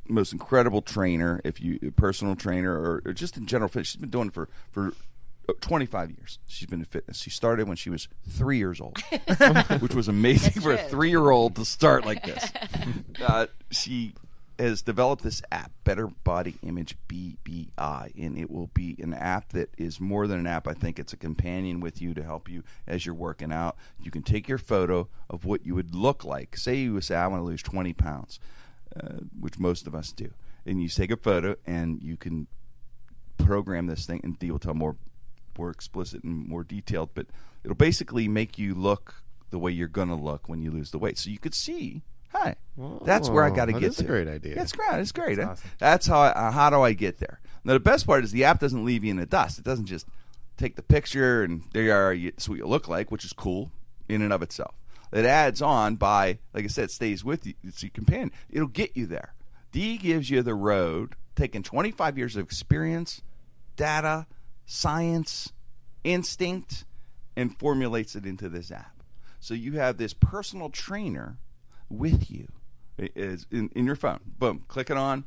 most 0.06 0.32
incredible 0.32 0.82
trainer. 0.82 1.40
If 1.44 1.60
you 1.60 1.92
personal 1.96 2.36
trainer 2.36 2.72
or, 2.72 3.02
or 3.06 3.12
just 3.14 3.36
in 3.36 3.46
general 3.46 3.68
fitness, 3.68 3.88
she's 3.88 3.96
been 4.00 4.10
doing 4.10 4.28
it 4.28 4.34
for 4.34 4.48
for. 4.70 4.92
25 5.60 6.10
years 6.10 6.38
she's 6.46 6.68
been 6.68 6.80
in 6.80 6.84
fitness. 6.84 7.18
She 7.18 7.30
started 7.30 7.68
when 7.68 7.76
she 7.76 7.90
was 7.90 8.08
three 8.28 8.58
years 8.58 8.80
old, 8.80 8.98
which 9.80 9.94
was 9.94 10.08
amazing 10.08 10.62
for 10.62 10.72
a 10.72 10.78
true. 10.78 10.88
three 10.88 11.10
year 11.10 11.30
old 11.30 11.56
to 11.56 11.64
start 11.64 12.04
like 12.04 12.24
this. 12.24 12.50
Uh, 13.24 13.46
she 13.70 14.12
has 14.58 14.82
developed 14.82 15.22
this 15.22 15.42
app, 15.50 15.72
Better 15.84 16.06
Body 16.06 16.56
Image 16.62 16.96
BBI, 17.08 18.12
and 18.16 18.38
it 18.38 18.50
will 18.50 18.68
be 18.74 18.96
an 19.00 19.14
app 19.14 19.50
that 19.52 19.70
is 19.78 20.00
more 20.00 20.26
than 20.26 20.38
an 20.38 20.46
app. 20.46 20.68
I 20.68 20.74
think 20.74 20.98
it's 20.98 21.12
a 21.12 21.16
companion 21.16 21.80
with 21.80 22.00
you 22.02 22.14
to 22.14 22.22
help 22.22 22.48
you 22.48 22.62
as 22.86 23.06
you're 23.06 23.14
working 23.14 23.52
out. 23.52 23.76
You 24.00 24.10
can 24.10 24.22
take 24.22 24.48
your 24.48 24.58
photo 24.58 25.08
of 25.30 25.44
what 25.44 25.64
you 25.64 25.74
would 25.74 25.94
look 25.94 26.24
like. 26.24 26.56
Say 26.56 26.76
you 26.76 26.94
would 26.94 27.04
say, 27.04 27.16
I 27.16 27.26
want 27.26 27.40
to 27.40 27.44
lose 27.44 27.62
20 27.62 27.92
pounds, 27.94 28.38
uh, 28.96 29.20
which 29.38 29.58
most 29.58 29.86
of 29.86 29.94
us 29.94 30.12
do. 30.12 30.30
And 30.66 30.80
you 30.80 30.88
take 30.88 31.10
a 31.10 31.16
photo 31.16 31.56
and 31.66 32.02
you 32.02 32.16
can 32.16 32.46
program 33.38 33.86
this 33.86 34.06
thing, 34.06 34.20
and 34.22 34.38
Dee 34.38 34.50
will 34.50 34.58
tell 34.58 34.74
more, 34.74 34.96
more 35.58 35.70
explicit 35.70 36.24
and 36.24 36.48
more 36.48 36.64
detailed, 36.64 37.10
but 37.14 37.26
it'll 37.62 37.76
basically 37.76 38.28
make 38.28 38.58
you 38.58 38.74
look 38.74 39.22
the 39.50 39.58
way 39.58 39.70
you're 39.70 39.88
to 39.88 40.14
look 40.14 40.48
when 40.48 40.62
you 40.62 40.70
lose 40.70 40.90
the 40.90 40.98
weight. 40.98 41.18
So 41.18 41.30
you 41.30 41.38
could 41.38 41.54
see 41.54 42.02
Hi. 42.34 42.56
That's 43.04 43.28
where 43.28 43.44
I 43.44 43.50
got 43.50 43.66
to 43.66 43.72
get 43.72 43.84
is 43.84 44.00
a 44.00 44.04
great 44.04 44.26
idea. 44.26 44.60
It's 44.60 44.72
great. 44.72 44.98
It's 44.98 45.12
great. 45.12 45.38
That's 45.78 46.06
how. 46.06 46.20
I, 46.20 46.28
uh, 46.30 46.50
how 46.50 46.68
do 46.68 46.82
I 46.82 46.92
get 46.92 47.18
there? 47.18 47.40
Now 47.62 47.74
the 47.74 47.80
best 47.80 48.06
part 48.06 48.24
is 48.24 48.32
the 48.32 48.44
app 48.44 48.58
doesn't 48.58 48.84
leave 48.84 49.04
you 49.04 49.10
in 49.10 49.16
the 49.16 49.26
dust. 49.26 49.58
It 49.58 49.64
doesn't 49.64 49.86
just 49.86 50.06
take 50.56 50.76
the 50.76 50.82
picture 50.82 51.44
and 51.44 51.62
there 51.72 51.84
you 51.84 51.92
are. 51.92 52.12
You, 52.12 52.28
it's 52.28 52.48
what 52.48 52.58
you 52.58 52.66
look 52.66 52.88
like, 52.88 53.12
which 53.12 53.24
is 53.24 53.32
cool 53.32 53.70
in 54.08 54.20
and 54.20 54.32
of 54.32 54.42
itself. 54.42 54.74
It 55.12 55.24
adds 55.24 55.62
on 55.62 55.94
by, 55.94 56.38
like 56.52 56.64
I 56.64 56.66
said, 56.66 56.90
stays 56.90 57.24
with 57.24 57.46
you. 57.46 57.54
It's 57.62 57.82
your 57.82 57.90
companion. 57.90 58.32
It'll 58.50 58.66
get 58.66 58.96
you 58.96 59.06
there. 59.06 59.34
D 59.70 59.96
gives 59.96 60.28
you 60.28 60.42
the 60.42 60.54
road, 60.54 61.14
taking 61.36 61.62
25 61.62 62.18
years 62.18 62.34
of 62.34 62.44
experience, 62.44 63.22
data, 63.76 64.26
science, 64.66 65.52
instinct, 66.02 66.84
and 67.36 67.58
formulates 67.58 68.14
it 68.14 68.26
into 68.26 68.48
this 68.48 68.70
app. 68.70 69.02
So 69.40 69.54
you 69.54 69.72
have 69.72 69.98
this 69.98 70.14
personal 70.14 70.70
trainer 70.70 71.38
with 71.88 72.30
you 72.30 72.48
It 72.96 73.12
is 73.14 73.46
in, 73.50 73.70
in 73.74 73.86
your 73.86 73.96
phone. 73.96 74.20
Boom, 74.38 74.64
click 74.68 74.90
it 74.90 74.96
on. 74.96 75.24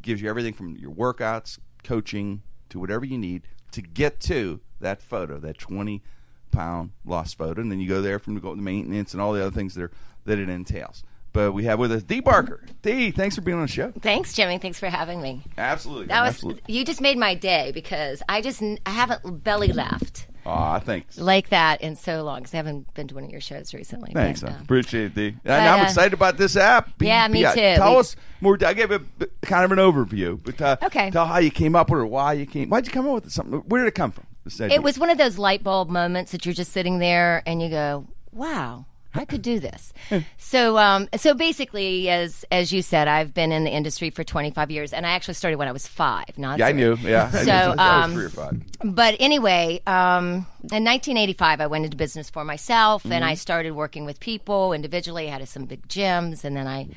Gives 0.00 0.20
you 0.20 0.28
everything 0.28 0.52
from 0.52 0.76
your 0.76 0.90
workouts, 0.90 1.58
coaching 1.84 2.42
to 2.68 2.78
whatever 2.78 3.04
you 3.04 3.18
need 3.18 3.42
to 3.70 3.82
get 3.82 4.20
to 4.20 4.60
that 4.80 5.00
photo, 5.00 5.38
that 5.38 5.58
20 5.58 6.02
pound 6.50 6.92
lost 7.04 7.38
photo, 7.38 7.60
and 7.60 7.70
then 7.72 7.80
you 7.80 7.88
go 7.88 8.02
there 8.02 8.18
from 8.18 8.34
the 8.34 8.56
maintenance 8.56 9.12
and 9.12 9.22
all 9.22 9.32
the 9.32 9.40
other 9.40 9.50
things 9.50 9.74
that 9.74 9.84
are, 9.84 9.90
that 10.24 10.38
it 10.38 10.48
entails. 10.48 11.02
But 11.32 11.52
we 11.52 11.64
have 11.64 11.78
with 11.78 11.92
us 11.92 12.02
Dee 12.02 12.20
Barker. 12.20 12.60
Dee, 12.82 13.10
thanks 13.10 13.36
for 13.36 13.40
being 13.42 13.56
on 13.56 13.62
the 13.66 13.72
show. 13.72 13.92
Thanks, 14.00 14.34
Jimmy. 14.34 14.58
Thanks 14.58 14.78
for 14.78 14.88
having 14.88 15.22
me. 15.22 15.42
Absolutely, 15.56 16.06
That 16.06 16.22
was 16.22 16.34
absolutely. 16.34 16.62
you 16.68 16.84
just 16.84 17.00
made 17.00 17.16
my 17.16 17.34
day 17.34 17.70
because 17.72 18.22
I 18.28 18.42
just 18.42 18.62
I 18.62 18.90
haven't 18.90 19.42
belly 19.42 19.72
laughed 19.72 20.26
Aw, 20.44 20.80
thanks. 20.80 21.16
like 21.18 21.48
that 21.50 21.80
in 21.80 21.96
so 21.96 22.22
long 22.22 22.40
because 22.40 22.52
I 22.52 22.58
haven't 22.58 22.92
been 22.94 23.08
to 23.08 23.14
one 23.14 23.24
of 23.24 23.30
your 23.30 23.40
shows 23.40 23.72
recently. 23.72 24.12
Thanks, 24.12 24.40
but, 24.42 24.50
I 24.50 24.54
uh, 24.56 24.60
appreciate 24.60 25.04
it, 25.06 25.14
D. 25.14 25.26
And 25.28 25.40
but, 25.44 25.60
I'm 25.60 25.80
uh, 25.80 25.84
excited 25.84 26.12
about 26.12 26.36
this 26.36 26.56
app. 26.56 26.90
Yeah, 27.00 27.26
me 27.28 27.42
BBI. 27.44 27.54
too. 27.54 27.60
Tell 27.80 27.92
We- 27.94 28.00
us 28.00 28.16
more. 28.42 28.58
I 28.66 28.74
gave 28.74 28.90
a 28.90 29.00
kind 29.42 29.64
of 29.64 29.72
an 29.72 29.78
overview, 29.78 30.38
but 30.42 30.60
uh, 30.60 30.76
Okay. 30.82 31.10
tell 31.10 31.26
how 31.26 31.38
you 31.38 31.50
came 31.50 31.74
up 31.76 31.90
with 31.90 32.00
it, 32.02 32.06
why 32.06 32.34
you 32.34 32.44
came. 32.44 32.68
Why'd 32.68 32.86
you 32.86 32.92
come 32.92 33.06
up 33.06 33.14
with 33.14 33.26
it? 33.26 33.32
Something? 33.32 33.60
Where 33.60 33.82
did 33.82 33.88
it 33.88 33.94
come 33.94 34.10
from? 34.12 34.26
It 34.58 34.82
was 34.82 34.98
one 34.98 35.08
of 35.08 35.18
those 35.18 35.38
light 35.38 35.62
bulb 35.62 35.88
moments 35.88 36.32
that 36.32 36.44
you're 36.44 36.52
just 36.52 36.72
sitting 36.72 36.98
there 36.98 37.44
and 37.46 37.62
you 37.62 37.70
go, 37.70 38.08
"Wow, 38.32 38.86
I 39.14 39.24
could 39.24 39.42
do 39.42 39.60
this." 39.60 39.92
so, 40.38 40.78
um, 40.78 41.08
so 41.16 41.34
basically, 41.34 42.08
as 42.08 42.44
as 42.50 42.72
you 42.72 42.82
said, 42.82 43.08
I've 43.08 43.34
been 43.34 43.52
in 43.52 43.64
the 43.64 43.70
industry 43.70 44.10
for 44.10 44.24
25 44.24 44.70
years, 44.70 44.92
and 44.92 45.06
I 45.06 45.10
actually 45.10 45.34
started 45.34 45.56
when 45.58 45.68
I 45.68 45.72
was 45.72 45.86
five. 45.86 46.36
Not 46.36 46.58
Yeah, 46.58 46.66
I 46.66 46.72
knew. 46.72 46.96
Yeah. 46.96 47.30
So, 47.42 47.74
I 47.76 48.02
um, 48.02 48.12
three 48.12 48.24
or 48.24 48.28
five. 48.28 48.62
But 48.84 49.16
anyway, 49.18 49.80
um, 49.86 50.46
in 50.70 50.84
1985, 50.84 51.60
I 51.60 51.66
went 51.66 51.84
into 51.84 51.96
business 51.96 52.30
for 52.30 52.44
myself, 52.44 53.04
and 53.04 53.24
I 53.24 53.34
started 53.34 53.72
working 53.72 54.04
with 54.04 54.20
people 54.20 54.72
individually. 54.72 55.28
I 55.28 55.38
had 55.38 55.48
some 55.48 55.64
big 55.64 55.86
gyms, 55.88 56.44
and 56.44 56.56
then 56.56 56.68
I, 56.68 56.88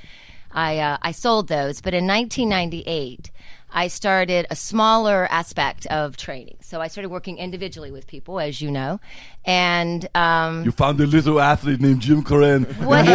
I, 0.51 0.79
uh, 0.79 0.97
I 1.01 1.11
sold 1.11 1.47
those. 1.47 1.81
But 1.81 1.93
in 1.93 2.05
1998, 2.05 3.31
I 3.75 3.87
started 3.89 4.47
a 4.49 4.55
smaller 4.55 5.27
aspect 5.29 5.85
of 5.87 6.15
training. 6.15 6.57
So 6.61 6.79
I 6.79 6.87
started 6.87 7.09
working 7.09 7.37
individually 7.37 7.91
with 7.91 8.07
people, 8.07 8.39
as 8.39 8.61
you 8.61 8.71
know, 8.71 8.99
and 9.43 10.07
um, 10.15 10.63
You 10.63 10.71
found 10.71 10.99
a 11.01 11.05
little 11.05 11.39
athlete 11.41 11.81
named 11.81 11.99
Jim 12.01 12.23
Krenn. 12.23 12.65
what- 12.85 13.05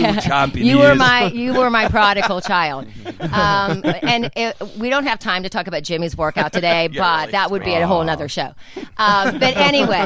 yeah. 0.00 0.20
You 0.66 0.78
were 0.78 0.94
my 0.94 1.26
you 1.30 1.52
were 1.54 1.68
my 1.70 1.86
prodigal 1.96 2.40
child, 2.40 2.86
um, 3.20 3.82
and 4.02 4.30
it, 4.34 4.56
we 4.78 4.88
don't 4.90 5.04
have 5.06 5.18
time 5.18 5.42
to 5.42 5.48
talk 5.50 5.66
about 5.66 5.82
Jimmy's 5.82 6.16
workout 6.16 6.52
today, 6.52 6.88
but 6.96 7.30
that 7.32 7.50
would 7.50 7.62
be 7.62 7.74
a 7.74 7.86
whole 7.86 8.02
nother 8.02 8.28
show. 8.28 8.54
Um, 8.96 9.38
but 9.38 9.54
anyway, 9.56 9.98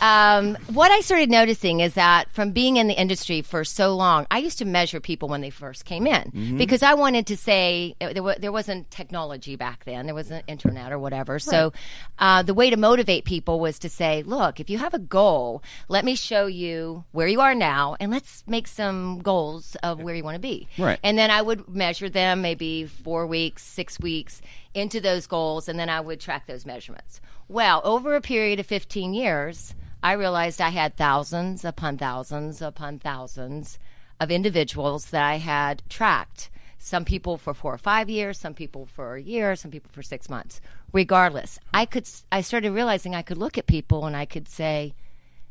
um, 0.00 0.56
what 0.72 0.90
I 0.92 1.00
started 1.00 1.30
noticing 1.30 1.80
is 1.80 1.94
that 1.94 2.30
from 2.30 2.52
being 2.52 2.76
in 2.76 2.86
the 2.86 2.94
industry 2.94 3.42
for 3.42 3.64
so 3.64 3.94
long, 3.96 4.26
I 4.30 4.38
used 4.38 4.58
to 4.58 4.64
measure 4.64 5.00
people 5.00 5.28
when 5.28 5.40
they 5.40 5.50
first 5.50 5.84
came 5.84 6.06
in 6.06 6.56
because 6.56 6.82
I 6.84 6.94
wanted 6.94 7.26
to 7.26 7.36
say 7.36 7.96
there, 8.00 8.22
wa- 8.22 8.36
there 8.38 8.52
wasn't 8.52 8.88
technology 8.90 9.31
back 9.56 9.84
then, 9.84 10.06
there 10.06 10.14
wasn't 10.14 10.44
internet 10.46 10.92
or 10.92 10.98
whatever. 10.98 11.38
So 11.38 11.72
uh, 12.18 12.42
the 12.42 12.54
way 12.54 12.70
to 12.70 12.76
motivate 12.76 13.24
people 13.24 13.60
was 13.60 13.78
to 13.80 13.88
say, 13.88 14.22
look, 14.22 14.60
if 14.60 14.70
you 14.70 14.78
have 14.78 14.94
a 14.94 14.98
goal, 14.98 15.62
let 15.88 16.04
me 16.04 16.14
show 16.14 16.46
you 16.46 17.04
where 17.12 17.28
you 17.28 17.40
are 17.40 17.54
now, 17.54 17.96
and 18.00 18.10
let's 18.10 18.44
make 18.46 18.66
some 18.66 19.20
goals 19.20 19.76
of 19.82 20.00
where 20.00 20.14
you 20.14 20.24
want 20.24 20.36
to 20.36 20.40
be. 20.40 20.68
Right. 20.78 20.98
And 21.02 21.16
then 21.16 21.30
I 21.30 21.42
would 21.42 21.68
measure 21.68 22.08
them 22.08 22.42
maybe 22.42 22.86
four 22.86 23.26
weeks, 23.26 23.62
six 23.62 23.98
weeks 23.98 24.42
into 24.74 25.00
those 25.00 25.26
goals, 25.26 25.68
and 25.68 25.78
then 25.78 25.88
I 25.88 26.00
would 26.00 26.20
track 26.20 26.46
those 26.46 26.66
measurements. 26.66 27.20
Well, 27.48 27.80
over 27.84 28.14
a 28.14 28.20
period 28.20 28.60
of 28.60 28.66
15 28.66 29.14
years, 29.14 29.74
I 30.02 30.12
realized 30.12 30.60
I 30.60 30.70
had 30.70 30.96
thousands 30.96 31.64
upon 31.64 31.98
thousands 31.98 32.60
upon 32.60 32.98
thousands 32.98 33.78
of 34.18 34.30
individuals 34.30 35.06
that 35.06 35.22
I 35.22 35.36
had 35.38 35.82
tracked. 35.88 36.50
Some 36.84 37.04
people 37.04 37.38
for 37.38 37.54
four 37.54 37.72
or 37.72 37.78
five 37.78 38.10
years, 38.10 38.36
some 38.40 38.54
people 38.54 38.86
for 38.86 39.14
a 39.14 39.22
year, 39.22 39.54
some 39.54 39.70
people 39.70 39.90
for 39.92 40.02
six 40.02 40.28
months. 40.28 40.60
Regardless, 40.92 41.60
I 41.72 41.86
could. 41.86 42.08
I 42.32 42.40
started 42.40 42.72
realizing 42.72 43.14
I 43.14 43.22
could 43.22 43.38
look 43.38 43.56
at 43.56 43.66
people 43.68 44.04
and 44.04 44.16
I 44.16 44.24
could 44.26 44.48
say, 44.48 44.94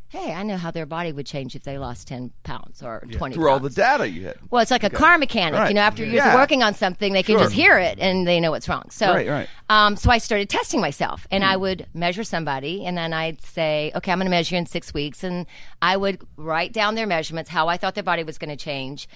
"Hey, 0.09 0.33
I 0.33 0.43
know 0.43 0.57
how 0.57 0.71
their 0.71 0.85
body 0.85 1.13
would 1.13 1.25
change 1.25 1.55
if 1.55 1.63
they 1.63 1.77
lost 1.77 2.09
ten 2.09 2.31
pounds 2.43 2.83
or 2.83 3.07
twenty 3.13 3.35
Through 3.35 3.49
all 3.49 3.61
the 3.61 3.69
data 3.69 4.09
you 4.09 4.25
had. 4.27 4.35
Well, 4.49 4.61
it's 4.61 4.71
like 4.71 4.83
a 4.83 4.89
car 4.89 5.17
mechanic. 5.17 5.57
Right. 5.61 5.69
You 5.69 5.75
know, 5.75 5.81
after 5.81 6.03
years 6.03 6.15
Yeah. 6.15 6.33
of 6.33 6.39
working 6.39 6.63
on 6.63 6.73
something, 6.73 7.13
they 7.13 7.23
can 7.23 7.35
Sure. 7.35 7.43
just 7.45 7.53
hear 7.53 7.77
it 7.79 7.97
and 7.99 8.27
they 8.27 8.41
know 8.41 8.51
what's 8.51 8.67
wrong. 8.67 8.89
So, 8.91 9.13
Right, 9.13 9.27
right. 9.29 9.47
Um, 9.69 9.95
so 9.95 10.11
I 10.11 10.17
started 10.17 10.49
testing 10.49 10.81
myself, 10.81 11.25
and 11.31 11.45
Hmm. 11.45 11.49
I 11.51 11.55
would 11.55 11.87
measure 11.93 12.25
somebody, 12.25 12.85
and 12.85 12.97
then 12.97 13.13
I'd 13.13 13.41
say, 13.41 13.93
"Okay, 13.95 14.11
I'm 14.11 14.17
going 14.19 14.25
to 14.25 14.29
measure 14.31 14.57
in 14.57 14.65
six 14.65 14.93
weeks," 14.93 15.23
and 15.23 15.45
I 15.81 15.95
would 15.95 16.19
write 16.35 16.73
down 16.73 16.95
their 16.95 17.07
measurements, 17.07 17.49
how 17.49 17.69
I 17.69 17.77
thought 17.77 17.95
their 17.95 18.03
body 18.03 18.23
was 18.25 18.37
going 18.37 18.49
to 18.55 18.61
change, 18.61 19.07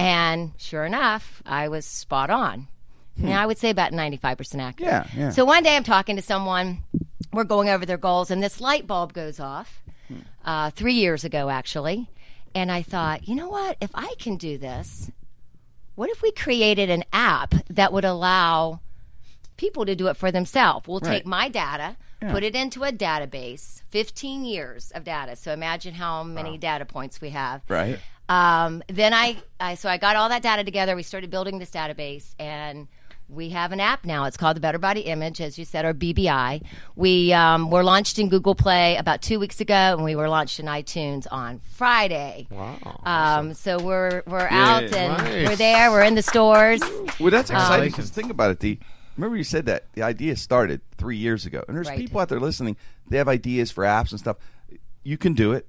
and 0.00 0.52
sure 0.56 0.84
enough, 0.84 1.42
I 1.44 1.68
was 1.68 1.84
spot 1.84 2.30
on. 2.30 2.68
Now 3.16 3.42
I 3.42 3.46
would 3.46 3.58
say 3.58 3.68
about 3.68 3.92
95% 3.92 4.60
accurate. 4.60 4.72
Hmm. 4.78 4.82
Yeah, 4.82 5.06
yeah. 5.26 5.30
So 5.30 5.44
one 5.44 5.62
day 5.62 5.76
I'm 5.76 5.84
talking 5.84 6.16
to 6.16 6.22
someone, 6.22 6.78
we're 7.32 7.44
going 7.44 7.68
over 7.68 7.84
their 7.84 7.98
goals, 7.98 8.30
and 8.30 8.42
this 8.42 8.60
light 8.62 8.86
bulb 8.86 9.12
goes 9.12 9.38
off 9.38 9.82
uh, 10.44 10.70
three 10.70 10.94
years 10.94 11.22
ago, 11.24 11.50
actually. 11.50 12.08
And 12.54 12.72
I 12.72 12.80
thought, 12.82 13.28
you 13.28 13.34
know 13.34 13.48
what? 13.50 13.76
If 13.80 13.90
I 13.94 14.14
can 14.18 14.36
do 14.36 14.56
this, 14.56 15.10
what 15.96 16.08
if 16.08 16.22
we 16.22 16.32
created 16.32 16.88
an 16.88 17.04
app 17.12 17.54
that 17.68 17.92
would 17.92 18.06
allow 18.06 18.80
people 19.58 19.84
to 19.84 19.94
do 19.94 20.06
it 20.06 20.16
for 20.16 20.32
themselves? 20.32 20.88
We'll 20.88 21.00
Right. 21.00 21.16
take 21.18 21.26
my 21.26 21.48
data, 21.50 21.96
put 22.30 22.42
it 22.42 22.54
into 22.56 22.84
a 22.84 22.90
database, 22.92 23.82
15 23.90 24.44
years 24.46 24.90
of 24.92 25.04
data. 25.04 25.36
So 25.36 25.52
imagine 25.52 25.94
how 25.94 26.22
many 26.24 26.56
data 26.56 26.86
points 26.86 27.20
we 27.20 27.30
have. 27.30 27.60
Right. 27.68 27.98
Um, 28.30 28.82
then 28.88 29.12
I, 29.12 29.36
I, 29.58 29.74
so 29.74 29.88
I 29.88 29.96
got 29.98 30.14
all 30.16 30.28
that 30.28 30.42
data 30.42 30.62
together. 30.64 30.94
We 30.94 31.02
started 31.02 31.30
building 31.30 31.58
this 31.58 31.70
database, 31.70 32.34
and 32.38 32.86
we 33.28 33.48
have 33.50 33.72
an 33.72 33.80
app 33.80 34.04
now. 34.04 34.24
It's 34.26 34.36
called 34.36 34.56
the 34.56 34.60
Better 34.60 34.78
Body 34.78 35.00
Image, 35.00 35.40
as 35.40 35.58
you 35.58 35.64
said, 35.64 35.84
or 35.84 35.92
BBI. 35.92 36.62
We 36.94 37.32
um, 37.32 37.70
were 37.70 37.82
launched 37.82 38.20
in 38.20 38.28
Google 38.28 38.54
Play 38.54 38.96
about 38.96 39.20
two 39.20 39.40
weeks 39.40 39.60
ago, 39.60 39.74
and 39.74 40.04
we 40.04 40.14
were 40.14 40.28
launched 40.28 40.60
in 40.60 40.66
iTunes 40.66 41.26
on 41.30 41.58
Friday. 41.58 42.46
Wow! 42.50 43.00
Um, 43.04 43.54
so 43.54 43.78
we're 43.82 44.22
we're 44.26 44.48
out 44.48 44.84
and 44.84 44.92
nice. 45.18 45.48
we're 45.48 45.56
there. 45.56 45.90
We're 45.90 46.04
in 46.04 46.14
the 46.14 46.22
stores. 46.22 46.80
Well, 47.18 47.30
that's 47.32 47.50
exciting. 47.50 47.92
'cause 47.92 48.10
think 48.10 48.30
about 48.30 48.52
it, 48.52 48.60
D. 48.60 48.78
Remember 49.16 49.36
you 49.36 49.44
said 49.44 49.66
that 49.66 49.92
the 49.94 50.02
idea 50.02 50.36
started 50.36 50.80
three 50.98 51.16
years 51.16 51.46
ago, 51.46 51.64
and 51.66 51.76
there's 51.76 51.88
Right. 51.88 51.98
people 51.98 52.20
out 52.20 52.28
there 52.28 52.40
listening. 52.40 52.76
They 53.08 53.18
have 53.18 53.28
ideas 53.28 53.70
for 53.72 53.82
apps 53.84 54.12
and 54.12 54.20
stuff. 54.20 54.36
You 55.02 55.18
can 55.18 55.34
do 55.34 55.52
it. 55.52 55.66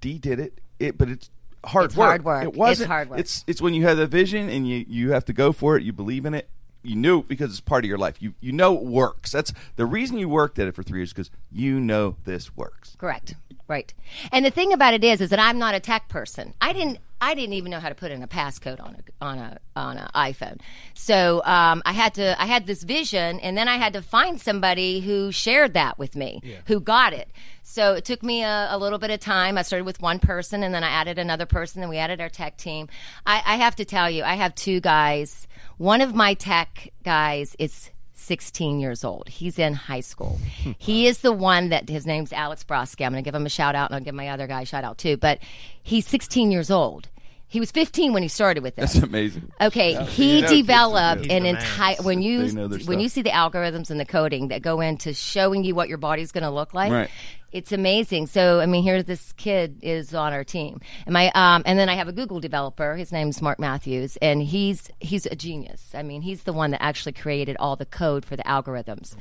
D 0.00 0.18
did 0.18 0.40
it. 0.40 0.60
It, 0.78 0.98
but 0.98 1.08
it's 1.08 1.30
hard 1.64 1.86
It's 1.86 1.96
work. 1.96 2.08
hard 2.08 2.24
work. 2.24 2.42
It 2.44 2.48
It's 2.48 2.56
wasn't. 2.56 2.88
hard 2.90 3.10
work. 3.10 3.18
It's 3.20 3.44
it's 3.46 3.60
when 3.62 3.74
you 3.74 3.82
have 3.84 3.96
the 3.96 4.06
vision 4.06 4.48
and 4.48 4.68
you 4.68 4.84
you 4.88 5.12
have 5.12 5.24
to 5.26 5.32
go 5.32 5.52
for 5.52 5.76
it. 5.76 5.82
You 5.82 5.92
believe 5.92 6.24
in 6.26 6.34
it. 6.34 6.48
You 6.82 6.96
knew 6.96 7.18
it 7.20 7.28
because 7.28 7.50
it's 7.50 7.60
part 7.60 7.84
of 7.84 7.88
your 7.88 7.98
life. 7.98 8.22
You 8.22 8.34
you 8.40 8.52
know 8.52 8.74
it 8.76 8.84
works. 8.84 9.32
That's 9.32 9.52
the 9.76 9.84
reason 9.86 10.16
you 10.18 10.28
worked 10.28 10.58
at 10.58 10.66
it 10.66 10.74
for 10.74 10.82
three 10.82 11.00
years 11.00 11.12
because 11.12 11.30
you 11.52 11.78
know 11.78 12.16
this 12.24 12.56
works. 12.56 12.96
Correct. 12.98 13.34
Right. 13.68 13.92
And 14.32 14.44
the 14.44 14.50
thing 14.50 14.72
about 14.72 14.94
it 14.94 15.04
is, 15.04 15.20
is 15.20 15.30
that 15.30 15.38
I'm 15.38 15.58
not 15.58 15.74
a 15.74 15.80
tech 15.80 16.08
person. 16.08 16.54
I 16.60 16.72
didn't. 16.72 16.98
I 17.20 17.34
didn't 17.34 17.52
even 17.54 17.70
know 17.70 17.80
how 17.80 17.90
to 17.90 17.94
put 17.94 18.10
in 18.10 18.22
a 18.22 18.28
passcode 18.28 18.80
on 18.80 18.96
a 18.96 19.24
on 19.24 19.38
a 19.38 19.58
on 19.76 19.96
an 19.98 20.08
iPhone. 20.14 20.60
So 20.94 21.42
um, 21.44 21.82
I 21.84 21.92
had 21.92 22.14
to. 22.14 22.40
I 22.40 22.46
had 22.46 22.66
this 22.66 22.82
vision, 22.82 23.40
and 23.40 23.56
then 23.56 23.68
I 23.68 23.76
had 23.76 23.92
to 23.92 24.02
find 24.02 24.40
somebody 24.40 25.00
who 25.00 25.30
shared 25.30 25.74
that 25.74 25.98
with 25.98 26.16
me, 26.16 26.40
who 26.66 26.80
got 26.80 27.12
it. 27.12 27.28
So 27.62 27.94
it 27.94 28.04
took 28.04 28.22
me 28.22 28.42
a, 28.42 28.68
a 28.70 28.78
little 28.78 28.98
bit 28.98 29.10
of 29.10 29.20
time. 29.20 29.58
I 29.58 29.62
started 29.62 29.84
with 29.84 30.00
one 30.00 30.18
person, 30.18 30.62
and 30.62 30.74
then 30.74 30.82
I 30.82 30.88
added 30.88 31.18
another 31.18 31.46
person, 31.46 31.82
and 31.82 31.90
we 31.90 31.98
added 31.98 32.20
our 32.20 32.30
tech 32.30 32.56
team. 32.56 32.88
I, 33.26 33.42
I 33.44 33.56
have 33.56 33.76
to 33.76 33.84
tell 33.84 34.10
you, 34.10 34.24
I 34.24 34.34
have 34.34 34.54
two 34.54 34.80
guys. 34.80 35.46
One 35.76 36.00
of 36.00 36.14
my 36.14 36.34
tech 36.34 36.90
guys 37.04 37.54
is 37.58 37.90
16 38.20 38.80
years 38.80 39.02
old. 39.02 39.28
He's 39.28 39.58
in 39.58 39.74
high 39.74 40.00
school. 40.00 40.38
he 40.78 41.06
is 41.06 41.18
the 41.18 41.32
one 41.32 41.70
that 41.70 41.88
his 41.88 42.06
name's 42.06 42.32
Alex 42.32 42.64
Broski. 42.64 43.04
I'm 43.04 43.12
going 43.12 43.24
to 43.24 43.26
give 43.26 43.34
him 43.34 43.46
a 43.46 43.50
shout 43.50 43.74
out 43.74 43.90
and 43.90 43.96
I'll 43.96 44.04
give 44.04 44.14
my 44.14 44.28
other 44.28 44.46
guy 44.46 44.62
a 44.62 44.66
shout 44.66 44.84
out 44.84 44.98
too. 44.98 45.16
But 45.16 45.40
he's 45.82 46.06
16 46.06 46.52
years 46.52 46.70
old. 46.70 47.08
He 47.50 47.58
was 47.58 47.72
15 47.72 48.12
when 48.12 48.22
he 48.22 48.28
started 48.28 48.62
with 48.62 48.76
this. 48.76 48.92
That's 48.92 49.04
amazing. 49.04 49.50
Okay, 49.60 50.04
he 50.04 50.38
you 50.38 50.46
developed 50.46 51.26
an 51.26 51.46
entire 51.46 51.96
when 51.96 52.22
you 52.22 52.46
They 52.46 52.52
know 52.54 52.68
their 52.68 52.78
when 52.86 53.00
you 53.00 53.08
see 53.08 53.22
the 53.22 53.30
algorithms 53.30 53.90
and 53.90 53.98
the 53.98 54.04
coding 54.04 54.48
that 54.48 54.62
go 54.62 54.80
into 54.80 55.12
showing 55.12 55.64
you 55.64 55.74
what 55.74 55.88
your 55.88 55.98
body's 55.98 56.30
going 56.30 56.44
to 56.44 56.50
look 56.50 56.74
like. 56.74 56.92
Right. 56.92 57.10
It's 57.50 57.72
amazing. 57.72 58.28
So 58.28 58.60
I 58.60 58.66
mean, 58.66 58.84
here 58.84 59.02
this 59.02 59.32
kid 59.32 59.80
is 59.82 60.14
on 60.14 60.32
our 60.32 60.44
team, 60.44 60.80
and 61.06 61.12
my 61.12 61.32
um, 61.34 61.64
and 61.66 61.76
then 61.76 61.88
I 61.88 61.94
have 61.94 62.06
a 62.06 62.12
Google 62.12 62.38
developer. 62.38 62.94
His 62.94 63.10
name's 63.10 63.42
Mark 63.42 63.58
Matthews, 63.58 64.16
and 64.22 64.40
he's 64.40 64.88
he's 65.00 65.26
a 65.26 65.34
genius. 65.34 65.90
I 65.92 66.04
mean, 66.04 66.22
he's 66.22 66.44
the 66.44 66.52
one 66.52 66.70
that 66.70 66.80
actually 66.80 67.14
created 67.14 67.56
all 67.58 67.74
the 67.74 67.84
code 67.84 68.24
for 68.24 68.36
the 68.36 68.44
algorithms. 68.44 69.16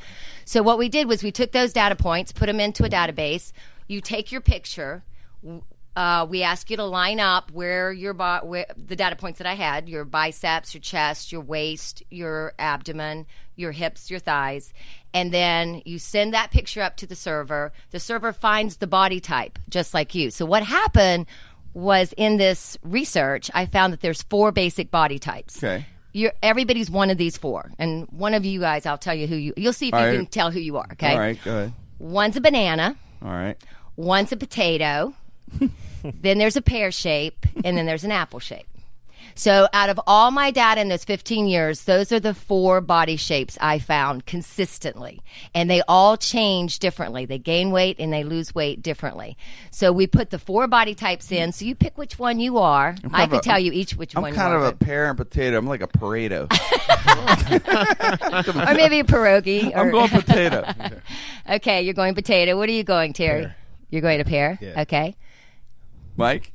So 0.46 0.62
what 0.62 0.78
we 0.78 0.88
did 0.88 1.08
was 1.08 1.24
we 1.24 1.32
took 1.32 1.52
those 1.52 1.74
data 1.74 1.96
points, 1.96 2.32
put 2.32 2.46
them 2.46 2.60
into 2.60 2.84
a 2.84 2.90
database. 2.90 3.54
You 3.88 4.02
take 4.02 4.32
your 4.32 4.42
picture. 4.42 5.04
Uh, 6.00 6.26
we 6.30 6.44
ask 6.44 6.70
you 6.70 6.78
to 6.78 6.86
line 6.86 7.20
up 7.20 7.52
where 7.52 7.92
your 7.92 8.14
bo- 8.14 8.40
where, 8.44 8.66
the 8.78 8.96
data 8.96 9.18
points 9.18 9.38
that 9.40 9.46
I 9.46 9.56
had: 9.56 9.90
your 9.90 10.06
biceps, 10.06 10.74
your 10.74 10.80
chest, 10.80 11.34
your 11.34 11.42
waist, 11.42 12.04
your 12.10 12.54
abdomen, 12.58 13.26
your 13.58 13.74
hips, 13.74 14.10
your 14.10 14.22
thighs, 14.22 14.74
and 15.14 15.34
then 15.34 15.82
you 15.84 16.00
send 16.00 16.34
that 16.34 16.52
picture 16.52 16.82
up 16.82 16.96
to 16.98 17.06
the 17.06 17.18
server. 17.18 17.74
The 17.92 18.00
server 18.00 18.32
finds 18.32 18.78
the 18.78 18.88
body 18.88 19.20
type, 19.20 19.60
just 19.68 19.94
like 19.94 20.16
you. 20.16 20.32
So 20.32 20.46
what 20.46 20.64
happened 20.64 21.26
was 21.74 22.14
in 22.16 22.38
this 22.38 22.78
research, 22.82 23.52
I 23.54 23.66
found 23.66 23.92
that 23.92 24.00
there's 24.00 24.24
four 24.24 24.54
basic 24.54 24.90
body 24.92 25.20
types. 25.20 25.58
Okay. 25.62 25.86
You're, 26.14 26.32
everybody's 26.42 26.90
one 26.90 27.10
of 27.10 27.18
these 27.18 27.38
four, 27.38 27.72
and 27.78 28.08
one 28.10 28.34
of 28.34 28.46
you 28.46 28.62
guys, 28.62 28.86
I'll 28.86 28.98
tell 28.98 29.16
you 29.16 29.28
who 29.28 29.36
you. 29.36 29.54
You'll 29.58 29.74
see 29.74 29.90
if 29.90 29.94
All 29.94 30.00
you 30.00 30.08
right. 30.08 30.16
can 30.16 30.26
tell 30.28 30.50
who 30.50 30.62
you 30.62 30.78
are. 30.78 30.88
Okay. 30.94 31.12
All 31.12 31.20
right, 31.20 31.38
go 31.44 31.52
ahead. 31.52 31.74
One's 32.00 32.38
a 32.38 32.42
banana. 32.42 32.96
All 33.22 33.30
right. 33.32 33.58
One's 33.98 34.32
a 34.32 34.38
potato, 34.38 35.14
then 36.22 36.38
there's 36.38 36.56
a 36.56 36.62
pear 36.62 36.92
shape, 36.92 37.46
and 37.64 37.78
then 37.78 37.86
there's 37.86 38.04
an 38.04 38.12
apple 38.12 38.40
shape. 38.40 38.66
So, 39.36 39.70
out 39.72 39.90
of 39.90 39.98
all 40.06 40.32
my 40.32 40.52
data 40.52 40.82
in 40.82 40.90
those 40.90 41.06
15 41.06 41.48
years, 41.48 41.84
those 41.84 42.12
are 42.12 42.20
the 42.20 42.34
four 42.34 42.82
body 42.82 43.16
shapes 43.16 43.58
I 43.62 43.80
found 43.80 44.26
consistently. 44.26 45.22
And 45.56 45.70
they 45.70 45.82
all 45.88 46.18
change 46.18 46.80
differently. 46.80 47.26
They 47.26 47.40
gain 47.40 47.72
weight 47.72 47.98
and 48.00 48.12
they 48.12 48.26
lose 48.26 48.54
weight 48.54 48.82
differently. 48.82 49.38
So, 49.72 49.94
we 49.94 50.08
put 50.08 50.32
the 50.32 50.40
four 50.40 50.68
body 50.68 50.94
types 50.94 51.32
in. 51.32 51.54
So, 51.54 51.64
you 51.64 51.74
pick 51.74 51.98
which 51.98 52.20
one 52.20 52.42
you 52.42 52.58
are. 52.58 52.96
I 53.06 53.20
kind 53.20 53.32
could 53.32 53.40
a- 53.40 53.44
tell 53.44 53.60
you 53.60 53.72
each 53.72 53.96
which 53.96 54.14
one 54.14 54.26
I'm 54.26 54.34
kind 54.34 54.54
of 54.54 54.64
a 54.64 54.74
pear 54.74 55.08
and 55.08 55.18
potato. 55.18 55.58
I'm 55.58 55.68
like 55.68 55.84
a 55.84 55.88
Pareto. 55.88 56.52
or 58.70 58.74
maybe 58.74 59.00
a 59.00 59.04
pierogi. 59.06 59.74
I'm 59.74 59.88
or- 59.88 59.92
going 59.92 60.10
potato. 60.10 60.66
okay, 61.50 61.84
you're 61.84 61.94
going 61.94 62.14
potato. 62.14 62.58
What 62.58 62.68
are 62.68 62.74
you 62.74 62.84
going, 62.84 63.14
Terry? 63.14 63.44
Pear. 63.44 63.56
You're 63.90 64.02
going 64.02 64.20
to 64.20 64.26
pear? 64.26 64.58
Yeah. 64.62 64.82
Okay. 64.82 65.16
Mike? 66.20 66.52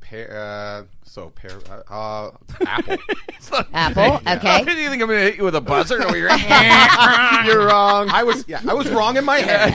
Pear, 0.00 0.36
uh, 0.36 0.84
so 1.04 1.30
pear, 1.30 1.58
uh, 1.70 1.92
uh, 1.92 2.30
apple. 2.66 2.96
Apple. 3.74 4.20
Okay. 4.26 4.64
Do 4.64 4.72
you 4.72 4.88
think 4.88 5.02
I'm 5.02 5.08
going 5.08 5.18
to 5.20 5.24
hit 5.24 5.36
you 5.36 5.44
with 5.44 5.54
a 5.54 5.60
buzzer 5.60 6.02
over 6.02 6.16
your 6.16 6.30
You're 6.30 7.66
wrong. 7.66 8.08
I 8.08 8.22
was, 8.24 8.46
yeah, 8.48 8.62
I 8.66 8.72
was 8.72 8.88
wrong 8.90 9.18
in 9.18 9.24
my 9.26 9.38
head. 9.38 9.74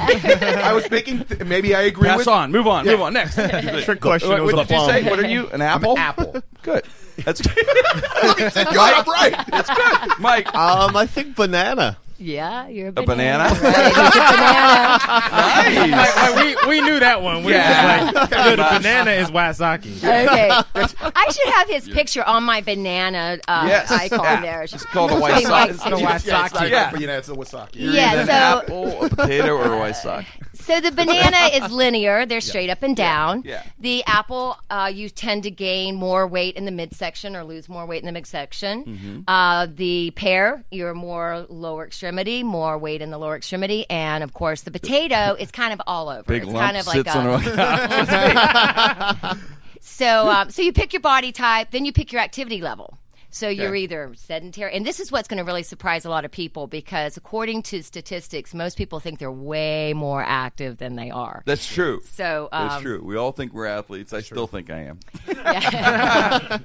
I 0.57 0.73
was 0.73 0.89
making. 0.89 1.25
Th- 1.25 1.43
maybe 1.45 1.75
I 1.75 1.81
agree 1.83 2.09
Pass 2.09 2.19
with 2.19 2.27
on. 2.27 2.51
Move 2.51 2.65
on. 2.67 2.85
Move 2.85 3.01
on. 3.01 3.13
Next. 3.13 3.35
Trick 3.35 4.01
question. 4.01 4.29
What, 4.29 4.41
was 4.41 4.53
what 4.55 4.65
a 4.65 4.67
did 4.67 4.73
you 4.73 4.79
plum. 4.79 4.89
say? 4.89 5.09
What 5.09 5.19
are 5.19 5.27
you? 5.27 5.47
An 5.49 5.61
apple? 5.61 5.97
apple. 5.97 6.41
Good. 6.63 6.83
That's 7.23 7.41
God, 7.41 7.55
I'm 8.55 9.05
right. 9.05 9.45
That's 9.49 9.69
good. 9.69 10.19
Mike. 10.19 10.53
Um, 10.55 10.95
I 10.95 11.05
think 11.05 11.35
banana. 11.35 11.97
Yeah, 12.19 12.67
you're 12.67 12.87
a 12.89 12.91
banana. 12.91 13.45
A 13.45 13.49
banana. 13.49 13.55
banana? 13.55 13.77
Right, 13.77 13.87
it's 14.07 14.15
a 14.15 14.19
banana. 14.19 15.87
nice. 15.91 16.15
Like, 16.15 16.35
we, 16.65 16.67
we 16.69 16.81
knew 16.81 16.99
that 16.99 17.21
one. 17.21 17.43
We 17.43 17.51
Yeah. 17.53 18.07
were 18.07 18.11
just 18.11 18.31
like, 18.31 18.55
the 18.57 18.77
banana 18.79 19.11
is 19.11 19.29
Wysocki. 19.29 19.97
Okay. 19.97 20.49
I 21.15 21.29
should 21.31 21.53
have 21.53 21.69
his 21.69 21.87
picture 21.89 22.23
on 22.23 22.43
my 22.43 22.61
banana 22.61 23.37
uh, 23.47 23.65
Yes. 23.67 23.91
icon 23.91 24.19
Yeah. 24.23 24.41
there. 24.41 24.63
It's 24.63 24.83
called 24.85 25.11
a 25.11 25.13
Hey, 25.15 25.19
white 25.19 25.47
Mike. 25.47 25.69
It's 25.71 25.85
a 25.85 25.89
Yeah, 25.89 26.15
it's 26.15 26.25
Wysocki. 26.25 26.69
Yeah. 26.71 26.97
you 26.97 27.07
know, 27.07 27.17
it's 27.17 27.29
a 27.29 27.33
Wysocki. 27.33 27.69
Yeah, 27.75 28.11
so, 28.13 28.21
An 28.21 28.29
apple, 28.29 29.05
a 29.05 29.09
potato, 29.09 29.55
or 29.55 29.73
a 29.73 29.77
white 29.77 29.95
sock. 29.95 30.25
So 30.59 30.79
the 30.79 30.91
banana 30.91 31.49
is 31.53 31.71
linear; 31.71 32.25
they're 32.25 32.41
straight 32.41 32.69
up 32.69 32.83
and 32.83 32.95
down. 32.95 33.43
Yeah. 33.45 33.63
The 33.79 34.03
apple, 34.05 34.57
uh, 34.69 34.91
you 34.93 35.09
tend 35.09 35.43
to 35.43 35.51
gain 35.51 35.95
more 35.95 36.27
weight 36.27 36.55
in 36.55 36.65
the 36.65 36.71
midsection 36.71 37.35
or 37.35 37.43
lose 37.43 37.69
more 37.69 37.85
weight 37.85 38.01
in 38.01 38.05
the 38.05 38.11
midsection. 38.11 38.85
Mm-hmm. 38.85 39.19
Uh, 39.27 39.67
the 39.73 40.11
pear, 40.11 40.63
you're 40.71 40.93
more 40.93 41.45
lower 41.49 41.85
extremity, 41.85 42.43
more 42.43 42.77
weight 42.77 43.01
in 43.01 43.11
the 43.11 43.17
lower 43.17 43.35
extremity, 43.35 43.85
and 43.89 44.23
of 44.23 44.33
course 44.33 44.61
the 44.61 44.71
potato 44.71 45.35
is 45.39 45.51
kind 45.51 45.73
of 45.73 45.81
all 45.87 46.09
over. 46.09 46.23
Big 46.23 46.43
it's 46.43 46.51
lump 46.51 46.65
kind 46.65 46.77
of 46.77 46.87
like 46.87 46.95
sits 46.97 47.15
a, 47.15 47.19
on 47.19 47.27
a. 49.27 49.37
So, 49.87 50.29
um, 50.29 50.49
so 50.51 50.61
you 50.61 50.73
pick 50.73 50.93
your 50.93 50.99
body 50.99 51.31
type, 51.31 51.71
then 51.71 51.85
you 51.85 51.93
pick 51.93 52.11
your 52.11 52.21
activity 52.21 52.61
level. 52.61 52.97
So 53.29 53.49
you're 53.49 53.75
either 53.75 54.13
sedentary, 54.15 54.73
and 54.73 54.85
this 54.85 54.99
is 54.99 55.11
what's 55.11 55.27
going 55.27 55.37
to 55.37 55.43
really 55.43 55.63
surprise 55.63 56.05
a 56.05 56.09
lot 56.09 56.25
of 56.25 56.31
people 56.31 56.67
because, 56.67 57.17
according 57.17 57.63
to 57.63 57.83
statistics, 57.83 58.53
most 58.53 58.77
people 58.77 58.99
think 58.99 59.19
they're 59.19 59.31
way 59.31 59.93
more 59.93 60.23
active 60.23 60.77
than 60.77 60.95
they 60.95 61.09
are. 61.11 61.43
That's 61.45 61.67
true. 61.67 62.01
So, 62.05 62.47
um, 62.51 62.69
That's 62.69 62.81
true. 62.81 63.03
We 63.03 63.17
all 63.17 63.33
think 63.33 63.53
we're 63.53 63.65
athletes. 63.65 64.13
I 64.13 64.21
still 64.21 64.47
think 64.47 64.69
I 64.69 64.83
am. 64.83 64.99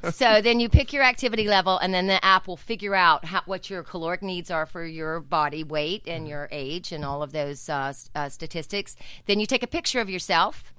so 0.13 0.41
then 0.41 0.61
you 0.61 0.69
pick 0.69 0.93
your 0.93 1.03
activity 1.03 1.49
level, 1.49 1.79
and 1.79 1.93
then 1.93 2.07
the 2.07 2.25
app 2.25 2.47
will 2.47 2.57
figure 2.57 2.95
out 2.95 3.25
how, 3.25 3.43
what 3.47 3.69
your 3.69 3.83
caloric 3.83 4.23
needs 4.23 4.51
are 4.51 4.67
for 4.67 4.85
your 4.85 5.21
body 5.21 5.65
weight 5.65 6.07
and 6.07 6.29
your 6.29 6.49
age 6.53 6.93
and 6.93 7.05
all 7.05 7.23
of 7.23 7.33
those 7.33 7.69
uh, 7.69 7.93
uh, 8.15 8.29
statistics. 8.29 8.97
Then 9.27 9.41
you 9.41 9.47
take 9.47 9.63
a 9.63 9.69
picture 9.69 10.01
of 10.01 10.09
yourself. 10.09 10.73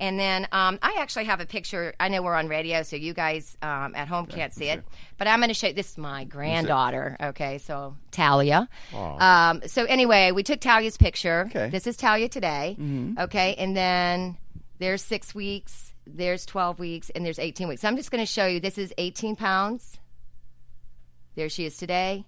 And 0.00 0.18
then 0.18 0.48
um, 0.50 0.78
I 0.80 0.96
actually 0.98 1.26
have 1.26 1.40
a 1.40 1.46
picture. 1.46 1.94
I 2.00 2.08
know 2.08 2.22
we're 2.22 2.34
on 2.34 2.48
radio, 2.48 2.82
so 2.82 2.96
you 2.96 3.12
guys 3.12 3.56
um, 3.60 3.94
at 3.94 4.08
home 4.08 4.24
can't 4.26 4.52
see 4.52 4.64
it. 4.64 4.82
But 5.18 5.28
I'm 5.28 5.40
going 5.40 5.48
to 5.48 5.54
show 5.54 5.68
you. 5.68 5.74
This 5.74 5.92
is 5.92 5.98
my 5.98 6.24
granddaughter. 6.24 7.18
Okay, 7.20 7.58
so 7.58 7.94
Talia. 8.10 8.66
Um, 8.94 9.60
so 9.66 9.84
anyway, 9.84 10.32
we 10.32 10.42
took 10.42 10.58
Talia's 10.60 10.96
picture. 10.96 11.44
Okay. 11.50 11.68
This 11.68 11.86
is 11.86 11.98
Talia 11.98 12.30
today. 12.30 12.76
Okay, 13.18 13.54
and 13.56 13.76
then 13.76 14.38
there's 14.78 15.02
six 15.02 15.34
weeks, 15.34 15.92
there's 16.06 16.46
12 16.46 16.78
weeks, 16.78 17.10
and 17.10 17.24
there's 17.24 17.38
18 17.38 17.68
weeks. 17.68 17.82
So 17.82 17.88
I'm 17.88 17.96
just 17.96 18.10
going 18.10 18.22
to 18.22 18.32
show 18.32 18.46
you. 18.46 18.58
This 18.58 18.78
is 18.78 18.94
18 18.96 19.36
pounds. 19.36 20.00
There 21.34 21.50
she 21.50 21.66
is 21.66 21.76
today. 21.76 22.24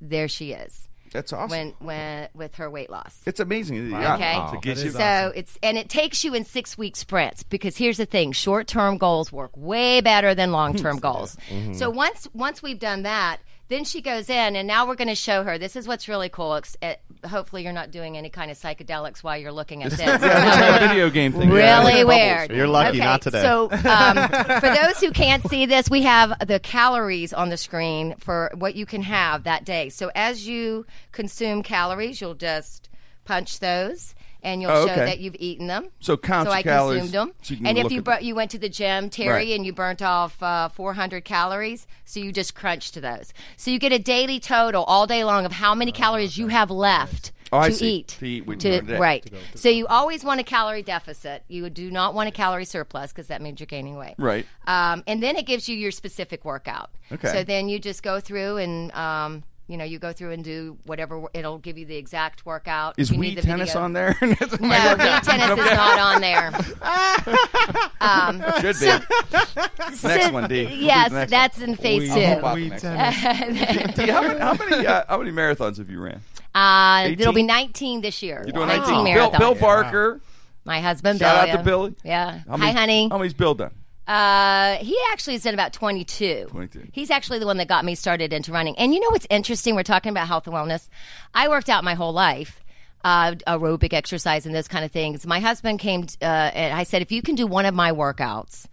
There 0.00 0.26
she 0.26 0.52
is 0.52 0.89
That's 1.12 1.32
awesome. 1.32 1.50
when 1.50 1.74
when 1.80 2.28
with 2.34 2.54
her 2.56 2.70
weight 2.70 2.90
loss. 2.90 3.20
it's 3.26 3.40
amazing. 3.40 3.90
Yeah. 3.90 4.14
Okay. 4.14 4.56
To 4.56 4.60
get 4.62 4.76
That 4.76 4.84
you 4.84 4.90
So 4.92 5.32
it's 5.34 5.58
and 5.62 5.76
it 5.76 5.88
takes 5.88 6.24
you 6.24 6.34
in 6.34 6.44
six 6.44 6.78
week 6.78 6.96
sprints 6.96 7.42
because 7.42 7.76
here's 7.76 7.96
the 7.96 8.06
thing: 8.06 8.32
short 8.32 8.66
term 8.66 8.98
goals 8.98 9.32
work 9.32 9.50
way 9.56 10.00
better 10.00 10.34
than 10.34 10.52
long 10.52 10.74
term 10.76 10.98
goals. 11.00 11.36
Mm-hmm. 11.48 11.74
So 11.74 11.90
once 11.90 12.28
once 12.32 12.62
we've 12.62 12.78
done 12.78 13.02
that, 13.02 13.38
then 13.70 13.84
she 13.84 14.02
goes 14.02 14.28
in, 14.28 14.56
and 14.56 14.68
now 14.68 14.86
we're 14.86 14.96
going 14.96 15.08
to 15.08 15.14
show 15.14 15.42
her. 15.44 15.56
This 15.56 15.76
is 15.76 15.88
what's 15.88 16.06
really 16.08 16.28
cool. 16.28 16.56
It's, 16.56 16.76
it, 16.82 17.00
hopefully, 17.26 17.62
you're 17.64 17.72
not 17.72 17.90
doing 17.90 18.18
any 18.18 18.28
kind 18.28 18.50
of 18.50 18.58
psychedelics 18.58 19.22
while 19.22 19.38
you're 19.38 19.50
looking 19.52 19.82
at 19.82 19.90
this. 19.92 20.00
Video 20.00 21.08
game 21.08 21.32
thing. 21.32 21.48
Really 21.48 21.98
Yeah. 22.00 22.04
weird. 22.04 22.50
You're 22.50 22.66
lucky, 22.68 22.98
Okay, 22.98 23.06
not 23.06 23.22
today. 23.22 23.40
So, 23.42 23.70
um, 23.70 24.16
for 24.60 24.74
those 24.74 25.00
who 25.00 25.12
can't 25.12 25.48
see 25.48 25.64
this, 25.64 25.88
we 25.88 26.02
have 26.02 26.34
the 26.46 26.58
calories 26.60 27.32
on 27.32 27.48
the 27.48 27.56
screen 27.56 28.16
for 28.18 28.50
what 28.54 28.74
you 28.74 28.84
can 28.84 29.02
have 29.02 29.44
that 29.44 29.64
day. 29.64 29.88
So, 29.88 30.10
as 30.14 30.46
you 30.46 30.84
consume 31.12 31.62
calories, 31.62 32.20
you'll 32.20 32.34
just 32.34 32.88
punch 33.24 33.60
those. 33.60 34.14
And 34.42 34.62
you'll 34.62 34.70
Oh, 34.70 34.86
show 34.86 34.92
okay. 34.92 35.04
that 35.04 35.20
you've 35.20 35.36
eaten 35.38 35.66
them. 35.66 35.88
So 36.00 36.16
count 36.16 36.46
so 36.46 36.50
your 36.52 36.58
I 36.58 36.62
calories 36.62 37.02
consumed 37.02 37.14
them. 37.30 37.34
so 37.42 37.50
you 37.52 37.56
can 37.58 37.66
and 37.66 37.78
if 37.78 37.92
you 37.92 37.98
at 37.98 38.04
bur- 38.04 38.18
you 38.20 38.34
went 38.34 38.50
to 38.52 38.58
the 38.58 38.68
gym, 38.68 39.10
Terry, 39.10 39.28
Right. 39.48 39.48
and 39.56 39.66
you 39.66 39.72
burnt 39.72 40.02
off 40.02 40.42
uh, 40.42 40.68
400 40.68 41.24
calories, 41.24 41.86
so 42.04 42.20
you 42.20 42.32
just 42.32 42.54
crunched 42.54 43.00
those. 43.00 43.32
So 43.56 43.70
you 43.70 43.78
get 43.78 43.92
a 43.92 43.98
daily 43.98 44.40
total 44.40 44.84
all 44.84 45.06
day 45.06 45.24
long 45.24 45.44
of 45.44 45.52
how 45.52 45.74
many 45.74 45.92
calories 45.92 46.38
you 46.38 46.48
have 46.48 46.70
left 46.70 47.32
Oh, 47.52 47.58
I 47.58 47.68
to 47.70 47.74
see. 47.74 47.94
eat. 47.96 48.08
To 48.20 48.24
eat 48.26 48.46
when 48.46 48.58
To- 48.60 48.68
you're 48.68 48.78
in 48.78 48.84
a 48.84 48.88
day. 48.92 48.98
right. 48.98 49.32
So 49.56 49.68
you 49.68 49.86
always 49.88 50.22
want 50.22 50.38
a 50.40 50.44
calorie 50.44 50.82
deficit. 50.84 51.42
You 51.48 51.68
do 51.68 51.90
not 51.90 52.14
want 52.14 52.28
a 52.28 52.32
calorie 52.32 52.64
surplus 52.64 53.10
because 53.12 53.26
that 53.26 53.42
means 53.42 53.58
you're 53.58 53.66
gaining 53.66 53.96
weight. 53.96 54.14
Right. 54.18 54.46
Um, 54.68 55.02
and 55.08 55.20
then 55.22 55.34
it 55.36 55.46
gives 55.46 55.68
you 55.68 55.76
your 55.76 55.90
specific 55.90 56.44
workout. 56.44 56.90
Okay. 57.10 57.28
So 57.32 57.42
then 57.42 57.68
you 57.68 57.78
just 57.78 58.02
go 58.02 58.20
through 58.20 58.58
and. 58.58 58.92
Um, 58.92 59.42
you 59.70 59.76
know, 59.76 59.84
you 59.84 59.98
go 60.00 60.12
through 60.12 60.32
and 60.32 60.42
do 60.42 60.76
whatever. 60.84 61.22
It'll 61.32 61.58
give 61.58 61.78
you 61.78 61.86
the 61.86 61.94
exact 61.96 62.44
workout. 62.44 62.94
Is 62.98 63.10
If 63.10 63.16
you 63.16 63.22
Wii 63.22 63.34
the 63.36 63.42
tennis 63.42 63.68
video- 63.70 63.82
on 63.84 63.92
there? 63.92 64.16
No, 64.20 64.34
Wii 64.36 65.22
tennis 65.22 65.58
is 65.58 65.64
not 65.76 65.98
on 65.98 66.20
there. 66.20 66.50
Should 68.60 68.80
be. 68.80 68.86
Next 70.08 70.32
one, 70.32 70.48
D. 70.48 70.62
Yes, 70.80 71.12
Next 71.12 71.30
that's 71.30 71.60
in 71.60 71.76
phase 71.76 72.12
We- 72.12 72.34
two. 72.34 72.40
Pop 72.40 72.54
we 72.56 72.68
next 72.68 72.82
tennis. 72.82 73.94
D, 73.94 74.08
how 74.08 74.22
many 74.22 74.38
how 74.40 74.54
many, 74.54 74.86
uh, 74.86 75.04
how 75.08 75.18
many 75.18 75.30
marathons 75.30 75.78
have 75.78 75.88
you 75.88 76.00
ran? 76.00 76.20
Uh, 76.54 77.02
18? 77.04 77.18
there'll 77.18 77.32
be 77.32 77.42
19 77.44 78.00
this 78.00 78.22
year. 78.22 78.42
You're 78.44 78.52
doing 78.52 78.68
19 78.68 79.04
19. 79.04 79.14
Bill, 79.14 79.30
marathons. 79.30 79.38
Bill 79.38 79.54
Barker. 79.54 80.20
My 80.64 80.80
husband, 80.80 81.20
Shout 81.20 81.32
Bill. 81.34 81.40
out 81.40 81.46
to 81.46 81.52
yeah. 81.58 81.62
Billy. 81.62 81.94
Yeah. 82.04 82.38
How 82.48 82.50
Hi, 82.50 82.56
many- 82.56 82.72
honey. 82.78 83.08
How 83.08 83.18
many's 83.18 83.34
Bill 83.34 83.54
done? 83.54 83.70
Uh, 84.10 84.76
he 84.78 84.98
actually 85.12 85.36
is 85.36 85.44
done 85.44 85.54
about 85.54 85.72
22. 85.72 86.46
22. 86.48 86.88
He's 86.90 87.12
actually 87.12 87.38
the 87.38 87.46
one 87.46 87.58
that 87.58 87.68
got 87.68 87.84
me 87.84 87.94
started 87.94 88.32
into 88.32 88.50
running. 88.50 88.76
And 88.76 88.92
you 88.92 88.98
know 88.98 89.10
what's 89.10 89.26
interesting? 89.30 89.76
We're 89.76 89.84
talking 89.84 90.10
about 90.10 90.26
health 90.26 90.48
and 90.48 90.56
wellness. 90.56 90.88
I 91.32 91.48
worked 91.48 91.68
out 91.68 91.84
my 91.84 91.94
whole 91.94 92.12
life, 92.12 92.64
uh, 93.04 93.36
aerobic 93.46 93.92
exercise 93.92 94.46
and 94.46 94.54
those 94.54 94.66
kind 94.66 94.84
of 94.84 94.90
things. 94.90 95.24
My 95.28 95.38
husband 95.38 95.78
came, 95.78 96.08
uh, 96.20 96.24
and 96.24 96.74
I 96.74 96.82
said, 96.82 97.02
if 97.02 97.12
you 97.12 97.22
can 97.22 97.36
do 97.36 97.46
one 97.46 97.66
of 97.66 97.74
my 97.74 97.92
workouts, 97.92 98.66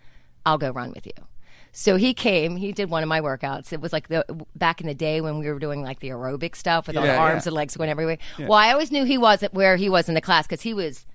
I'll 0.43 0.57
go 0.57 0.71
run 0.71 0.91
with 0.91 1.05
you. 1.05 1.13
So 1.71 1.97
he 1.97 2.15
came. 2.15 2.55
He 2.55 2.71
did 2.71 2.89
one 2.89 3.03
of 3.03 3.09
my 3.09 3.21
workouts. 3.21 3.71
It 3.71 3.79
was 3.79 3.93
like 3.93 4.07
the 4.07 4.25
back 4.55 4.81
in 4.81 4.87
the 4.87 4.95
day 4.95 5.21
when 5.21 5.37
we 5.37 5.47
were 5.47 5.59
doing 5.59 5.83
like 5.83 5.99
the 5.99 6.09
aerobic 6.09 6.55
stuff 6.55 6.87
with 6.87 6.97
all 6.97 7.03
the 7.03 7.15
arms 7.15 7.45
yeah. 7.45 7.49
and 7.49 7.55
legs 7.55 7.77
going 7.77 7.91
everywhere. 7.91 8.17
Well, 8.39 8.53
I 8.53 8.71
always 8.71 8.91
knew 8.91 9.03
he 9.03 9.19
wasn't 9.19 9.53
where 9.53 9.75
he 9.75 9.87
was 9.87 10.09
in 10.09 10.15
the 10.15 10.21
class 10.21 10.47
because 10.47 10.63
he 10.63 10.73
was 10.73 11.05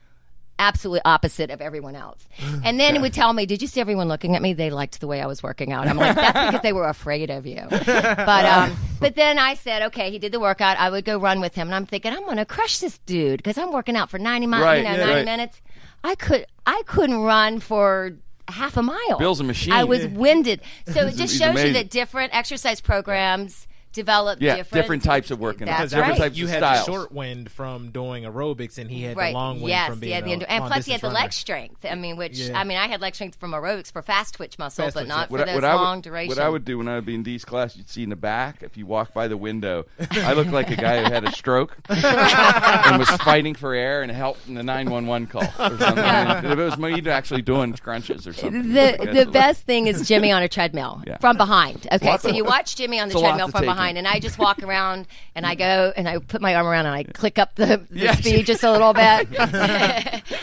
absolutely 0.69 1.03
opposite 1.05 1.51
of 1.51 1.61
everyone 1.61 1.97
else. 1.97 2.27
And 2.65 2.79
then 2.79 2.95
he 2.95 3.01
would 3.01 3.13
tell 3.13 3.33
me, 3.33 3.45
"Did 3.47 3.61
you 3.61 3.69
see 3.69 3.81
everyone 3.81 4.09
looking 4.09 4.37
at 4.37 4.43
me? 4.43 4.53
They 4.55 4.71
liked 4.71 5.01
the 5.01 5.07
way 5.07 5.21
I 5.21 5.27
was 5.27 5.43
working 5.43 5.73
out." 5.73 5.89
I'm 5.89 5.97
like, 5.97 6.15
"That's 6.15 6.47
because 6.47 6.63
they 6.63 6.73
were 6.73 6.89
afraid 6.89 7.31
of 7.31 7.47
you." 7.47 7.63
But 7.71 8.45
um, 8.47 8.77
but 9.01 9.17
then 9.17 9.39
I 9.39 9.55
said, 9.55 9.83
"Okay." 9.83 10.11
He 10.11 10.19
did 10.19 10.33
the 10.33 10.41
workout. 10.41 10.77
I 10.79 10.91
would 10.91 11.05
go 11.05 11.19
run 11.19 11.41
with 11.41 11.55
him, 11.55 11.69
and 11.69 11.75
I'm 11.75 11.87
thinking, 11.87 12.13
I'm 12.13 12.25
going 12.25 12.37
to 12.37 12.45
crush 12.45 12.79
this 12.79 12.99
dude 12.99 13.39
because 13.39 13.59
I'm 13.59 13.73
working 13.73 13.97
out 13.97 14.11
for 14.11 14.19
90 14.19 14.47
miles, 14.47 14.65
Right, 14.65 14.79
you 14.79 14.85
know, 14.85 14.91
yeah, 14.91 14.97
90 14.97 15.15
right. 15.15 15.25
minutes. 15.25 15.61
I 16.05 16.15
could 16.15 16.47
I 16.67 16.83
couldn't 16.87 17.19
run 17.19 17.61
for 17.61 18.13
half 18.49 18.77
a 18.77 18.83
mile. 18.83 19.19
Bill's 19.19 19.41
a 19.41 19.45
machine. 19.45 19.73
I 19.73 19.85
was 19.85 20.07
winded. 20.07 20.61
So 20.87 21.07
it 21.07 21.17
just 21.17 21.33
He's 21.33 21.39
shows 21.39 21.63
you 21.63 21.73
that 21.75 21.91
different 21.91 22.35
exercise 22.35 22.81
programs 22.81 23.67
develop 23.93 24.41
Yeah, 24.41 24.57
different 24.57 24.83
different 24.83 25.03
types 25.05 25.31
of 25.31 25.39
working 25.41 25.69
out. 25.69 25.79
That's 25.79 25.91
Different 25.93 26.13
right. 26.13 26.19
types 26.19 26.37
you 26.37 26.45
of 26.45 26.51
had 26.51 26.59
styles. 26.61 26.87
the 26.87 26.93
short 26.93 27.13
wind 27.13 27.51
from 27.51 27.91
doing 27.91 28.25
aerobics, 28.25 28.79
and 28.79 28.91
he 28.91 29.03
had 29.03 29.17
right. 29.17 29.29
the 29.33 29.35
long 29.35 29.57
wind 29.57 29.69
yes, 29.69 29.89
from 29.91 30.01
being 30.01 30.25
he 30.25 30.31
had 30.31 30.41
the 30.41 30.45
a 30.45 30.51
and 30.51 30.65
plus 30.67 30.87
he 30.87 30.93
had 30.93 31.01
the 31.01 31.09
distance 31.09 31.23
leg 31.23 31.33
strength. 31.33 31.85
I 31.89 31.95
mean, 31.95 32.17
which 32.17 32.39
Yeah. 32.39 32.59
I 32.59 32.65
mean, 32.65 32.79
I 32.79 32.89
had 32.89 33.01
leg 33.01 33.15
strength 33.15 33.39
from 33.39 33.53
aerobics 33.53 33.93
for 33.93 34.03
fast 34.03 34.35
twitch 34.35 34.59
muscle, 34.59 34.85
Fast 34.85 34.95
but 34.95 35.01
twitch, 35.03 35.09
not 35.09 35.31
yeah. 35.31 35.45
for 35.45 35.53
those 35.53 35.65
I 35.65 35.75
long 35.75 35.97
would, 35.99 36.05
duration. 36.05 36.29
what 36.29 36.39
I 36.39 36.49
would 36.49 36.65
do 36.65 36.79
when 36.79 36.89
I 36.89 36.95
would 36.97 37.07
be 37.07 37.15
in 37.15 37.23
Dee's 37.23 37.45
class, 37.45 37.77
you'd 37.77 37.89
see 37.89 38.03
in 38.03 38.11
the 38.11 38.17
back 38.17 38.63
if 38.63 38.77
you 38.77 38.87
walk 38.87 39.13
by 39.13 39.29
the 39.29 39.37
window, 39.37 39.85
I 40.11 40.33
looked 40.33 40.51
like 40.51 40.71
a 40.71 40.77
guy 40.77 41.03
who 41.05 41.13
had 41.13 41.25
a 41.25 41.33
stroke 41.33 41.77
and 41.89 42.99
was 42.99 43.09
fighting 43.11 43.55
for 43.55 43.75
air 43.75 44.03
and 44.03 44.11
help 44.11 44.39
in 44.49 44.55
the 44.55 44.63
nine 44.63 44.91
one 44.91 45.07
one 45.07 45.27
call 45.27 45.43
or 45.43 45.79
something. 45.79 45.83
I 45.99 46.41
mean, 46.41 46.53
if 46.53 46.59
it 46.59 46.63
was 46.63 46.79
me 46.79 47.03
actually 47.11 47.43
doing 47.43 47.73
crunches 47.75 48.27
or 48.27 48.33
something. 48.33 48.73
the 48.73 49.11
the 49.13 49.31
best 49.31 49.65
thing 49.65 49.87
is 49.87 50.07
Jimmy 50.09 50.31
on 50.33 50.43
a 50.43 50.49
treadmill 50.49 51.03
Yeah. 51.07 51.19
from 51.19 51.37
behind. 51.37 51.87
Okay, 51.93 52.17
so 52.19 52.29
you 52.29 52.45
watch 52.45 52.77
Jimmy 52.77 52.99
on 53.01 53.09
the 53.09 53.13
it's 53.13 53.21
a 53.21 53.25
lot 53.25 53.29
treadmill 53.31 53.49
from 53.49 53.61
take 53.61 53.69
behind, 53.83 53.99
and 53.99 54.07
I 54.09 54.19
just 54.21 54.39
walk 54.39 54.63
around 54.63 55.07
and 55.35 55.45
I 55.47 55.55
go 55.55 55.93
and 55.97 56.09
I 56.09 56.19
put 56.19 56.41
my 56.41 56.55
arm 56.55 56.67
around 56.67 56.87
and 56.87 56.95
I 56.95 57.05
click 57.05 57.39
up 57.39 57.55
the, 57.57 57.85
the 57.91 57.99
Yeah. 58.01 58.15
speed 58.15 58.47
just 58.47 58.63
a 58.63 58.71
little 58.73 58.93
bit, 58.95 59.05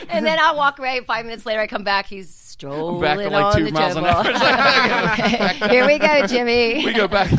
and 0.09 0.25
then 0.25 0.39
I 0.39 0.51
walk 0.55 0.79
away. 0.79 1.01
Five 1.05 1.25
minutes 1.25 1.45
later, 1.45 1.61
I 1.61 1.67
come 1.67 1.83
back. 1.83 2.05
He's 2.07 2.33
strolling 2.33 3.01
Back 3.01 3.19
at 3.19 3.31
like 3.31 3.45
on 3.45 3.57
two 3.57 3.65
the 3.65 3.71
miles 3.71 3.95
an 3.95 4.05
hour. 4.05 5.69
Here 5.69 5.87
we 5.87 5.97
go, 5.97 6.27
Jimmy. 6.27 6.85
we 6.85 6.93
go 6.93 7.07
back 7.07 7.29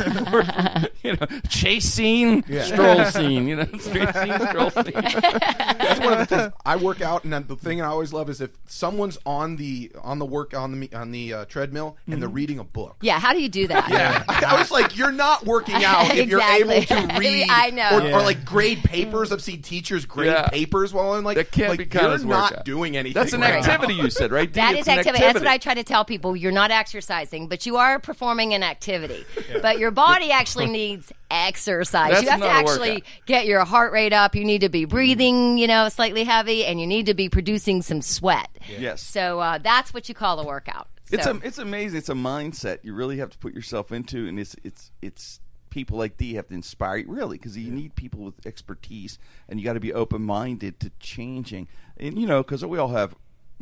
you 1.11 1.17
know, 1.19 1.39
chase 1.49 1.85
scene, 1.85 2.43
stroll 2.63 3.05
scene, 3.05 3.47
you 3.47 3.55
know, 3.55 3.65
street 3.79 4.13
scene, 4.15 4.39
stroll 4.47 4.69
scene. 4.69 4.91
That's 4.93 5.99
one 5.99 6.13
of 6.13 6.19
the 6.19 6.25
things 6.27 6.53
I 6.65 6.75
work 6.77 7.01
out, 7.01 7.23
and 7.23 7.33
the 7.47 7.55
thing 7.55 7.81
I 7.81 7.85
always 7.87 8.13
love 8.13 8.29
is 8.29 8.41
if 8.41 8.51
someone's 8.67 9.17
on 9.25 9.55
the 9.57 9.91
on 10.01 10.19
the 10.19 10.25
work 10.25 10.53
on 10.53 10.79
the 10.79 10.93
on 10.93 11.11
the 11.11 11.33
uh, 11.33 11.45
treadmill 11.45 11.97
and 12.07 12.21
they're 12.21 12.29
reading 12.29 12.59
a 12.59 12.63
book. 12.63 12.97
yeah, 13.01 13.19
how 13.19 13.33
do 13.33 13.41
you 13.41 13.49
do 13.49 13.67
that? 13.67 13.89
Yeah, 13.89 14.23
I 14.27 14.57
was 14.59 14.71
like, 14.71 14.97
you're 14.97 15.11
not 15.11 15.45
working 15.45 15.75
out 15.83 16.15
if 16.15 16.27
you're 16.29 16.41
able 16.41 16.71
Exactly. 16.71 17.07
to 17.13 17.19
read. 17.19 17.47
I 17.49 17.69
know. 17.71 17.97
or, 17.99 18.07
Yeah. 18.07 18.15
or 18.17 18.21
like 18.21 18.45
grade 18.45 18.83
papers. 18.83 19.31
I've 19.31 19.41
seen 19.41 19.61
teachers 19.61 20.05
grade 20.05 20.31
Yeah. 20.31 20.47
papers 20.47 20.93
while 20.93 21.13
I'm 21.13 21.23
like, 21.23 21.37
That 21.37 21.51
can't 21.51 21.69
like, 21.69 21.79
be 21.79 21.85
counted 21.85 22.05
you're 22.07 22.15
as 22.15 22.25
not 22.25 22.51
workout. 22.51 22.65
doing 22.65 22.97
anything. 22.97 23.13
That's 23.21 23.33
an 23.33 23.41
right 23.41 23.61
now. 23.63 23.71
activity 23.71 23.95
you 23.95 24.09
said, 24.09 24.31
right? 24.31 24.47
Dee? 24.51 24.59
That 24.59 24.73
It's 24.73 24.81
is 24.81 24.87
an 24.87 24.99
activity. 24.99 25.23
That's 25.23 25.39
what 25.39 25.47
I 25.47 25.57
try 25.57 25.73
to 25.73 25.83
tell 25.83 26.05
people. 26.05 26.35
You're 26.35 26.51
not 26.51 26.71
exercising, 26.71 27.47
but 27.47 27.65
you 27.65 27.77
are 27.77 27.99
performing 27.99 28.53
an 28.53 28.63
activity. 28.63 29.25
But 29.61 29.79
your 29.79 29.91
body 29.91 30.31
actually 30.31 30.67
needs 30.67 31.00
exercise. 31.29 32.11
That's 32.11 32.23
you 32.23 32.29
have 32.29 32.41
to 32.41 32.47
actually 32.47 33.03
get 33.25 33.45
your 33.45 33.63
heart 33.65 33.93
rate 33.93 34.13
up. 34.13 34.35
You 34.35 34.45
need 34.45 34.61
to 34.61 34.69
be 34.69 34.85
breathing, 34.85 35.57
you 35.57 35.67
know, 35.67 35.89
slightly 35.89 36.23
heavy, 36.23 36.65
and 36.65 36.79
you 36.79 36.87
need 36.87 37.05
to 37.07 37.13
be 37.13 37.29
producing 37.29 37.81
some 37.81 38.01
sweat. 38.01 38.49
Yes. 38.77 39.01
So 39.01 39.39
uh, 39.39 39.57
that's 39.57 39.93
what 39.93 40.09
you 40.09 40.15
call 40.15 40.39
a 40.39 40.45
workout. 40.45 40.87
It's 41.11 41.25
a, 41.25 41.39
it's 41.43 41.57
amazing. 41.57 41.97
It's 41.97 42.09
a 42.09 42.13
mindset 42.13 42.79
you 42.83 42.93
really 42.93 43.17
have 43.17 43.29
to 43.31 43.37
put 43.37 43.53
yourself 43.53 43.91
into, 43.91 44.27
and 44.27 44.39
it's 44.39 44.55
it's 44.63 44.91
it's 45.01 45.39
people 45.69 45.97
like 45.97 46.17
D 46.17 46.35
have 46.35 46.47
to 46.47 46.53
inspire 46.53 46.97
you 46.97 47.11
really 47.11 47.37
because 47.37 47.57
you 47.57 47.71
need 47.71 47.95
people 47.95 48.21
with 48.21 48.45
expertise, 48.45 49.17
and 49.49 49.59
you 49.59 49.65
got 49.65 49.73
to 49.73 49.79
be 49.79 49.93
open 49.93 50.21
minded 50.21 50.79
to 50.79 50.91
changing. 50.99 51.67
And 51.97 52.17
you 52.17 52.27
know, 52.27 52.43
because 52.43 52.63
we 52.65 52.77
all 52.77 52.89
have. 52.89 53.15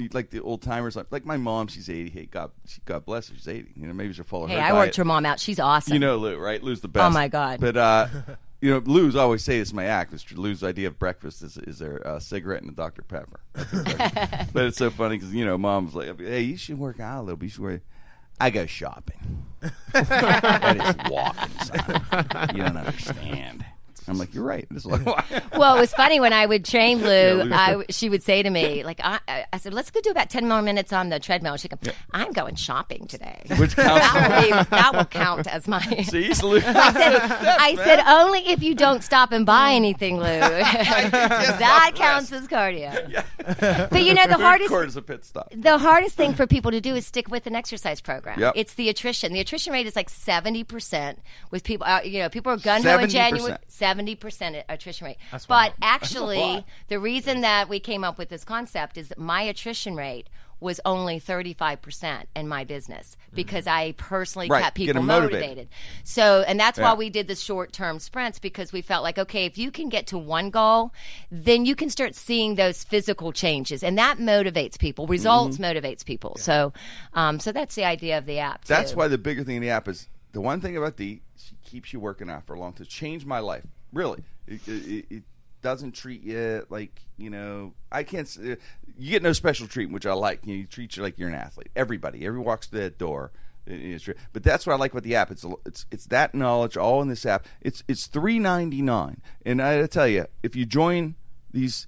Like 0.07 0.29
the 0.29 0.39
old 0.41 0.61
timers, 0.61 0.95
like, 0.95 1.07
like 1.11 1.25
my 1.25 1.37
mom, 1.37 1.67
she's 1.67 1.89
eighty. 1.89 2.09
Hey, 2.09 2.25
God, 2.25 2.51
she, 2.65 2.81
God 2.85 3.05
bless 3.05 3.29
her, 3.29 3.35
she's 3.35 3.47
eighty. 3.47 3.71
You 3.75 3.87
know, 3.87 3.93
maybe 3.93 4.13
she'll 4.13 4.23
follow 4.23 4.47
hey, 4.47 4.55
her. 4.55 4.61
I 4.61 4.69
diet. 4.69 4.75
worked 4.75 4.97
your 4.97 5.05
mom 5.05 5.25
out. 5.25 5.39
She's 5.39 5.59
awesome. 5.59 5.93
You 5.93 5.99
know 5.99 6.17
Lou, 6.17 6.37
right? 6.37 6.63
Lou's 6.63 6.81
the 6.81 6.87
best. 6.87 7.05
Oh, 7.05 7.09
my 7.09 7.27
God. 7.27 7.59
But 7.59 7.75
uh, 7.75 8.07
you 8.61 8.71
know, 8.71 8.81
Lou's 8.85 9.15
always 9.15 9.43
say 9.43 9.59
this 9.59 9.73
my 9.73 9.85
act. 9.85 10.13
Is 10.13 10.25
Lou's 10.31 10.63
idea 10.63 10.87
of 10.87 10.99
breakfast 10.99 11.41
is 11.41 11.57
is 11.57 11.79
there 11.79 11.97
a 11.97 12.21
cigarette 12.21 12.61
and 12.61 12.71
a 12.71 12.75
Dr 12.75 13.01
Pepper. 13.01 13.39
but 14.53 14.65
it's 14.65 14.77
so 14.77 14.89
funny 14.89 15.17
because 15.17 15.33
you 15.33 15.45
know, 15.45 15.57
mom's 15.57 15.95
like, 15.95 16.19
"Hey, 16.19 16.41
you 16.41 16.57
should 16.57 16.79
work 16.79 16.99
out 16.99 17.19
a 17.19 17.23
little 17.23 17.37
bit. 17.37 17.45
You 17.45 17.51
should 17.51 17.63
work." 17.63 17.81
I 18.41 18.49
go 18.49 18.65
shopping. 18.65 19.45
that 19.91 20.77
is 20.77 21.11
walking, 21.11 21.59
son. 21.59 22.55
You 22.55 22.63
don't 22.63 22.77
understand. 22.77 23.65
I'm 24.09 24.17
like, 24.17 24.33
you're 24.33 24.43
right. 24.43 24.67
This 24.71 24.85
is 24.85 24.91
well, 25.57 25.77
it 25.77 25.79
was 25.79 25.93
funny 25.93 26.19
when 26.19 26.33
I 26.33 26.45
would 26.45 26.65
train 26.65 26.99
Lou. 26.99 27.43
Lou. 27.43 27.53
I, 27.53 27.83
she 27.89 28.09
would 28.09 28.23
say 28.23 28.41
to 28.43 28.49
me, 28.49 28.83
like, 28.83 28.99
I, 29.03 29.19
I- 29.53 29.57
said, 29.57 29.73
let's 29.73 29.91
go 29.91 29.99
do 30.01 30.09
about 30.09 30.29
ten 30.29 30.47
more 30.47 30.61
minutes 30.61 30.93
on 30.93 31.09
the 31.09 31.19
treadmill. 31.19 31.57
She'd 31.57 31.71
go, 31.71 31.91
I'm 32.11 32.31
going 32.31 32.55
shopping 32.55 33.07
today. 33.07 33.41
which 33.57 33.75
counts. 33.75 33.99
that, 33.99 34.47
will 34.49 34.63
be, 34.63 34.69
that 34.69 34.95
will 34.95 35.05
count 35.05 35.47
as 35.47 35.67
my. 35.67 35.81
See, 36.03 36.31
Lou. 36.41 36.57
I 36.57 36.61
said, 36.61 37.21
I 37.21 37.75
said 37.75 37.99
only 38.07 38.39
if 38.47 38.63
you 38.63 38.73
don't 38.73 39.03
stop 39.03 39.31
and 39.31 39.45
buy 39.45 39.73
anything, 39.73 40.17
Lou. 40.17 40.23
that 40.23 41.91
counts 41.95 42.31
as 42.31 42.47
cardio. 42.47 43.23
But 43.89 44.03
you 44.03 44.13
know 44.13 44.23
the 44.27 44.35
Food 44.35 44.41
hardest 44.41 44.69
court 44.69 44.87
is 44.87 44.95
a 44.95 45.01
pit 45.01 45.25
stop. 45.25 45.51
the 45.55 45.77
hardest 45.77 46.15
thing 46.15 46.33
for 46.33 46.47
people 46.47 46.71
to 46.71 46.79
do 46.81 46.95
is 46.95 47.05
stick 47.05 47.29
with 47.29 47.47
an 47.47 47.55
exercise 47.55 47.99
program. 48.01 48.39
Yep. 48.39 48.53
It's 48.55 48.73
the 48.75 48.89
attrition. 48.89 49.33
The 49.33 49.39
attrition 49.39 49.73
rate 49.73 49.87
is 49.87 49.95
like 49.95 50.09
seventy 50.09 50.63
percent 50.63 51.19
with 51.51 51.63
people. 51.63 51.85
Uh, 51.85 52.01
you 52.03 52.19
know, 52.19 52.29
people 52.29 52.51
are 52.51 52.57
gun 52.57 52.83
ho 52.83 52.97
in 52.97 53.07
70%. 53.07 53.09
January. 53.09 53.57
Seventy 53.67 53.98
percent 54.15 54.57
attrition 54.69 55.05
rate. 55.07 55.17
That's 55.31 55.45
but 55.45 55.73
actually, 55.81 56.65
the 56.87 56.99
reason 56.99 57.41
that 57.41 57.69
we 57.69 57.79
came 57.79 58.03
up 58.03 58.17
with 58.17 58.29
this 58.29 58.43
concept 58.43 58.97
is 58.97 59.09
that 59.09 59.17
my 59.19 59.41
attrition 59.43 59.95
rate 59.95 60.29
was 60.61 60.81
only 60.83 61.21
35% 61.21 62.23
in 62.35 62.45
my 62.45 62.65
business 62.65 63.15
because 63.33 63.65
I 63.65 63.93
personally 63.93 64.47
Mm-hmm. 64.47 64.51
Right, 64.53 64.63
kept 64.63 64.75
people 64.75 65.01
motivated. 65.01 65.39
motivated. 65.39 65.69
So, 66.03 66.43
and 66.45 66.59
that's 66.59 66.77
why 66.77 66.93
we 66.95 67.09
did 67.09 67.27
the 67.29 67.35
short 67.35 67.71
term 67.71 67.97
sprints 67.99 68.39
because 68.39 68.73
we 68.73 68.81
felt 68.81 69.01
like, 69.01 69.17
okay, 69.17 69.45
if 69.45 69.57
you 69.57 69.71
can 69.71 69.87
get 69.87 70.07
to 70.07 70.17
one 70.17 70.49
goal, 70.49 70.91
then 71.31 71.65
you 71.65 71.75
can 71.77 71.89
start 71.89 72.13
seeing 72.13 72.55
those 72.55 72.83
physical 72.83 73.31
changes, 73.31 73.83
and 73.83 73.97
that 73.97 74.17
motivates 74.17 74.77
people. 74.77 75.07
Results 75.07 75.57
Mm-hmm. 75.57 75.63
motivates 75.85 76.03
people. 76.03 76.35
So, 76.37 76.73
um, 77.13 77.39
so 77.39 77.53
that's 77.53 77.75
the 77.75 77.85
idea 77.85 78.17
of 78.17 78.25
the 78.25 78.39
app. 78.39 78.65
That's 78.65 78.93
why 78.93 79.07
the 79.07 79.17
bigger 79.17 79.45
thing 79.45 79.55
in 79.57 79.61
the 79.61 79.69
app 79.69 79.87
is 79.87 80.09
the 80.33 80.41
one 80.41 80.59
thing 80.59 80.75
about 80.75 80.97
the 80.97 81.21
she 81.37 81.55
keeps 81.63 81.93
you 81.93 82.01
working 82.01 82.29
out 82.29 82.45
for 82.45 82.53
a 82.53 82.59
long 82.59 82.73
time. 82.73 82.85
Changed 82.85 83.25
my 83.25 83.39
life. 83.39 83.63
Really, 83.93 84.23
it, 84.47 84.61
it, 84.67 85.05
it 85.09 85.23
doesn't 85.61 85.91
treat 85.93 86.21
you 86.21 86.65
like 86.69 87.01
you 87.17 87.29
know. 87.29 87.73
I 87.91 88.03
can't. 88.03 88.27
uh, 88.39 88.55
You 88.97 89.11
get 89.11 89.23
no 89.23 89.33
special 89.33 89.67
treatment, 89.67 89.93
which 89.95 90.05
I 90.05 90.13
like. 90.13 90.45
You, 90.45 90.53
know, 90.53 90.59
you 90.59 90.65
treat 90.67 90.95
you 90.95 91.03
like 91.03 91.17
you're 91.17 91.29
an 91.29 91.35
athlete. 91.35 91.69
Everybody, 91.75 92.25
every 92.25 92.39
walks 92.39 92.67
through 92.67 92.81
that 92.81 92.97
door. 92.97 93.31
But 94.33 94.43
that's 94.43 94.65
what 94.65 94.73
I 94.73 94.77
like 94.77 94.91
about 94.93 95.03
the 95.03 95.15
app. 95.15 95.29
It's 95.31 95.45
it's 95.65 95.85
it's 95.91 96.05
that 96.07 96.33
knowledge 96.33 96.75
all 96.77 97.01
in 97.01 97.07
this 97.07 97.25
app. 97.25 97.45
It's 97.61 97.83
it's 97.87 98.07
three 98.07 98.39
ninety 98.39 98.81
nine, 98.81 99.21
and 99.45 99.61
I 99.61 99.85
tell 99.87 100.07
you, 100.07 100.25
if 100.41 100.55
you 100.55 100.65
join 100.65 101.15
these, 101.51 101.87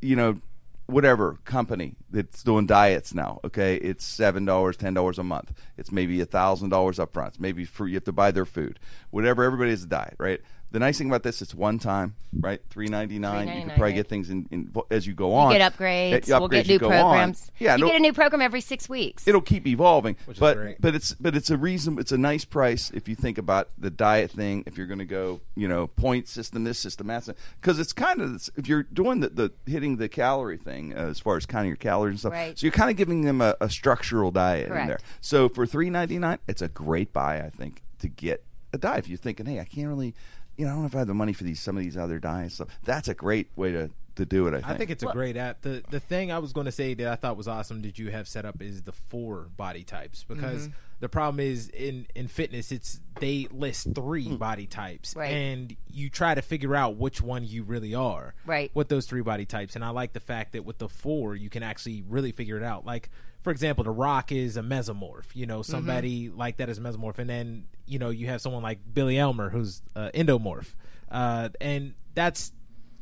you 0.00 0.16
know, 0.16 0.40
whatever 0.86 1.38
company 1.44 1.96
that's 2.10 2.42
doing 2.42 2.66
diets 2.66 3.12
now. 3.12 3.38
Okay, 3.44 3.76
it's 3.76 4.04
seven 4.04 4.46
dollars, 4.46 4.76
ten 4.78 4.94
dollars 4.94 5.18
a 5.18 5.22
month. 5.22 5.52
It's 5.76 5.92
maybe 5.92 6.20
a 6.22 6.26
thousand 6.26 6.70
dollars 6.70 6.98
up 6.98 7.12
front. 7.12 7.28
It's 7.34 7.40
maybe 7.40 7.66
free. 7.66 7.90
You 7.90 7.96
have 7.96 8.04
to 8.04 8.12
buy 8.12 8.30
their 8.30 8.46
food. 8.46 8.78
Whatever. 9.10 9.44
Everybody 9.44 9.70
has 9.70 9.82
a 9.82 9.88
diet, 9.88 10.14
right? 10.18 10.40
The 10.72 10.78
nice 10.78 10.98
thing 10.98 11.08
about 11.08 11.24
this, 11.24 11.42
it's 11.42 11.52
one 11.52 11.80
time, 11.80 12.14
right? 12.38 12.60
Three 12.70 12.86
ninety 12.86 13.18
nine. 13.18 13.48
You 13.48 13.62
can 13.62 13.70
probably 13.70 13.94
get 13.94 14.06
things 14.06 14.30
in, 14.30 14.46
in 14.52 14.72
as 14.90 15.04
you 15.04 15.14
go 15.14 15.34
on. 15.34 15.50
You 15.50 15.58
get 15.58 15.72
upgrades. 15.72 16.30
Uh, 16.30 16.38
we'll 16.38 16.48
get 16.48 16.64
upgrades 16.64 16.68
you 16.68 16.74
new 16.74 16.78
go 16.78 16.86
on. 16.86 16.92
programs. 16.92 17.50
Yeah, 17.58 17.74
you 17.74 17.86
get 17.86 17.96
a 17.96 18.00
new 18.00 18.12
program 18.12 18.40
every 18.40 18.60
six 18.60 18.88
weeks. 18.88 19.26
it'll 19.26 19.40
keep 19.40 19.66
evolving. 19.66 20.16
is 20.28 20.38
but 20.38 20.56
great. 20.56 20.80
but 20.80 20.94
it's 20.94 21.14
but 21.14 21.34
it's 21.34 21.50
a 21.50 21.56
reason. 21.56 21.98
It's 21.98 22.12
a 22.12 22.18
nice 22.18 22.44
price 22.44 22.92
if 22.92 23.08
you 23.08 23.16
think 23.16 23.36
about 23.36 23.70
the 23.78 23.90
diet 23.90 24.30
thing. 24.30 24.62
If 24.64 24.78
you're 24.78 24.86
going 24.86 25.00
to 25.00 25.04
go, 25.04 25.40
you 25.56 25.66
know, 25.66 25.88
point 25.88 26.28
system, 26.28 26.62
this 26.62 26.78
system, 26.78 27.08
that, 27.08 27.28
because 27.60 27.80
it's 27.80 27.92
kind 27.92 28.20
of 28.20 28.48
if 28.56 28.68
you're 28.68 28.84
doing 28.84 29.20
the, 29.20 29.28
the 29.30 29.52
hitting 29.66 29.96
the 29.96 30.08
calorie 30.08 30.56
thing 30.56 30.96
uh, 30.96 31.08
as 31.08 31.18
far 31.18 31.36
as 31.36 31.46
counting 31.46 31.68
your 31.68 31.76
calories 31.76 32.12
and 32.12 32.20
stuff. 32.20 32.32
Right. 32.32 32.56
So 32.56 32.64
you're 32.64 32.72
kind 32.72 32.90
of 32.90 32.96
giving 32.96 33.22
them 33.22 33.40
a, 33.40 33.56
a 33.60 33.68
structural 33.68 34.30
diet 34.30 34.68
in 34.68 34.86
there. 34.86 35.00
So 35.20 35.48
for 35.48 35.66
three 35.66 35.90
ninety 35.90 36.18
nine, 36.18 36.38
it's 36.46 36.62
a 36.62 36.68
great 36.68 37.12
buy, 37.12 37.40
I 37.40 37.50
think, 37.50 37.82
to 37.98 38.08
get 38.08 38.44
a 38.72 38.78
diet. 38.78 39.00
If 39.00 39.08
you're 39.08 39.18
thinking, 39.18 39.46
hey, 39.46 39.58
I 39.58 39.64
can't 39.64 39.88
really. 39.88 40.14
You 40.60 40.66
know, 40.66 40.72
I 40.72 40.74
don't 40.74 40.82
know 40.82 40.88
if 40.88 40.94
I 40.94 40.98
have 40.98 41.06
the 41.06 41.14
money 41.14 41.32
for 41.32 41.44
these 41.44 41.58
some 41.58 41.78
of 41.78 41.82
these 41.82 41.96
other 41.96 42.18
diets. 42.18 42.56
So 42.56 42.66
that's 42.84 43.08
a 43.08 43.14
great 43.14 43.48
way 43.56 43.72
to, 43.72 43.88
to 44.16 44.26
do 44.26 44.46
it. 44.46 44.50
I 44.50 44.58
think. 44.58 44.66
I 44.66 44.76
think 44.76 44.90
it's 44.90 45.02
a 45.02 45.06
great 45.06 45.38
app. 45.38 45.62
The 45.62 45.82
the 45.88 46.00
thing 46.00 46.30
I 46.30 46.38
was 46.38 46.52
going 46.52 46.66
to 46.66 46.72
say 46.72 46.92
that 46.92 47.08
I 47.08 47.16
thought 47.16 47.38
was 47.38 47.48
awesome 47.48 47.80
that 47.80 47.98
you 47.98 48.10
have 48.10 48.28
set 48.28 48.44
up 48.44 48.60
is 48.60 48.82
the 48.82 48.92
four 48.92 49.48
body 49.56 49.84
types 49.84 50.22
because 50.22 50.68
mm-hmm. 50.68 50.74
The 51.00 51.08
problem 51.08 51.40
is 51.40 51.68
in 51.70 52.06
in 52.14 52.28
fitness, 52.28 52.70
it's 52.70 53.00
they 53.18 53.48
list 53.50 53.88
three 53.94 54.28
Hmm. 54.28 54.36
body 54.36 54.66
types, 54.66 55.16
Right. 55.16 55.32
and 55.32 55.74
you 55.90 56.08
try 56.10 56.34
to 56.34 56.42
figure 56.42 56.74
out 56.76 56.96
which 56.96 57.20
one 57.22 57.44
you 57.44 57.62
really 57.64 57.94
are, 57.94 58.34
Right. 58.46 58.70
With 58.74 58.88
those 58.88 59.06
three 59.06 59.22
body 59.22 59.44
types, 59.46 59.74
and 59.74 59.84
I 59.84 59.90
like 59.90 60.12
the 60.12 60.20
fact 60.20 60.52
that 60.52 60.64
with 60.64 60.78
the 60.78 60.88
four, 60.88 61.34
you 61.36 61.50
can 61.50 61.62
actually 61.62 62.02
really 62.08 62.32
figure 62.32 62.56
it 62.56 62.62
out. 62.62 62.84
Like 62.86 63.10
for 63.42 63.50
example, 63.50 63.84
The 63.84 63.90
Rock 63.90 64.30
is 64.32 64.58
a 64.58 64.62
mesomorph. 64.62 65.34
You 65.34 65.46
know, 65.46 65.62
somebody 65.62 66.28
Mm-hmm. 66.28 66.38
like 66.38 66.58
that 66.58 66.68
is 66.68 66.76
a 66.76 66.82
mesomorph, 66.82 67.18
and 67.18 67.28
then 67.30 67.64
you 67.86 67.98
know 67.98 68.10
you 68.10 68.26
have 68.26 68.40
someone 68.42 68.62
like 68.62 68.78
Billy 68.92 69.16
Elmer 69.18 69.48
who's 69.48 69.80
uh, 69.96 70.10
endomorph, 70.14 70.74
uh, 71.10 71.48
and 71.60 71.94
that's. 72.14 72.52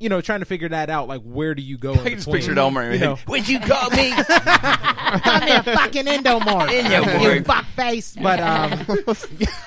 You 0.01 0.09
know, 0.09 0.21
trying 0.21 0.41
to 0.41 0.47
figure 0.47 0.69
that 0.69 0.91
out, 0.91 1.09
like 1.09 1.23
where 1.23 1.55
do 1.57 1.63
you 1.63 1.77
go? 1.77 1.93
in 1.93 1.99
I 2.01 2.05
just 2.15 2.27
between? 2.27 2.37
pictured 2.43 2.59
Elmer. 2.59 2.93
You 2.93 2.99
know, 3.01 3.17
What'd 3.27 3.49
you 3.49 3.59
call 3.59 3.91
me? 3.91 4.13
I'm 4.31 5.49
there 5.49 5.63
fucking 5.75 6.05
endomorph. 6.05 6.69
Endomorph. 6.69 7.35
You 7.37 7.43
fuck 7.45 7.65
face. 7.77 8.15
But 8.21 8.41
um 8.41 8.87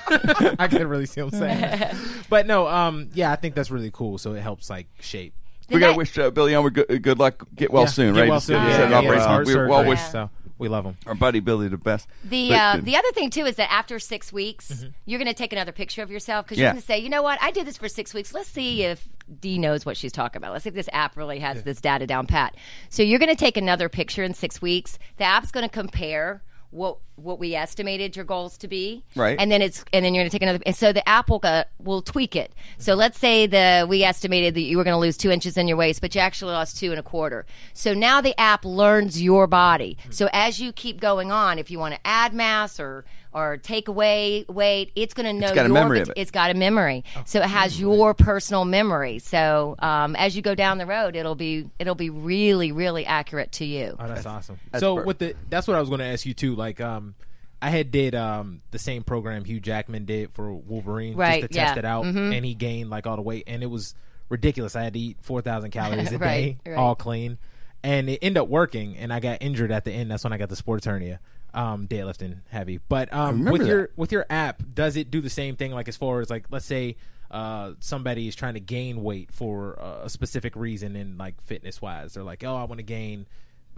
I 0.58 0.68
can 0.68 0.86
really 0.88 1.06
see 1.06 1.20
him 1.20 1.30
saying 1.30 1.60
that. 1.60 1.94
But 2.30 2.46
no, 2.46 2.66
um 2.68 3.10
yeah, 3.14 3.30
I 3.32 3.36
think 3.36 3.54
that's 3.54 3.70
really 3.70 3.90
cool. 3.92 4.18
So 4.18 4.32
it 4.34 4.40
helps 4.40 4.70
like 4.70 4.86
shape. 5.00 5.34
we 5.68 5.78
gotta 5.80 5.96
wish 5.96 6.16
uh, 6.18 6.30
Billy 6.30 6.54
Elmer 6.54 6.70
good, 6.70 7.02
good 7.02 7.18
luck. 7.18 7.46
Get 7.54 7.70
well 7.70 7.82
Yeah, 7.84 7.88
soon, 7.88 8.14
get 8.14 8.20
right? 8.22 8.30
Well 8.30 8.40
soon. 8.40 8.56
just 8.62 8.68
Yeah, 8.68 8.76
had 8.76 8.84
an 8.86 8.90
yeah, 8.92 8.98
operation. 8.98 9.18
yeah, 9.20 9.26
heart 9.26 9.46
We 9.46 9.52
surgery, 9.52 9.68
well 9.70 9.84
wish 9.86 10.00
So 10.00 10.30
we 10.62 10.68
love 10.68 10.84
him. 10.84 10.96
our 11.06 11.14
buddy 11.14 11.40
Billy 11.40 11.68
the 11.68 11.76
best. 11.76 12.08
The 12.24 12.48
But, 12.50 12.54
uh, 12.58 12.76
the 12.82 12.96
other 12.96 13.10
thing 13.12 13.28
too 13.30 13.44
is 13.44 13.56
that 13.56 13.70
after 13.70 13.98
six 13.98 14.32
weeks, 14.32 14.86
you're 15.04 15.18
going 15.18 15.28
to 15.28 15.34
take 15.34 15.52
another 15.52 15.72
picture 15.72 16.02
of 16.02 16.10
yourself 16.10 16.46
because 16.46 16.56
Yeah. 16.58 16.64
you're 16.66 16.72
going 16.72 16.80
to 16.80 16.86
say, 16.86 16.98
you 16.98 17.08
know 17.10 17.22
what, 17.22 17.38
I 17.42 17.50
did 17.50 17.66
this 17.66 17.76
for 17.76 17.88
six 17.88 18.14
weeks. 18.14 18.32
Let's 18.32 18.48
see 18.48 18.84
if 18.84 19.06
Dee 19.40 19.58
knows 19.58 19.84
what 19.84 19.96
she's 19.96 20.12
talking 20.12 20.38
about. 20.38 20.52
Let's 20.52 20.64
see 20.64 20.68
if 20.68 20.74
this 20.74 20.88
app 20.92 21.16
really 21.16 21.40
has 21.40 21.62
this 21.64 21.80
data 21.80 22.06
down 22.06 22.26
pat. 22.26 22.54
So 22.88 23.02
you're 23.02 23.18
going 23.18 23.28
to 23.28 23.36
take 23.36 23.56
another 23.56 23.88
picture 23.88 24.22
in 24.22 24.34
six 24.34 24.62
weeks. 24.62 24.98
The 25.18 25.24
app's 25.24 25.50
going 25.50 25.64
to 25.66 25.72
compare 25.72 26.42
what 26.72 26.96
what 27.16 27.38
we 27.38 27.54
estimated 27.54 28.16
your 28.16 28.24
goals 28.24 28.56
to 28.58 28.66
be, 28.66 29.04
Right. 29.14 29.36
And 29.38 29.52
then 29.52 29.62
it's 29.62 29.84
and 29.92 30.04
then 30.04 30.14
you're 30.14 30.22
going 30.22 30.30
to 30.30 30.34
take 30.34 30.42
another. 30.42 30.62
And 30.64 30.74
so 30.74 30.92
the 30.92 31.06
app 31.06 31.28
will 31.28 31.38
go, 31.38 31.62
will 31.78 32.02
tweak 32.02 32.34
it. 32.34 32.52
So 32.78 32.94
let's 32.94 33.18
say 33.18 33.46
the 33.46 33.86
we 33.88 34.02
estimated 34.02 34.54
that 34.54 34.62
you 34.62 34.78
were 34.78 34.84
going 34.84 34.94
to 34.94 34.98
lose 34.98 35.16
two 35.16 35.30
inches 35.30 35.56
in 35.56 35.68
your 35.68 35.76
waist, 35.76 36.00
but 36.00 36.14
you 36.14 36.20
actually 36.20 36.52
lost 36.52 36.78
two 36.78 36.90
and 36.90 36.98
a 36.98 37.02
quarter. 37.02 37.46
So 37.74 37.92
now 37.94 38.20
the 38.22 38.38
app 38.40 38.64
learns 38.64 39.22
your 39.22 39.46
body. 39.46 39.98
So 40.10 40.28
as 40.32 40.60
you 40.60 40.72
keep 40.72 40.98
going 40.98 41.30
on, 41.30 41.58
if 41.58 41.70
you 41.70 41.78
want 41.78 41.94
to 41.94 42.00
add 42.06 42.32
mass 42.32 42.80
or 42.80 43.04
or 43.34 43.56
take 43.56 43.88
away 43.88 44.44
weight, 44.48 44.92
it's 44.94 45.14
going 45.14 45.26
to 45.26 45.32
know 45.32 45.54
got 45.54 45.66
a 45.66 45.68
memory 45.68 46.00
of 46.00 46.08
it. 46.10 46.14
It's 46.16 46.30
got 46.30 46.50
a 46.50 46.54
memory, 46.54 47.04
so 47.24 47.40
it 47.40 47.46
has 47.46 47.80
your 47.80 48.14
personal 48.14 48.64
memory. 48.64 49.18
So 49.20 49.74
um, 49.78 50.14
as 50.16 50.36
you 50.36 50.42
go 50.42 50.54
down 50.54 50.78
the 50.78 50.86
road, 50.86 51.16
it'll 51.16 51.34
be 51.34 51.68
it'll 51.78 51.94
be 51.94 52.10
really 52.10 52.72
really 52.72 53.06
accurate 53.06 53.52
to 53.52 53.64
you. 53.64 53.96
Oh, 53.98 54.06
that's 54.08 54.26
awesome. 54.26 54.58
so 54.78 54.96
perfect. 54.96 55.06
with 55.06 55.18
the 55.18 55.34
that's 55.50 55.66
what 55.66 55.76
I 55.76 55.80
was 55.80 55.88
going 55.88 56.00
to 56.00 56.06
ask 56.06 56.26
you 56.26 56.34
too. 56.34 56.54
Like, 56.54 56.80
um, 56.80 57.14
I 57.60 57.70
had 57.70 57.90
did 57.90 58.14
um 58.14 58.60
the 58.72 58.78
same 58.78 59.02
program 59.04 59.44
Hugh 59.44 59.60
Jackman 59.60 60.04
did 60.04 60.32
for 60.32 60.52
Wolverine 60.52 61.14
Right, 61.16 61.40
just 61.42 61.52
to 61.52 61.58
test 61.58 61.76
it 61.78 61.84
out, 61.84 62.04
Mhm. 62.04 62.36
and 62.36 62.44
he 62.44 62.54
gained 62.54 62.90
like 62.90 63.06
all 63.06 63.16
the 63.16 63.22
weight, 63.22 63.44
and 63.46 63.62
it 63.62 63.66
was 63.70 63.94
ridiculous. 64.28 64.74
I 64.76 64.82
had 64.82 64.92
to 64.94 64.98
eat 64.98 65.18
four 65.22 65.42
thousand 65.42 65.70
calories 65.72 66.10
a 66.12 66.18
Right, 66.18 66.58
day, 66.64 66.70
right. 66.72 66.76
all 66.76 66.94
clean, 66.94 67.38
and 67.84 68.08
it 68.10 68.18
ended 68.20 68.42
up 68.42 68.48
working. 68.48 68.96
And 68.96 69.12
I 69.12 69.20
got 69.20 69.38
injured 69.42 69.70
at 69.70 69.84
the 69.84 69.92
end. 69.92 70.10
That's 70.10 70.24
when 70.24 70.32
I 70.32 70.38
got 70.38 70.48
the 70.48 70.56
sports 70.56 70.86
hernia. 70.86 71.20
Um, 71.54 71.86
deadlifting 71.86 72.38
heavy, 72.48 72.80
but 72.88 73.12
um, 73.12 73.40
remember 73.40 73.52
with 73.52 73.66
your 73.66 73.90
with 73.96 74.10
your 74.12 74.24
app, 74.30 74.62
does 74.74 74.96
it 74.96 75.10
do 75.10 75.20
the 75.20 75.28
same 75.28 75.56
thing? 75.56 75.72
Like 75.72 75.86
as 75.88 75.98
far 75.98 76.20
as 76.22 76.30
like, 76.30 76.46
let's 76.50 76.64
say 76.64 76.96
uh, 77.30 77.72
somebody 77.80 78.26
is 78.26 78.34
trying 78.34 78.54
to 78.54 78.60
gain 78.60 79.02
weight 79.02 79.30
for 79.32 79.78
uh, 79.78 80.04
a 80.04 80.08
specific 80.10 80.56
reason, 80.56 80.96
and 80.96 81.18
like 81.18 81.40
fitness 81.42 81.82
wise, 81.82 82.14
they're 82.14 82.22
like, 82.22 82.42
oh, 82.42 82.56
I 82.56 82.64
want 82.64 82.78
to 82.78 82.82
gain 82.84 83.26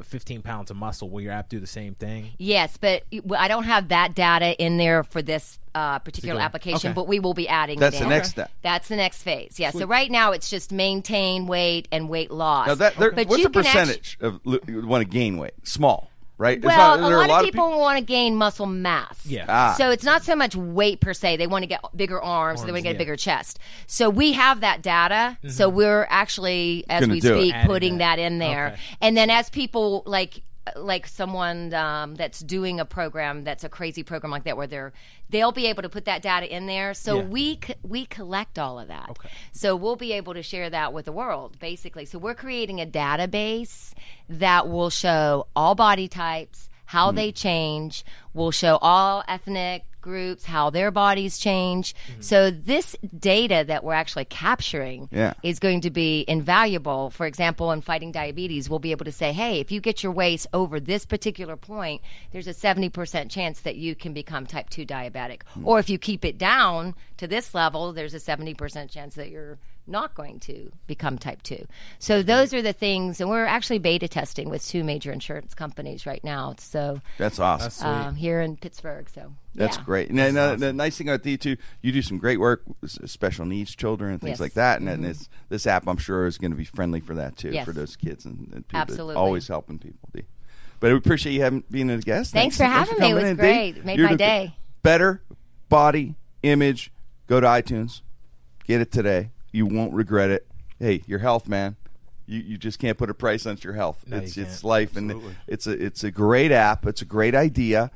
15 0.02 0.42
pounds 0.42 0.70
of 0.70 0.76
muscle. 0.76 1.08
Will 1.10 1.20
your 1.20 1.32
app 1.32 1.48
do 1.48 1.58
the 1.58 1.66
same 1.66 1.94
thing? 1.96 2.30
Yes, 2.38 2.76
but 2.76 3.02
I 3.36 3.48
don't 3.48 3.64
have 3.64 3.88
that 3.88 4.14
data 4.14 4.54
in 4.60 4.76
there 4.76 5.02
for 5.04 5.20
this 5.22 5.58
uh, 5.74 5.98
particular 5.98 6.34
Particular- 6.34 6.40
application, 6.42 6.90
okay. 6.90 6.94
but 6.94 7.08
we 7.08 7.18
will 7.18 7.34
be 7.34 7.48
adding. 7.48 7.80
That's 7.80 7.96
it 7.96 7.98
the 8.00 8.04
in. 8.04 8.10
next 8.10 8.30
step. 8.30 8.50
That's 8.62 8.86
the 8.86 8.96
next 8.96 9.22
phase. 9.24 9.58
Yeah. 9.58 9.70
So 9.70 9.86
right 9.86 10.10
now 10.10 10.30
it's 10.30 10.48
just 10.48 10.70
maintain 10.72 11.46
weight 11.46 11.88
and 11.90 12.08
weight 12.08 12.30
loss. 12.30 12.68
Now 12.68 12.74
that, 12.76 12.96
there, 12.96 13.10
But 13.10 13.26
what's 13.28 13.42
the 13.42 13.50
can 13.50 13.66
actu- 13.66 13.70
percentage 13.78 14.18
of 14.20 14.40
want 14.44 15.02
to 15.02 15.08
gain 15.08 15.38
weight? 15.38 15.54
Small, 15.64 16.10
right? 16.38 16.62
Well, 16.62 16.98
not- 16.98 17.06
a 17.06 17.08
there 17.08 17.18
are 17.18 17.28
lot, 17.28 17.40
of 17.40 17.44
people, 17.44 17.78
want 17.78 17.98
to 17.98 18.04
gain 18.04 18.36
muscle 18.36 18.66
mass. 18.66 19.24
Yeah. 19.26 19.46
Ah. 19.48 19.74
So 19.76 19.90
it's 19.90 20.04
not 20.04 20.24
so 20.24 20.34
much 20.34 20.56
weight 20.56 21.00
per 21.00 21.14
se. 21.14 21.36
They 21.36 21.46
want 21.46 21.62
to 21.62 21.66
get 21.66 21.80
bigger 21.96 22.20
arms, 22.20 22.62
or 22.62 22.66
they 22.66 22.72
want 22.72 22.80
to 22.80 22.88
get 22.88 22.90
yeah. 22.90 22.96
a 22.96 22.98
bigger 22.98 23.16
chest. 23.16 23.58
So 23.86 24.10
we 24.10 24.32
have 24.32 24.60
that 24.60 24.82
data. 24.82 25.38
So 25.48 25.68
we're 25.68 26.06
actually, 26.08 26.84
as 26.88 27.00
Gonna 27.00 27.12
we 27.14 27.20
speak, 27.20 27.54
putting 27.66 27.98
that. 27.98 28.16
that, 28.16 28.22
in 28.22 28.38
there. 28.38 28.68
Okay. 28.68 28.80
And 29.00 29.16
then 29.16 29.30
as 29.30 29.50
people 29.50 30.02
like 30.06 30.42
like 30.76 31.06
someone 31.06 31.74
um, 31.74 32.14
that's 32.14 32.40
doing 32.40 32.80
a 32.80 32.84
program 32.86 33.44
that's 33.44 33.64
a 33.64 33.68
crazy 33.68 34.02
program 34.02 34.30
like 34.30 34.44
that 34.44 34.56
where 34.56 34.66
they're 34.66 34.92
they'll 35.28 35.52
be 35.52 35.66
able 35.66 35.82
to 35.82 35.88
put 35.90 36.06
that 36.06 36.22
data 36.22 36.50
in 36.54 36.66
there 36.66 36.94
so 36.94 37.16
Yeah. 37.18 37.24
we 37.24 37.58
c- 37.62 37.74
we 37.82 38.06
collect 38.06 38.58
all 38.58 38.78
of 38.78 38.88
that 38.88 39.10
Okay. 39.10 39.28
so 39.52 39.76
we'll 39.76 39.96
be 39.96 40.12
able 40.12 40.32
to 40.34 40.42
share 40.42 40.70
that 40.70 40.92
with 40.94 41.04
the 41.04 41.12
world 41.12 41.58
basically 41.58 42.06
so 42.06 42.18
we're 42.18 42.34
creating 42.34 42.80
a 42.80 42.86
database 42.86 43.92
that 44.28 44.68
will 44.68 44.90
show 44.90 45.46
all 45.54 45.74
body 45.74 46.08
types 46.08 46.70
how 46.86 47.08
Mm-hmm. 47.08 47.16
they 47.16 47.32
change 47.32 48.04
will 48.32 48.50
show 48.50 48.78
all 48.80 49.22
ethnic 49.28 49.84
groups 50.04 50.44
how 50.44 50.70
their 50.70 50.90
bodies 50.90 51.38
change 51.38 51.94
Mm-hmm. 51.94 52.20
so 52.30 52.50
this 52.50 52.94
data 53.18 53.64
that 53.66 53.82
we're 53.84 53.94
actually 54.02 54.26
capturing 54.26 55.08
Yeah. 55.10 55.32
is 55.42 55.58
going 55.58 55.80
to 55.82 55.90
be 55.90 56.24
invaluable. 56.28 57.10
For 57.10 57.26
example, 57.26 57.72
in 57.72 57.80
fighting 57.80 58.12
diabetes, 58.12 58.68
we'll 58.68 58.78
be 58.88 58.90
able 58.96 59.06
to 59.06 59.12
say, 59.22 59.32
hey, 59.32 59.60
if 59.60 59.72
you 59.72 59.80
get 59.80 60.02
your 60.02 60.12
waist 60.12 60.46
over 60.52 60.78
this 60.78 61.04
particular 61.06 61.56
point, 61.56 62.02
there's 62.32 62.46
a 62.46 62.52
70% 62.54 63.30
chance 63.30 63.60
that 63.62 63.76
you 63.76 63.94
can 63.94 64.12
become 64.12 64.46
type 64.46 64.68
2 64.70 64.84
diabetic. 64.86 65.40
Or 65.64 65.78
if 65.78 65.88
you 65.88 65.98
keep 65.98 66.24
it 66.24 66.36
down 66.38 66.94
to 67.16 67.26
this 67.26 67.54
level, 67.54 67.92
there's 67.92 68.14
a 68.14 68.18
70% 68.18 68.90
chance 68.90 69.14
that 69.14 69.30
you're 69.30 69.58
not 69.86 70.14
going 70.14 70.40
to 70.40 70.72
become 70.86 71.18
type 71.18 71.42
2. 71.42 71.66
So 71.98 72.22
those 72.22 72.54
are 72.54 72.62
the 72.62 72.72
things, 72.72 73.20
and 73.20 73.28
we're 73.28 73.44
actually 73.44 73.78
beta 73.78 74.08
testing 74.08 74.48
with 74.48 74.66
two 74.66 74.82
major 74.84 75.12
insurance 75.12 75.54
companies 75.54 76.06
right 76.06 76.22
now. 76.24 76.54
So 76.58 77.00
That's 77.18 77.38
awesome. 77.38 77.86
um, 77.88 78.14
here 78.14 78.40
in 78.40 78.56
Pittsburgh. 78.56 79.08
So 79.10 79.34
That's 79.54 79.76
yeah. 79.76 79.82
great. 79.84 80.10
Now, 80.10 80.30
now, 80.30 80.56
The 80.56 80.72
nice 80.72 80.96
thing 80.96 81.08
about 81.08 81.22
D 81.22 81.36
two, 81.36 81.56
you 81.82 81.92
do 81.92 82.02
some 82.02 82.18
great 82.18 82.40
work 82.40 82.62
with 82.80 83.10
special 83.10 83.44
needs 83.44 83.74
children 83.74 84.12
and 84.12 84.20
things 84.20 84.30
Yes. 84.30 84.36
Mm-hmm. 84.36 84.42
like 84.44 84.52
that. 84.54 84.80
And, 84.80 84.88
and 84.88 85.04
this 85.04 85.28
this 85.48 85.66
app, 85.66 85.86
I'm 85.86 85.98
sure, 85.98 86.26
is 86.26 86.38
going 86.38 86.50
to 86.52 86.56
be 86.56 86.64
friendly 86.64 87.00
for 87.00 87.14
that 87.16 87.36
too, 87.36 87.50
Yes. 87.50 87.64
for 87.66 87.72
those 87.72 87.96
kids 87.96 88.24
and, 88.24 88.48
and 88.54 88.66
people. 88.66 88.80
Absolutely. 88.80 89.14
always 89.16 89.48
helping 89.48 89.78
people. 89.78 90.08
D. 90.14 90.22
But 90.80 90.90
we 90.92 90.96
appreciate 90.98 91.32
you 91.32 91.40
having 91.42 91.64
being 91.70 91.90
a 91.90 91.98
guest. 91.98 92.32
Thanks 92.32 92.56
for 92.56 92.64
having 92.64 92.98
me. 92.98 93.10
It 93.10 93.14
was 93.14 93.24
in, 93.24 93.36
D. 93.36 93.40
great. 93.40 93.76
It 93.78 93.84
made 93.84 93.98
You're 93.98 94.10
my 94.10 94.16
day. 94.16 94.56
Better 94.82 95.22
body 95.68 96.14
image. 96.42 96.90
Go 97.26 97.40
to 97.40 97.46
iTunes, 97.46 98.02
get 98.66 98.82
it 98.82 98.92
today. 98.92 99.30
You 99.54 99.66
won't 99.66 99.92
regret 99.94 100.30
it. 100.30 100.46
Hey, 100.80 101.02
your 101.06 101.20
health, 101.20 101.48
man. 101.48 101.76
You, 102.26 102.40
you 102.40 102.58
just 102.58 102.78
can't 102.78 102.98
put 102.98 103.08
a 103.10 103.14
price 103.14 103.46
on 103.46 103.56
your 103.62 103.74
health. 103.74 104.04
No, 104.08 104.16
it's 104.16 104.36
you 104.36 104.42
it's 104.42 104.56
can't. 104.56 104.64
life, 104.64 104.96
and 104.96 105.22
it's 105.46 105.66
a 105.66 105.72
it's 105.72 106.02
a 106.02 106.10
great 106.10 106.50
app. 106.50 106.86
It's 106.86 107.02
a 107.02 107.04
great 107.04 107.34
idea. 107.34 107.90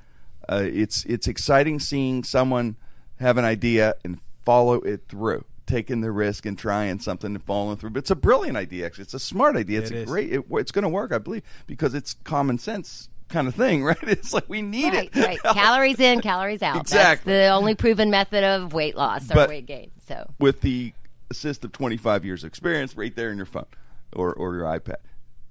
Uh, 0.48 0.62
it's 0.64 1.04
it's 1.06 1.26
exciting 1.26 1.80
seeing 1.80 2.22
someone 2.24 2.76
have 3.18 3.38
an 3.38 3.44
idea 3.44 3.94
and 4.04 4.20
follow 4.44 4.74
it 4.74 5.02
through, 5.08 5.44
taking 5.66 6.00
the 6.02 6.12
risk 6.12 6.46
and 6.46 6.56
trying 6.56 7.00
something 7.00 7.34
and 7.34 7.42
following 7.42 7.76
through. 7.76 7.90
But 7.90 8.00
it's 8.00 8.10
a 8.10 8.16
brilliant 8.16 8.56
idea. 8.56 8.86
Actually, 8.86 9.02
it's 9.04 9.14
a 9.14 9.18
smart 9.18 9.56
idea. 9.56 9.80
It's 9.80 9.90
It 9.90 9.96
a 9.96 9.98
is. 10.02 10.08
great. 10.10 10.32
It, 10.32 10.44
it's 10.52 10.70
going 10.72 10.84
to 10.84 10.88
work, 10.88 11.10
I 11.12 11.18
believe, 11.18 11.42
because 11.66 11.94
it's 11.94 12.14
common 12.24 12.58
sense 12.58 13.08
kind 13.28 13.48
of 13.48 13.54
thing, 13.54 13.82
right? 13.90 13.96
It's 14.02 14.32
like 14.32 14.48
we 14.48 14.62
need 14.62 14.92
Right, 14.92 15.10
it. 15.12 15.20
right. 15.26 15.42
Calories 15.42 15.98
in, 16.00 16.20
calories 16.20 16.62
out. 16.62 16.80
Exactly. 16.82 17.32
That's 17.32 17.48
the 17.48 17.52
only 17.54 17.74
proven 17.74 18.10
method 18.10 18.44
of 18.44 18.72
weight 18.72 18.96
loss 18.96 19.30
or 19.30 19.34
But- 19.34 19.48
weight 19.48 19.66
gain. 19.66 19.90
So 20.06 20.30
with 20.38 20.60
the 20.60 20.92
assist 21.30 21.64
of 21.64 21.72
25 21.72 22.24
years 22.24 22.44
experience 22.44 22.96
right 22.96 23.14
there 23.14 23.30
in 23.30 23.36
your 23.36 23.46
phone 23.46 23.66
or, 24.14 24.32
or 24.32 24.54
your 24.54 24.64
iPad. 24.64 24.96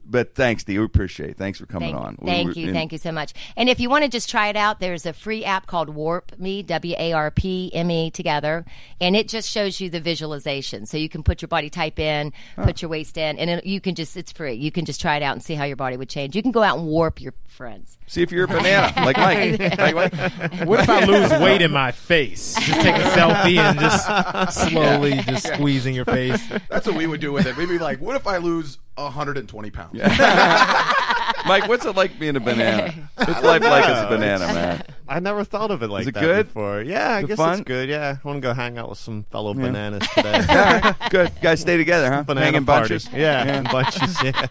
But 0.10 0.36
thanks, 0.36 0.64
Dee. 0.64 0.80
We 0.80 0.86
appreciate 0.86 1.32
it. 1.32 1.38
Thanks 1.38 1.60
for 1.60 1.66
coming 1.66 1.94
thank, 1.94 2.06
on. 2.06 2.18
thank 2.18 2.56
you, 2.56 2.72
thank 2.72 2.92
you 2.92 2.98
so 2.98 3.12
much. 3.12 3.34
And 3.58 3.68
if 3.68 3.80
you 3.80 3.90
want 3.90 4.06
to 4.06 4.10
just 4.10 4.30
try 4.30 4.48
it 4.48 4.56
out, 4.56 4.80
there's 4.80 5.06
a 5.06 5.14
free 5.14 5.44
app 5.44 5.68
called 5.68 5.90
Warp 5.90 6.38
Me, 6.40 6.64
W 6.64 6.96
A 6.98 7.14
R 7.14 7.30
P 7.32 7.72
M 7.74 7.92
E 7.92 8.10
together, 8.10 8.66
and 9.02 9.16
it 9.16 9.28
just 9.28 9.50
shows 9.50 9.82
you 9.82 9.90
the 9.90 10.00
visualization. 10.00 10.86
So 10.86 10.98
you 10.98 11.10
can 11.10 11.24
put 11.24 11.42
your 11.42 11.48
body 11.48 11.70
type 11.70 12.00
in, 12.00 12.32
put 12.56 12.82
your 12.82 12.90
waist 12.90 13.18
in, 13.18 13.38
and 13.38 13.50
it, 13.50 13.66
you 13.66 13.82
can 13.82 13.96
just 13.96 14.16
it's 14.16 14.32
free. 14.32 14.54
You 14.54 14.72
can 14.72 14.86
just 14.86 15.02
try 15.02 15.18
it 15.18 15.24
out 15.24 15.34
and 15.34 15.44
see 15.44 15.56
how 15.56 15.66
your 15.66 15.76
body 15.76 15.98
would 15.98 16.10
change. 16.10 16.36
You 16.36 16.42
can 16.42 16.52
go 16.52 16.64
out 16.64 16.78
and 16.78 16.88
warp 16.88 17.22
your 17.22 17.34
friends. 17.48 17.98
See 18.08 18.22
if 18.22 18.32
you're 18.32 18.46
a 18.46 18.48
banana, 18.48 18.94
like 19.04 19.18
Mike. 19.18 19.78
Like 19.78 19.96
Mike. 19.96 20.68
What 20.68 20.80
if 20.80 20.90
I 20.90 21.04
lose 21.04 21.32
weight 21.42 21.62
in 21.62 21.72
my 21.72 21.92
face? 21.92 22.56
Just 22.56 22.82
take 22.82 22.96
a 22.96 23.10
selfie 23.10 23.58
and 23.58 23.80
just 23.80 24.70
slowly 24.70 25.16
just 25.24 25.48
squeezing 25.48 25.94
your 25.94 26.06
face. 26.06 26.42
That's 26.70 26.88
what 26.88 26.96
we 26.96 27.06
would 27.06 27.20
do 27.20 27.32
with 27.32 27.46
it. 27.46 27.58
We'd 27.58 27.70
be 27.70 27.80
like, 27.80 28.00
what 28.00 28.16
if 28.16 28.26
I 28.26 28.38
lose 28.38 28.78
120 28.98 29.72
pounds? 29.72 29.94
Mike, 31.46 31.68
what's 31.68 31.86
it 31.86 31.96
like 31.96 32.18
being 32.20 32.36
a 32.36 32.40
banana? 32.40 32.92
What's 33.18 33.42
life 33.44 33.62
like 33.62 33.86
as 33.88 34.04
a 34.04 34.08
banana, 34.08 34.48
man? 34.48 34.84
I 35.08 35.20
never 35.20 35.44
thought 35.44 35.72
of 35.72 35.82
it 35.84 35.88
like 35.90 36.08
it 36.08 36.14
that 36.16 36.20
good? 36.22 36.48
before. 36.48 36.82
Yeah, 36.82 37.10
I 37.16 37.18
Is 37.20 37.24
it 37.24 37.28
guess 37.28 37.38
fun? 37.38 37.54
it's 37.54 37.62
good. 37.64 37.88
Yeah, 37.90 38.18
I 38.24 38.28
want 38.28 38.38
to 38.38 38.42
go 38.42 38.54
hang 38.54 38.78
out 38.78 38.90
with 38.90 38.98
some 39.00 39.24
fellow 39.24 39.54
bananas 39.54 40.06
today. 40.14 40.34
All 40.50 40.56
right, 40.56 40.96
good. 41.10 41.32
Guys, 41.42 41.62
stay 41.62 41.78
together, 41.78 42.12
huh? 42.12 42.24
Banana 42.24 42.46
Hanging 42.48 42.66
party. 42.66 42.90
bunches. 42.96 43.10
Yeah, 43.14 43.58
in 43.60 43.64
bunches. 43.66 44.22
Yeah. 44.24 44.48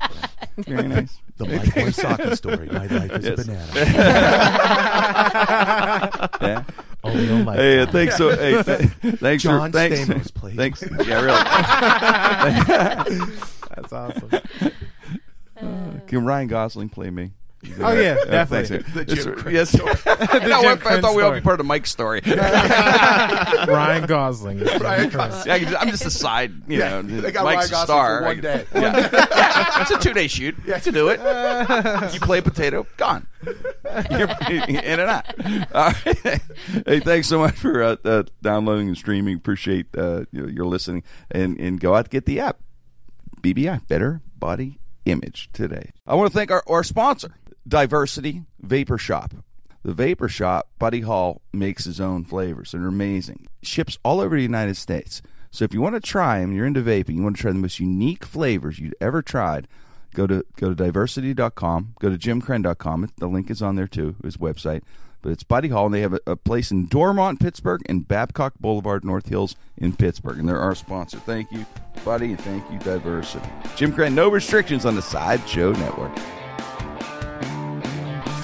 Very 0.58 0.88
nice. 0.88 1.18
The 1.36 1.44
Mike 1.46 1.62
Wysocki 1.64 2.36
story. 2.36 2.68
My 2.68 2.86
life 2.86 3.12
is 3.12 3.26
a 3.26 3.36
banana. 3.36 3.72
Yeah. 6.40 6.64
Only 7.04 7.30
on 7.30 7.44
my 7.44 7.56
Hey, 7.56 7.80
uh, 7.80 7.86
thanks 7.86 8.16
so. 8.16 8.30
Hey, 8.34 8.62
th- 8.62 8.90
thanks 9.18 9.42
John 9.42 9.70
for 9.70 9.78
thanks. 9.78 10.00
Stamos, 10.00 10.32
please. 10.34 10.56
Thanks. 10.56 10.82
Yeah, 11.06 11.20
really. 13.16 13.26
That's 13.76 13.92
awesome. 13.92 14.30
Can 16.06 16.24
Ryan 16.24 16.48
Gosling 16.48 16.88
play 16.88 17.10
me? 17.10 17.32
Oh 17.80 17.92
yeah, 17.94 18.16
Uh, 18.28 18.44
thanks, 18.46 18.68
definitely. 18.68 18.82
sir. 18.84 18.84
The 18.94 19.04
Jim 19.04 19.18
It's- 19.32 19.42
Krenn 19.42 19.52
yes. 19.52 19.72
The 20.04 20.38
no, 20.48 20.60
Jim 20.62 20.78
I, 20.86 20.94
I 20.96 21.00
thought 21.00 21.16
we 21.16 21.22
all 21.22 21.32
be 21.32 21.40
part 21.40 21.58
of 21.58 21.66
Mike's 21.66 21.90
story. 21.90 22.20
Ryan 22.26 24.06
Gosling. 24.06 24.60
Ryan 24.60 25.08
Gosling. 25.10 25.46
Yeah, 25.46 25.54
I 25.54 25.58
can 25.58 25.68
just- 25.68 25.82
I'm 25.82 25.90
just 25.90 26.04
a 26.06 26.10
side, 26.10 26.52
you 26.68 26.78
Yeah, 26.78 27.00
know. 27.00 27.20
they 27.20 27.32
got 27.32 27.44
Mike's 27.44 27.72
Ryan 27.72 27.82
a 27.82 27.86
star. 27.86 28.18
for 28.20 28.24
one 28.26 28.40
day. 28.40 28.64
Yeah. 28.74 29.80
it's 29.82 29.90
a 29.90 29.98
two 29.98 30.12
day 30.12 30.28
shoot. 30.28 30.54
Yeah, 30.64 30.78
to 30.78 30.92
do 30.92 31.08
it. 31.08 31.18
you 32.14 32.20
play 32.20 32.40
potato, 32.40 32.86
gone. 32.98 33.26
You're 34.10 34.28
in 34.50 35.00
and 35.00 35.00
out. 35.00 35.24
All 35.74 35.92
right. 36.04 36.40
Hey, 36.86 37.00
thanks 37.00 37.26
so 37.28 37.38
much 37.38 37.54
for 37.54 37.82
uh, 37.82 37.96
uh, 38.04 38.22
downloading 38.42 38.88
and 38.88 38.96
streaming. 38.96 39.36
Appreciate 39.36 39.86
uh, 39.96 40.24
your, 40.30 40.48
your 40.50 40.66
listening, 40.66 41.02
and 41.30 41.58
and 41.58 41.80
go 41.80 41.94
out 41.94 42.04
to 42.04 42.10
get 42.10 42.26
the 42.26 42.38
app. 42.40 42.58
BBI, 43.54 43.86
Better 43.86 44.22
Body 44.36 44.80
Image 45.04 45.50
today. 45.52 45.92
I 46.04 46.16
want 46.16 46.32
to 46.32 46.36
thank 46.36 46.50
our, 46.50 46.64
our 46.66 46.82
sponsor, 46.82 47.36
Diversity 47.66 48.42
Vapor 48.60 48.98
Shop. 48.98 49.34
The 49.84 49.92
Vapor 49.92 50.28
Shop, 50.28 50.68
Buddy 50.80 51.02
Hall 51.02 51.42
makes 51.52 51.84
his 51.84 52.00
own 52.00 52.24
flavors. 52.24 52.72
They're 52.72 52.88
amazing. 52.88 53.46
Ships 53.62 53.98
all 54.04 54.20
over 54.20 54.34
the 54.34 54.42
United 54.42 54.76
States. 54.76 55.22
So 55.52 55.64
if 55.64 55.72
you 55.72 55.80
want 55.80 55.94
to 55.94 56.00
try 56.00 56.40
them, 56.40 56.52
you're 56.52 56.66
into 56.66 56.82
vaping, 56.82 57.14
you 57.14 57.22
want 57.22 57.36
to 57.36 57.42
try 57.42 57.52
the 57.52 57.58
most 57.58 57.78
unique 57.78 58.24
flavors 58.24 58.80
you've 58.80 58.94
ever 59.00 59.22
tried, 59.22 59.68
go 60.12 60.26
to 60.26 60.44
go 60.56 60.70
to 60.70 60.74
diversity.com, 60.74 61.94
go 62.00 62.10
to 62.10 62.18
jimkrenn.com. 62.18 63.10
The 63.18 63.28
link 63.28 63.48
is 63.48 63.62
on 63.62 63.76
there 63.76 63.86
too, 63.86 64.16
his 64.24 64.38
website. 64.38 64.82
But 65.22 65.32
it's 65.32 65.42
Buddy 65.42 65.68
Hall, 65.68 65.86
and 65.86 65.94
they 65.94 66.02
have 66.02 66.14
a, 66.14 66.20
a 66.26 66.36
place 66.36 66.70
in 66.70 66.86
Dormont, 66.86 67.40
Pittsburgh, 67.40 67.82
and 67.86 68.06
Babcock 68.06 68.54
Boulevard, 68.60 69.04
North 69.04 69.28
Hills 69.28 69.56
in 69.76 69.96
Pittsburgh. 69.96 70.38
And 70.38 70.48
they're 70.48 70.60
our 70.60 70.74
sponsor. 70.74 71.18
Thank 71.18 71.50
you, 71.50 71.66
Buddy, 72.04 72.26
and 72.26 72.40
thank 72.40 72.70
you, 72.70 72.78
Diversity. 72.78 73.48
Jim 73.74 73.92
Krenn, 73.92 74.14
no 74.14 74.28
restrictions 74.28 74.86
on 74.86 74.94
the 74.94 75.02
Sideshow 75.02 75.72
Network. 75.72 76.16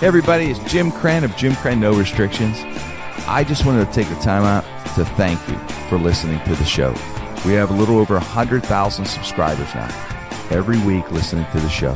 Hey 0.03 0.09
everybody, 0.09 0.51
it's 0.51 0.59
Jim 0.69 0.91
Krenn 0.91 1.23
of 1.23 1.37
Jim 1.37 1.53
Krenn 1.53 1.79
No 1.79 1.93
Restrictions. 1.95 2.57
I 3.29 3.45
just 3.47 3.65
wanted 3.65 3.87
to 3.87 3.93
take 3.93 4.09
the 4.09 4.21
time 4.21 4.43
out 4.43 4.65
to 4.97 5.05
thank 5.15 5.39
you 5.49 5.57
for 5.89 5.97
listening 5.97 6.41
to 6.45 6.57
the 6.57 6.65
show. 6.65 6.91
We 7.47 7.53
have 7.53 7.71
a 7.71 7.75
little 7.75 7.99
over 7.99 8.15
100,000 8.15 9.05
subscribers 9.05 9.73
now, 9.77 9.89
every 10.51 10.81
week 10.81 11.09
listening 11.13 11.47
to 11.53 11.61
the 11.61 11.69
show. 11.69 11.95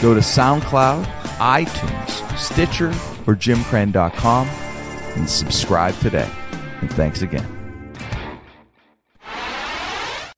Go 0.00 0.14
to 0.14 0.20
SoundCloud, 0.20 1.17
iTunes, 1.38 2.36
Stitcher, 2.36 2.88
or 3.26 3.34
jimkrenn.com 3.34 4.48
and 5.16 5.28
subscribe 5.28 5.98
today. 5.98 6.30
And 6.80 6.92
thanks 6.92 7.22
again. 7.22 7.46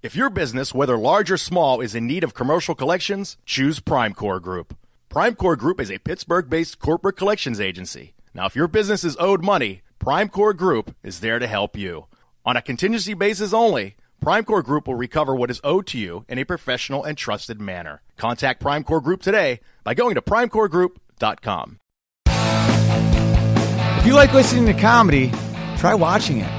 If 0.03 0.17
your 0.17 0.31
business, 0.31 0.73
whether 0.73 0.97
large 0.97 1.31
or 1.31 1.37
small, 1.37 1.83
is 1.83 1.95
in 1.95 2.07
need 2.07 2.25
of 2.25 2.33
commercial 2.33 2.75
collections, 2.75 3.37
choose 3.45 3.81
Primecore 3.81 4.41
Group. 4.41 4.75
Primecore 5.11 5.59
Group 5.59 5.79
is 5.79 5.91
a 5.91 5.99
Pittsburgh 5.99 6.49
based 6.49 6.79
corporate 6.79 7.17
collections 7.17 7.61
agency. 7.61 8.15
Now, 8.33 8.47
if 8.47 8.57
your 8.57 8.69
business 8.69 9.05
is 9.05 9.17
owed 9.21 9.45
money, 9.45 9.83
Primecore 9.99 10.57
Group 10.57 10.97
is 11.03 11.21
there 11.21 11.39
to 11.39 11.47
help 11.47 11.77
you. 11.77 12.07
On 12.47 12.57
a 12.57 12.63
contingency 12.63 13.13
basis 13.13 13.53
only, 13.53 13.97
Primecore 14.21 14.63
Group 14.63 14.87
will 14.87 14.97
recover 14.97 15.35
what 15.35 15.51
is 15.51 15.63
owed 15.65 15.87
to 15.89 15.99
you 15.99 16.27
in 16.29 16.39
a 16.39 16.45
professional 16.45 17.03
and 17.05 17.17
trusted 17.17 17.59
manner. 17.59 18.03
Contact 18.19 18.63
Primecore 18.63 19.03
Group 19.03 19.23
today 19.23 19.61
by 19.83 19.95
going 19.95 20.15
to 20.15 20.21
primecoregroup.com. 20.21 21.79
If 22.27 24.07
you 24.07 24.15
like 24.15 24.35
listening 24.35 24.67
to 24.67 24.75
comedy, 24.79 25.33
try 25.79 25.95
watching 25.95 26.39
it 26.39 26.53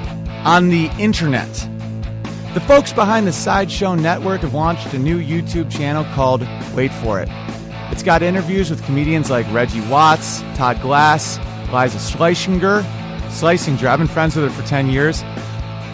on 0.44 0.70
the 0.70 0.88
internet. 0.98 1.52
The 2.56 2.62
folks 2.62 2.92
behind 2.92 3.28
the 3.28 3.32
Sideshow 3.32 3.94
Network 3.94 4.42
have 4.42 4.56
launched 4.56 4.92
a 4.94 5.00
new 5.00 5.20
YouTube 5.20 5.72
channel 5.72 6.04
called 6.16 6.42
Wait 6.74 6.92
For 6.92 7.22
It. 7.22 7.30
It's 7.92 8.04
got 8.04 8.24
interviews 8.24 8.72
with 8.72 8.84
comedians 8.86 9.30
like 9.30 9.46
Reggie 9.54 9.82
Watts, 9.88 10.42
Todd 10.56 10.82
Glass, 10.82 11.38
Liza 11.72 12.00
Schlesinger. 12.00 12.84
Schlesinger, 13.30 13.88
I've 13.88 14.00
been 14.00 14.08
friends 14.08 14.36
with 14.36 14.52
her 14.52 14.62
for 14.62 14.68
10 14.68 14.90
years. 14.90 15.24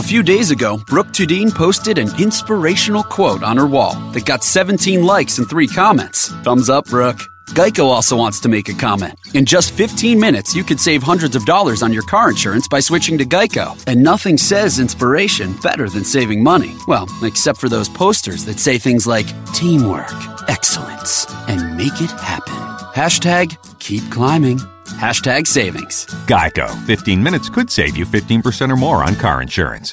A 0.00 0.02
few 0.02 0.22
days 0.22 0.50
ago, 0.50 0.78
Brooke 0.86 1.08
Tudine 1.08 1.54
posted 1.54 1.98
an 1.98 2.08
inspirational 2.18 3.02
quote 3.02 3.42
on 3.42 3.58
her 3.58 3.66
wall 3.66 3.92
that 4.12 4.24
got 4.24 4.42
17 4.42 5.04
likes 5.04 5.36
and 5.36 5.46
3 5.46 5.68
comments. 5.68 6.28
Thumbs 6.42 6.70
up, 6.70 6.86
Brooke. 6.86 7.20
Geico 7.50 7.84
also 7.84 8.16
wants 8.16 8.40
to 8.40 8.48
make 8.48 8.70
a 8.70 8.72
comment. 8.72 9.18
In 9.34 9.44
just 9.44 9.72
15 9.72 10.18
minutes, 10.18 10.54
you 10.54 10.64
could 10.64 10.80
save 10.80 11.02
hundreds 11.02 11.36
of 11.36 11.44
dollars 11.44 11.82
on 11.82 11.92
your 11.92 12.02
car 12.04 12.30
insurance 12.30 12.66
by 12.66 12.80
switching 12.80 13.18
to 13.18 13.26
Geico. 13.26 13.78
And 13.86 14.02
nothing 14.02 14.38
says 14.38 14.78
inspiration 14.78 15.54
better 15.62 15.86
than 15.90 16.04
saving 16.04 16.42
money. 16.42 16.74
Well, 16.88 17.06
except 17.22 17.58
for 17.60 17.68
those 17.68 17.90
posters 17.90 18.46
that 18.46 18.58
say 18.58 18.78
things 18.78 19.06
like 19.06 19.26
teamwork, 19.52 20.14
excellence, 20.48 21.26
and 21.46 21.76
make 21.76 22.00
it 22.00 22.10
happen. 22.12 22.54
Hashtag 22.94 23.58
keep 23.80 24.10
climbing. 24.10 24.60
Hashtag 25.00 25.46
savings. 25.46 26.04
Geico. 26.26 26.68
15 26.84 27.22
minutes 27.22 27.48
could 27.48 27.70
save 27.70 27.96
you 27.96 28.04
15% 28.04 28.70
or 28.70 28.76
more 28.76 29.02
on 29.02 29.14
car 29.14 29.40
insurance. 29.40 29.88